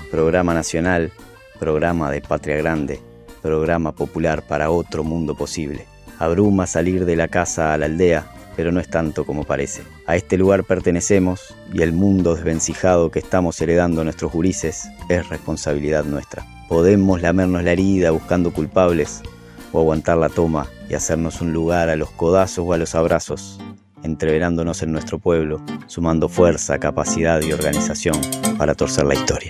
programa 0.10 0.54
nacional, 0.54 1.12
programa 1.60 2.10
de 2.12 2.22
Patria 2.22 2.56
Grande, 2.56 3.02
programa 3.42 3.92
popular 3.92 4.42
para 4.48 4.70
otro 4.70 5.04
mundo 5.04 5.36
posible. 5.36 5.86
Abruma 6.18 6.66
salir 6.66 7.04
de 7.04 7.18
la 7.18 7.28
casa 7.28 7.74
a 7.74 7.78
la 7.78 7.88
aldea, 7.88 8.32
pero 8.56 8.72
no 8.72 8.80
es 8.80 8.90
tanto 8.90 9.26
como 9.26 9.44
parece. 9.44 9.82
A 10.06 10.16
este 10.16 10.38
lugar 10.38 10.64
pertenecemos 10.64 11.54
y 11.74 11.82
el 11.82 11.92
mundo 11.92 12.36
desvencijado 12.36 13.12
que 13.12 13.20
estamos 13.20 13.60
heredando 13.60 14.06
nuestros 14.06 14.32
gurises 14.32 14.88
es 15.10 15.28
responsabilidad 15.28 16.06
nuestra. 16.06 16.46
Podemos 16.70 17.22
lamernos 17.22 17.64
la 17.66 17.74
herida 17.74 18.12
buscando 18.12 18.54
culpables 18.54 19.24
o 19.72 19.80
aguantar 19.80 20.18
la 20.18 20.30
toma 20.30 20.68
y 20.90 20.96
hacernos 20.96 21.42
un 21.42 21.54
lugar 21.54 21.90
a 21.90 21.96
los 21.96 22.12
codazos 22.12 22.66
o 22.68 22.74
a 22.74 22.78
los 22.78 22.96
abrazos, 22.96 23.60
entreverándonos 24.04 24.82
en 24.84 24.92
nuestro 24.92 25.20
pueblo, 25.20 25.62
sumando 25.88 26.30
fuerza, 26.30 26.80
capacidad 26.80 27.42
y 27.42 27.52
organización 27.54 28.20
para 28.58 28.76
torcer 28.76 29.06
la 29.06 29.16
historia. 29.16 29.50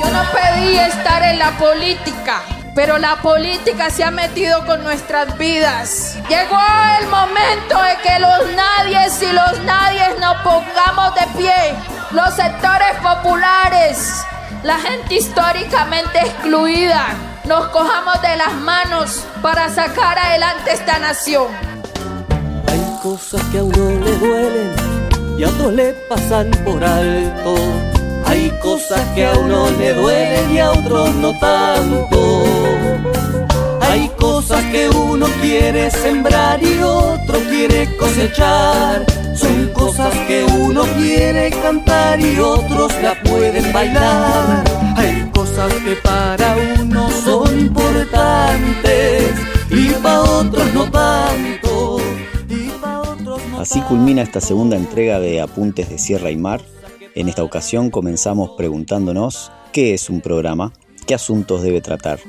Yo 0.00 0.10
no 0.10 0.22
pedí 0.32 0.76
estar 0.78 1.22
en 1.22 1.38
la 1.38 1.56
política, 1.58 2.42
pero 2.74 2.98
la 2.98 3.16
política 3.22 3.90
se 3.90 4.04
ha 4.04 4.10
metido 4.10 4.64
con 4.66 4.82
nuestras 4.84 5.36
vidas. 5.38 6.18
Llegó 6.28 6.58
el 7.00 7.08
momento 7.08 7.82
de 7.82 7.96
que 8.02 8.18
los 8.20 8.54
nadies 8.54 9.22
y 9.22 9.32
los 9.32 9.64
nadies 9.64 10.18
nos 10.20 10.36
pongamos 10.42 11.14
de 11.14 11.38
pie. 11.38 11.97
Los 12.10 12.34
sectores 12.34 12.94
populares, 13.02 14.24
la 14.62 14.78
gente 14.78 15.16
históricamente 15.16 16.18
excluida, 16.20 17.08
nos 17.44 17.68
cojamos 17.68 18.22
de 18.22 18.34
las 18.34 18.54
manos 18.54 19.26
para 19.42 19.68
sacar 19.68 20.18
adelante 20.18 20.72
esta 20.72 20.98
nación. 20.98 21.48
Hay 22.66 22.98
cosas 23.02 23.42
que 23.52 23.58
a 23.58 23.62
uno 23.62 23.90
le 23.90 24.16
duelen 24.16 24.72
y 25.38 25.44
a 25.44 25.48
otros 25.48 25.72
le 25.74 25.92
pasan 26.08 26.50
por 26.64 26.82
alto. 26.82 27.56
Hay 28.24 28.58
cosas 28.62 29.02
que 29.14 29.26
a 29.26 29.32
uno 29.34 29.70
le 29.72 29.92
duelen 29.92 30.50
y 30.50 30.60
a 30.60 30.70
otros 30.70 31.14
no 31.14 31.38
tanto. 31.38 32.57
Hay 33.88 34.08
cosas 34.20 34.62
que 34.66 34.88
uno 34.90 35.26
quiere 35.40 35.90
sembrar 35.90 36.62
y 36.62 36.78
otro 36.82 37.38
quiere 37.48 37.96
cosechar. 37.96 39.06
Son 39.34 39.68
cosas 39.72 40.14
que 40.26 40.44
uno 40.44 40.82
quiere 40.96 41.50
cantar 41.50 42.20
y 42.20 42.38
otros 42.38 42.92
la 43.02 43.20
pueden 43.22 43.72
bailar. 43.72 44.64
Hay 44.96 45.30
cosas 45.34 45.72
que 45.74 45.96
para 45.96 46.56
uno 46.80 47.08
son 47.10 47.58
importantes 47.58 49.32
y 49.70 49.88
para 50.02 50.20
otros 50.20 50.74
no 50.74 50.90
tanto. 50.90 51.98
Así 53.58 53.80
culmina 53.80 54.22
esta 54.22 54.40
segunda 54.40 54.76
entrega 54.76 55.18
de 55.18 55.40
Apuntes 55.40 55.88
de 55.88 55.98
Sierra 55.98 56.30
y 56.30 56.36
Mar. 56.36 56.60
En 57.14 57.28
esta 57.28 57.42
ocasión 57.42 57.90
comenzamos 57.90 58.50
preguntándonos 58.56 59.50
qué 59.72 59.94
es 59.94 60.10
un 60.10 60.20
programa, 60.20 60.72
qué 61.06 61.14
asuntos 61.14 61.62
debe 61.62 61.80
tratar, 61.80 62.20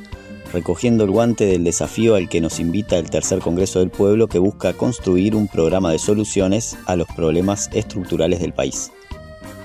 recogiendo 0.53 1.03
el 1.03 1.11
guante 1.11 1.45
del 1.45 1.63
desafío 1.63 2.15
al 2.15 2.29
que 2.29 2.41
nos 2.41 2.59
invita 2.59 2.97
el 2.97 3.09
Tercer 3.09 3.39
Congreso 3.39 3.79
del 3.79 3.89
Pueblo 3.89 4.27
que 4.27 4.39
busca 4.39 4.73
construir 4.73 5.35
un 5.35 5.47
programa 5.47 5.91
de 5.91 5.99
soluciones 5.99 6.77
a 6.85 6.95
los 6.95 7.07
problemas 7.07 7.69
estructurales 7.73 8.39
del 8.39 8.53
país. 8.53 8.91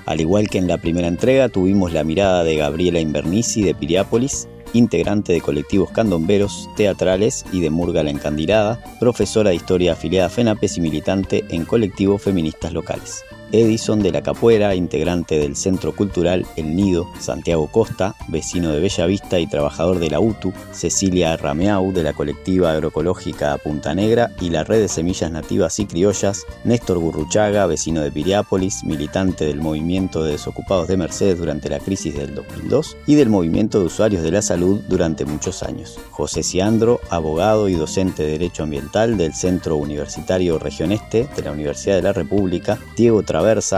Al 0.06 0.20
igual 0.20 0.48
que 0.48 0.58
en 0.58 0.68
la 0.68 0.78
primera 0.78 1.08
entrega 1.08 1.48
tuvimos 1.48 1.92
la 1.92 2.04
mirada 2.04 2.44
de 2.44 2.56
Gabriela 2.56 3.00
Invernici 3.00 3.62
de 3.62 3.74
Piriápolis, 3.74 4.48
integrante 4.74 5.32
de 5.32 5.40
colectivos 5.40 5.90
candomberos, 5.90 6.68
teatrales 6.76 7.44
y 7.52 7.60
de 7.60 7.70
Murga 7.70 8.02
la 8.02 8.10
Encandilada, 8.10 8.82
profesora 9.00 9.50
de 9.50 9.56
historia 9.56 9.92
afiliada 9.92 10.26
a 10.26 10.30
FENAPES 10.30 10.78
y 10.78 10.80
militante 10.80 11.44
en 11.48 11.64
colectivos 11.64 12.20
feministas 12.22 12.72
locales. 12.72 13.24
Edison 13.54 14.02
de 14.02 14.10
la 14.10 14.22
Capuera, 14.22 14.74
integrante 14.74 15.38
del 15.38 15.54
Centro 15.54 15.94
Cultural 15.94 16.44
El 16.56 16.74
Nido, 16.74 17.06
Santiago 17.20 17.68
Costa, 17.68 18.16
vecino 18.26 18.72
de 18.72 18.80
Bellavista 18.80 19.38
y 19.38 19.46
trabajador 19.46 20.00
de 20.00 20.10
la 20.10 20.18
UTU, 20.18 20.52
Cecilia 20.72 21.36
Rameau 21.36 21.92
de 21.92 22.02
la 22.02 22.14
colectiva 22.14 22.72
agroecológica 22.72 23.56
Punta 23.58 23.94
Negra 23.94 24.30
y 24.40 24.50
la 24.50 24.64
red 24.64 24.80
de 24.80 24.88
semillas 24.88 25.30
nativas 25.30 25.78
y 25.78 25.86
criollas, 25.86 26.44
Néstor 26.64 26.98
Gurruchaga, 26.98 27.66
vecino 27.66 28.00
de 28.00 28.10
Piriápolis, 28.10 28.82
militante 28.82 29.44
del 29.44 29.60
movimiento 29.60 30.24
de 30.24 30.32
desocupados 30.32 30.88
de 30.88 30.96
Mercedes 30.96 31.38
durante 31.38 31.68
la 31.68 31.78
crisis 31.78 32.16
del 32.16 32.34
2002 32.34 32.96
y 33.06 33.14
del 33.14 33.30
movimiento 33.30 33.78
de 33.78 33.86
usuarios 33.86 34.24
de 34.24 34.32
la 34.32 34.42
salud 34.42 34.80
durante 34.88 35.24
muchos 35.24 35.62
años, 35.62 35.96
José 36.10 36.42
Ciandro, 36.42 37.00
abogado 37.08 37.68
y 37.68 37.74
docente 37.74 38.24
de 38.24 38.32
Derecho 38.32 38.64
Ambiental 38.64 39.16
del 39.16 39.32
Centro 39.32 39.76
Universitario 39.76 40.58
Región 40.58 40.90
Este 40.90 41.28
de 41.36 41.42
la 41.42 41.52
Universidad 41.52 41.94
de 41.94 42.02
la 42.02 42.12
República, 42.12 42.80
Diego 42.96 43.22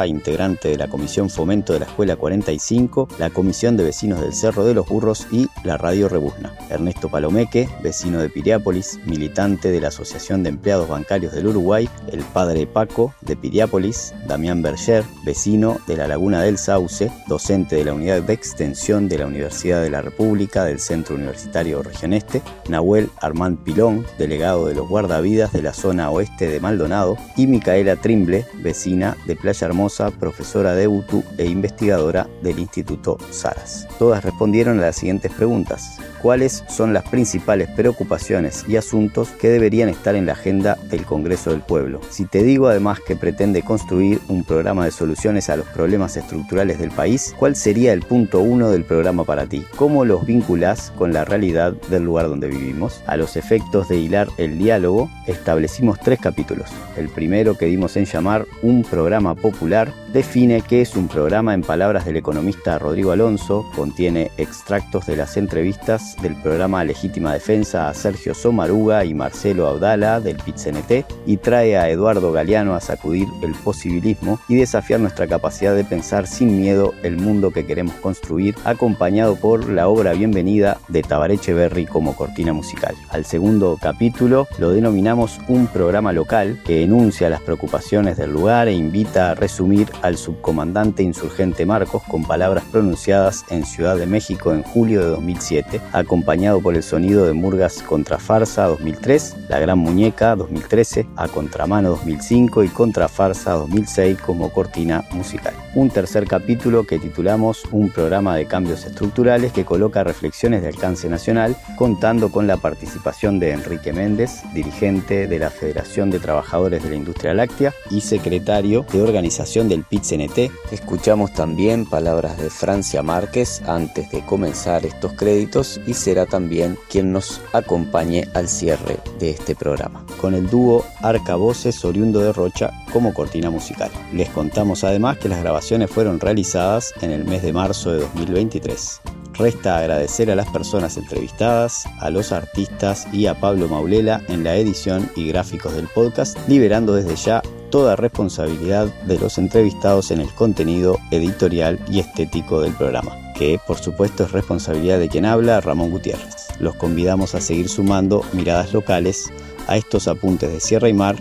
Integrante 0.07 0.69
de 0.69 0.77
la 0.79 0.87
Comisión 0.87 1.29
Fomento 1.29 1.73
de 1.73 1.81
la 1.81 1.87
Escuela 1.87 2.15
45, 2.15 3.09
la 3.19 3.31
Comisión 3.31 3.77
de 3.77 3.83
Vecinos 3.83 4.21
del 4.21 4.33
Cerro 4.33 4.65
de 4.65 4.75
los 4.75 4.87
Burros 4.87 5.27
y 5.33 5.49
la 5.65 5.77
Radio 5.77 6.09
Rebuzna. 6.09 6.55
Ernesto 6.71 7.09
Palomeque, 7.09 7.69
vecino 7.83 8.21
de 8.21 8.29
Piriápolis, 8.29 9.01
militante 9.07 9.73
de 9.73 9.81
la 9.81 9.89
Asociación 9.89 10.45
de 10.45 10.51
Empleados 10.51 10.89
Bancarios 10.89 11.33
del 11.33 11.49
Uruguay, 11.49 11.89
el 12.13 12.21
padre 12.21 12.69
Paco 12.69 13.13
de 13.23 13.35
Piriápolis, 13.35 14.15
Damián 14.29 14.63
Berger, 14.63 15.03
vecino 15.25 15.79
de 15.89 15.97
la 15.97 16.07
Laguna 16.07 16.43
del 16.43 16.59
Sauce, 16.59 17.11
docente 17.27 17.75
de 17.75 17.85
la 17.85 17.93
Unidad 17.93 18.23
de 18.23 18.35
Extensión 18.35 19.09
de 19.09 19.19
la 19.19 19.27
Universidad 19.27 19.83
de 19.83 19.91
la 19.91 20.01
República 20.01 20.65
del 20.65 20.79
Centro 20.79 21.17
Universitario 21.17 21.83
Región 21.83 22.13
Este, 22.13 22.41
Nahuel 22.69 23.11
Armand 23.21 23.59
Pilón, 23.65 24.07
delegado 24.17 24.67
de 24.67 24.75
los 24.75 24.89
guardavidas 24.89 25.53
de 25.53 25.63
la 25.63 25.75
zona 25.75 26.11
oeste 26.11 26.49
de 26.49 26.61
Maldonado, 26.61 27.17
y 27.37 27.49
Micaela 27.49 27.97
Trimble, 27.97 28.47
vecina 28.63 29.17
de 29.27 29.35
Playa 29.47 29.67
Hermosa, 29.69 30.11
profesora 30.11 30.75
de 30.75 30.89
UTU 30.89 31.23
e 31.39 31.47
investigadora 31.47 32.27
del 32.43 32.59
Instituto 32.59 33.17
Saras. 33.31 33.87
Todas 33.97 34.25
respondieron 34.25 34.81
a 34.81 34.87
las 34.87 34.97
siguientes 34.97 35.31
preguntas. 35.31 36.01
¿Cuáles 36.21 36.65
son 36.69 36.93
las 36.93 37.09
principales 37.09 37.69
preocupaciones 37.77 38.65
y 38.67 38.75
asuntos 38.75 39.29
que 39.29 39.49
deberían 39.49 39.89
estar 39.89 40.17
en 40.17 40.27
la 40.27 40.33
agenda 40.33 40.77
del 40.91 41.05
Congreso 41.05 41.51
del 41.51 41.61
Pueblo? 41.61 42.01
Si 42.11 42.25
te 42.25 42.43
digo 42.43 42.67
además 42.67 42.99
que 43.07 43.15
pretende 43.15 43.63
construir 43.63 44.19
un 44.27 44.43
programa 44.43 44.85
de 44.85 44.91
soluciones 44.91 45.49
a 45.49 45.57
los 45.57 45.67
problemas 45.69 46.17
estructurales 46.17 46.81
del 46.81 46.91
país, 46.91 47.33
¿cuál 47.39 47.55
sería 47.55 47.93
el 47.93 48.01
punto 48.01 48.41
uno 48.41 48.71
del 48.71 48.83
programa 48.83 49.23
para 49.23 49.47
ti? 49.47 49.65
¿Cómo 49.77 50.05
los 50.05 50.27
vinculas 50.27 50.93
con 50.99 51.13
la 51.13 51.25
realidad 51.25 51.75
del 51.89 52.03
lugar 52.03 52.29
donde 52.29 52.49
vivimos? 52.49 53.05
A 53.07 53.17
los 53.17 53.37
efectos 53.37 53.89
de 53.89 53.99
hilar 53.99 54.27
el 54.39 54.59
diálogo, 54.59 55.09
establecimos 55.29 56.01
tres 56.01 56.19
capítulos. 56.19 56.71
El 56.97 57.09
primero 57.09 57.57
que 57.57 57.67
dimos 57.67 57.97
en 57.97 58.07
llamar 58.07 58.47
Un 58.63 58.83
programa 58.83 59.36
popular 59.37 59.93
define 60.13 60.63
qué 60.63 60.81
es 60.81 60.97
un 60.97 61.09
programa 61.09 61.53
en 61.53 61.63
palabras 61.63 62.07
del 62.07 62.17
economista 62.17 62.79
Rodrigo 62.79 63.13
Alonso, 63.13 63.67
contiene 63.75 64.31
extractos 64.39 65.07
de 65.07 65.17
las 65.17 65.37
entrevistas 65.37 66.17
del 66.23 66.35
programa 66.37 66.85
Legítima 66.85 67.35
Defensa 67.35 67.89
a 67.89 67.95
Sergio 67.95 68.35
Somaruga 68.35 69.05
y 69.05 69.13
Marcelo 69.13 69.67
Audala 69.67 70.21
del 70.21 70.37
PITCNT 70.37 71.05
y 71.27 71.37
trae 71.37 71.77
a 71.77 71.91
Eduardo 71.91 72.33
Galeano 72.33 72.75
a 72.75 72.81
sacudir 72.81 73.29
el 73.43 73.53
posibilismo 73.53 74.41
y 74.49 74.57
desafiar 74.57 75.01
nuestra 75.01 75.27
capacidad 75.27 75.75
de 75.75 75.85
pensar 75.85 76.27
sin 76.27 76.59
miedo 76.59 76.95
el 77.03 77.19
mundo 77.19 77.51
que 77.51 77.67
queremos 77.67 77.95
construir, 77.97 78.55
acompañado 78.65 79.37
por 79.37 79.69
la 79.69 79.89
obra 79.89 80.13
bienvenida 80.15 80.79
de 80.89 81.03
Tabaré 81.03 81.39
Berry 81.47 81.85
como 81.85 82.17
cortina 82.17 82.53
musical. 82.53 82.95
Al 83.11 83.25
segundo 83.25 83.79
capítulo 83.81 84.49
lo 84.59 84.71
denominamos 84.71 85.39
un 85.49 85.67
programa 85.67 86.13
local 86.13 86.59
que 86.65 86.83
enuncia 86.83 87.29
las 87.29 87.43
preocupaciones 87.43 88.17
del 88.17 88.33
lugar 88.33 88.69
e 88.69 88.73
invita 88.73 89.26
resumir 89.35 89.91
al 90.03 90.17
subcomandante 90.17 91.03
insurgente 91.03 91.67
Marcos 91.67 92.03
con 92.05 92.25
palabras 92.25 92.65
pronunciadas 92.71 93.45
en 93.51 93.65
Ciudad 93.65 93.97
de 93.97 94.07
México 94.07 94.53
en 94.53 94.63
julio 94.63 95.01
de 95.01 95.11
2007, 95.11 95.81
acompañado 95.93 96.61
por 96.61 96.75
el 96.75 96.83
sonido 96.83 97.27
de 97.27 97.33
Murgas 97.33 97.83
contra 97.83 98.19
Farsa 98.19 98.65
2003, 98.65 99.37
La 99.49 99.59
Gran 99.59 99.79
Muñeca 99.79 100.37
2013, 100.37 101.07
A 101.17 101.29
Contramano 101.29 101.91
2005 101.91 102.65
y 102.65 102.69
Contra 102.69 103.09
Farsa 103.09 103.53
2006 103.53 104.19
como 104.21 104.51
cortina 104.53 105.05
musical. 105.13 105.55
Un 105.77 105.91
tercer 105.91 106.27
capítulo 106.27 106.85
que 106.87 106.99
titulamos 106.99 107.65
Un 107.71 107.91
programa 107.91 108.35
de 108.35 108.47
cambios 108.47 108.87
estructurales 108.87 109.53
que 109.53 109.67
coloca 109.67 110.03
reflexiones 110.03 110.63
de 110.63 110.69
alcance 110.69 111.07
nacional, 111.11 111.55
contando 111.77 112.33
con 112.33 112.47
la 112.47 112.57
participación 112.57 113.39
de 113.39 113.51
Enrique 113.51 113.93
Méndez, 113.93 114.41
dirigente 114.55 115.27
de 115.27 115.39
la 115.39 115.51
Federación 115.51 116.11
de 116.11 116.19
Trabajadores 116.19 116.83
de 116.83 116.89
la 116.89 116.97
Industria 116.97 117.35
Láctea 117.35 117.75
y 117.91 118.01
secretario 118.01 118.87
de 118.91 119.03
organización 119.03 119.69
del 119.69 119.85
PIT-CNT. 119.85 120.51
Escuchamos 120.73 121.35
también 121.35 121.85
palabras 121.85 122.39
de 122.39 122.49
Francia 122.49 123.03
Márquez 123.03 123.61
antes 123.67 124.11
de 124.11 124.25
comenzar 124.25 124.87
estos 124.87 125.13
créditos 125.13 125.79
y 125.87 125.93
será 125.93 126.25
también 126.25 126.79
quien 126.89 127.13
nos 127.13 127.43
acompañe 127.53 128.27
al 128.33 128.49
cierre 128.49 128.97
de 129.19 129.29
este 129.29 129.55
programa, 129.55 130.07
con 130.23 130.33
el 130.33 130.49
dúo 130.49 130.87
Arca 131.03 131.37
Voces 131.37 131.85
oriundo 131.85 132.21
de 132.21 132.33
Rocha 132.33 132.73
como 132.93 133.15
cortina 133.15 133.51
musical. 133.51 133.91
Les 134.13 134.29
contamos 134.31 134.85
además 134.85 135.19
que 135.19 135.29
las 135.29 135.41
grabaciones 135.41 135.91
fueron 135.91 136.21
realizadas 136.21 136.95
en 137.01 137.11
el 137.11 137.25
mes 137.25 137.43
de 137.43 137.53
marzo 137.53 137.93
de 137.93 138.01
2023. 138.01 139.01
Resta 139.39 139.79
agradecer 139.79 140.31
a 140.31 140.35
las 140.35 140.49
personas 140.49 140.97
entrevistadas, 140.97 141.85
a 142.01 142.09
los 142.09 142.33
artistas 142.33 143.07
y 143.13 143.27
a 143.27 143.39
Pablo 143.39 143.69
Maulela 143.69 144.23
en 144.29 144.45
la 144.45 144.57
edición 144.57 145.11
y 145.15 145.29
gráficos 145.29 145.75
del 145.75 145.89
podcast, 145.89 146.39
liberando 146.49 146.95
desde 146.95 147.17
ya 147.17 147.43
toda 147.71 147.97
responsabilidad 147.97 148.87
de 149.05 149.19
los 149.19 149.37
entrevistados 149.37 150.11
en 150.11 150.21
el 150.21 150.33
contenido 150.33 150.99
editorial 151.11 151.79
y 151.91 151.99
estético 152.01 152.63
del 152.63 152.73
programa, 152.73 153.13
que 153.35 153.61
por 153.67 153.79
supuesto 153.79 154.25
es 154.25 154.33
responsabilidad 154.33 154.99
de 154.99 155.09
quien 155.09 155.27
habla, 155.27 155.61
Ramón 155.61 155.91
Gutiérrez. 155.91 156.49
Los 156.59 156.75
convidamos 156.77 157.35
a 157.35 157.43
seguir 157.43 157.69
sumando 157.69 158.25
miradas 158.33 158.73
locales 158.73 159.31
a 159.67 159.77
estos 159.77 160.09
apuntes 160.09 160.51
de 160.51 160.61
Sierra 160.61 160.89
y 160.89 160.95
Mar 160.95 161.17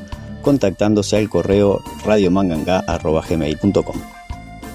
contactándose 0.46 1.18
al 1.18 1.28
correo 1.28 1.82
radiomanganga.gmail.com. 2.06 3.96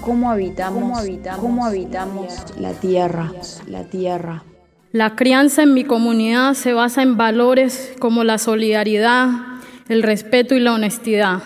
¿Cómo 0.01 0.29
habitamos, 0.29 0.81
cómo 0.81 0.97
habitamos, 0.97 1.39
cómo 1.39 1.65
habitamos 1.65 2.33
la 2.59 2.73
tierra, 2.73 3.31
la 3.67 3.85
tierra? 3.85 4.43
La 4.91 5.15
crianza 5.15 5.63
en 5.63 5.73
mi 5.73 5.85
comunidad 5.85 6.55
se 6.55 6.73
basa 6.73 7.01
en 7.01 7.15
valores 7.15 7.93
como 7.99 8.25
la 8.25 8.37
solidaridad, 8.37 9.29
el 9.87 10.03
respeto 10.03 10.55
y 10.55 10.59
la 10.59 10.73
honestidad. 10.73 11.41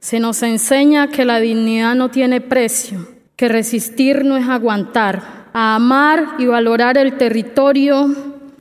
Se 0.00 0.18
nos 0.18 0.42
enseña 0.42 1.06
que 1.06 1.24
la 1.24 1.38
dignidad 1.38 1.94
no 1.94 2.08
tiene 2.08 2.40
precio, 2.40 3.06
que 3.36 3.48
resistir 3.48 4.24
no 4.24 4.36
es 4.36 4.48
aguantar, 4.48 5.22
a 5.52 5.76
amar 5.76 6.34
y 6.38 6.46
valorar 6.46 6.98
el 6.98 7.16
territorio 7.16 8.12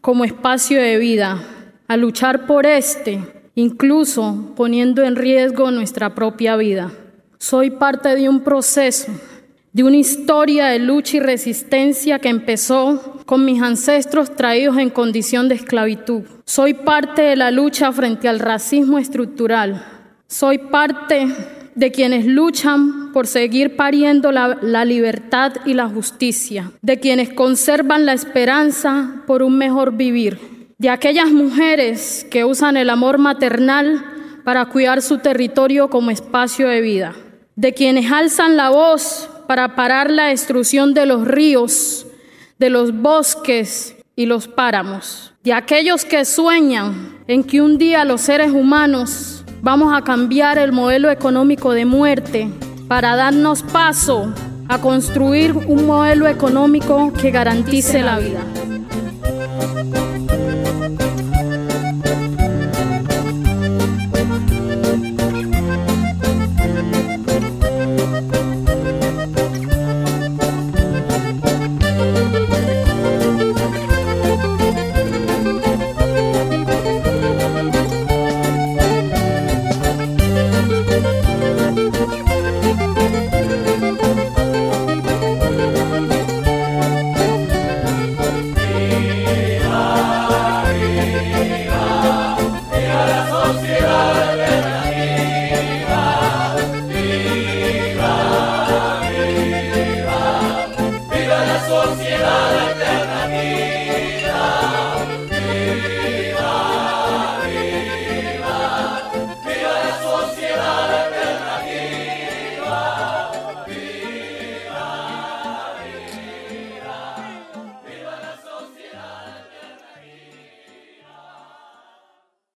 como 0.01 0.25
espacio 0.25 0.79
de 0.79 0.97
vida, 0.99 1.41
a 1.87 1.97
luchar 1.97 2.45
por 2.45 2.67
este, 2.67 3.40
incluso 3.55 4.53
poniendo 4.55 5.03
en 5.03 5.15
riesgo 5.15 5.71
nuestra 5.71 6.15
propia 6.15 6.55
vida. 6.55 6.91
Soy 7.37 7.71
parte 7.71 8.15
de 8.15 8.29
un 8.29 8.41
proceso, 8.41 9.11
de 9.73 9.83
una 9.83 9.97
historia 9.97 10.67
de 10.67 10.79
lucha 10.79 11.17
y 11.17 11.19
resistencia 11.19 12.19
que 12.19 12.29
empezó 12.29 13.21
con 13.25 13.45
mis 13.45 13.61
ancestros 13.61 14.35
traídos 14.35 14.77
en 14.77 14.89
condición 14.89 15.47
de 15.47 15.55
esclavitud. 15.55 16.23
Soy 16.45 16.73
parte 16.73 17.21
de 17.21 17.35
la 17.35 17.51
lucha 17.51 17.91
frente 17.91 18.27
al 18.27 18.39
racismo 18.39 18.97
estructural. 18.97 19.85
Soy 20.27 20.57
parte 20.57 21.27
de 21.75 21.91
quienes 21.91 22.25
luchan 22.25 23.11
por 23.13 23.27
seguir 23.27 23.75
pariendo 23.75 24.31
la, 24.31 24.57
la, 24.61 24.85
libertad 24.85 25.53
y 25.65 25.73
la 25.73 25.87
justicia, 25.87 26.71
de 26.81 26.99
quienes 26.99 27.29
conservan 27.29 28.05
la 28.05 28.13
esperanza 28.13 29.23
por 29.25 29.41
un 29.41 29.57
mejor 29.57 29.95
vivir. 29.95 30.60
De 30.81 30.89
aquellas 30.89 31.29
mujeres 31.29 32.25
que 32.31 32.43
usan 32.43 32.75
el 32.75 32.89
amor 32.89 33.19
maternal 33.19 34.03
para 34.43 34.65
cuidar 34.65 35.03
su 35.03 35.19
territorio 35.19 35.91
como 35.91 36.09
espacio 36.09 36.67
de 36.67 36.81
vida, 36.81 37.13
de 37.55 37.75
quienes 37.75 38.11
alzan 38.11 38.57
la 38.57 38.71
voz 38.71 39.29
para 39.47 39.75
parar 39.75 40.09
la 40.09 40.29
destrucción 40.29 40.95
de 40.95 41.05
los 41.05 41.27
ríos, 41.27 42.07
de 42.57 42.71
los 42.71 42.99
bosques 42.99 43.95
y 44.15 44.25
los 44.25 44.47
páramos, 44.47 45.35
de 45.43 45.53
aquellos 45.53 46.03
que 46.03 46.25
sueñan 46.25 47.19
en 47.27 47.43
que 47.43 47.61
un 47.61 47.77
día 47.77 48.03
los 48.03 48.21
seres 48.21 48.49
humanos 48.51 49.45
vamos 49.61 49.95
a 49.95 50.03
cambiar 50.03 50.57
el 50.57 50.71
modelo 50.71 51.11
económico 51.11 51.73
de 51.73 51.85
muerte 51.85 52.49
para 52.87 53.15
darnos 53.15 53.61
paso 53.61 54.33
a 54.67 54.81
construir 54.81 55.51
un 55.51 55.85
modelo 55.85 56.27
económico 56.27 57.13
que 57.13 57.29
garantice 57.29 58.01
la 58.01 58.17
vida. 58.17 58.41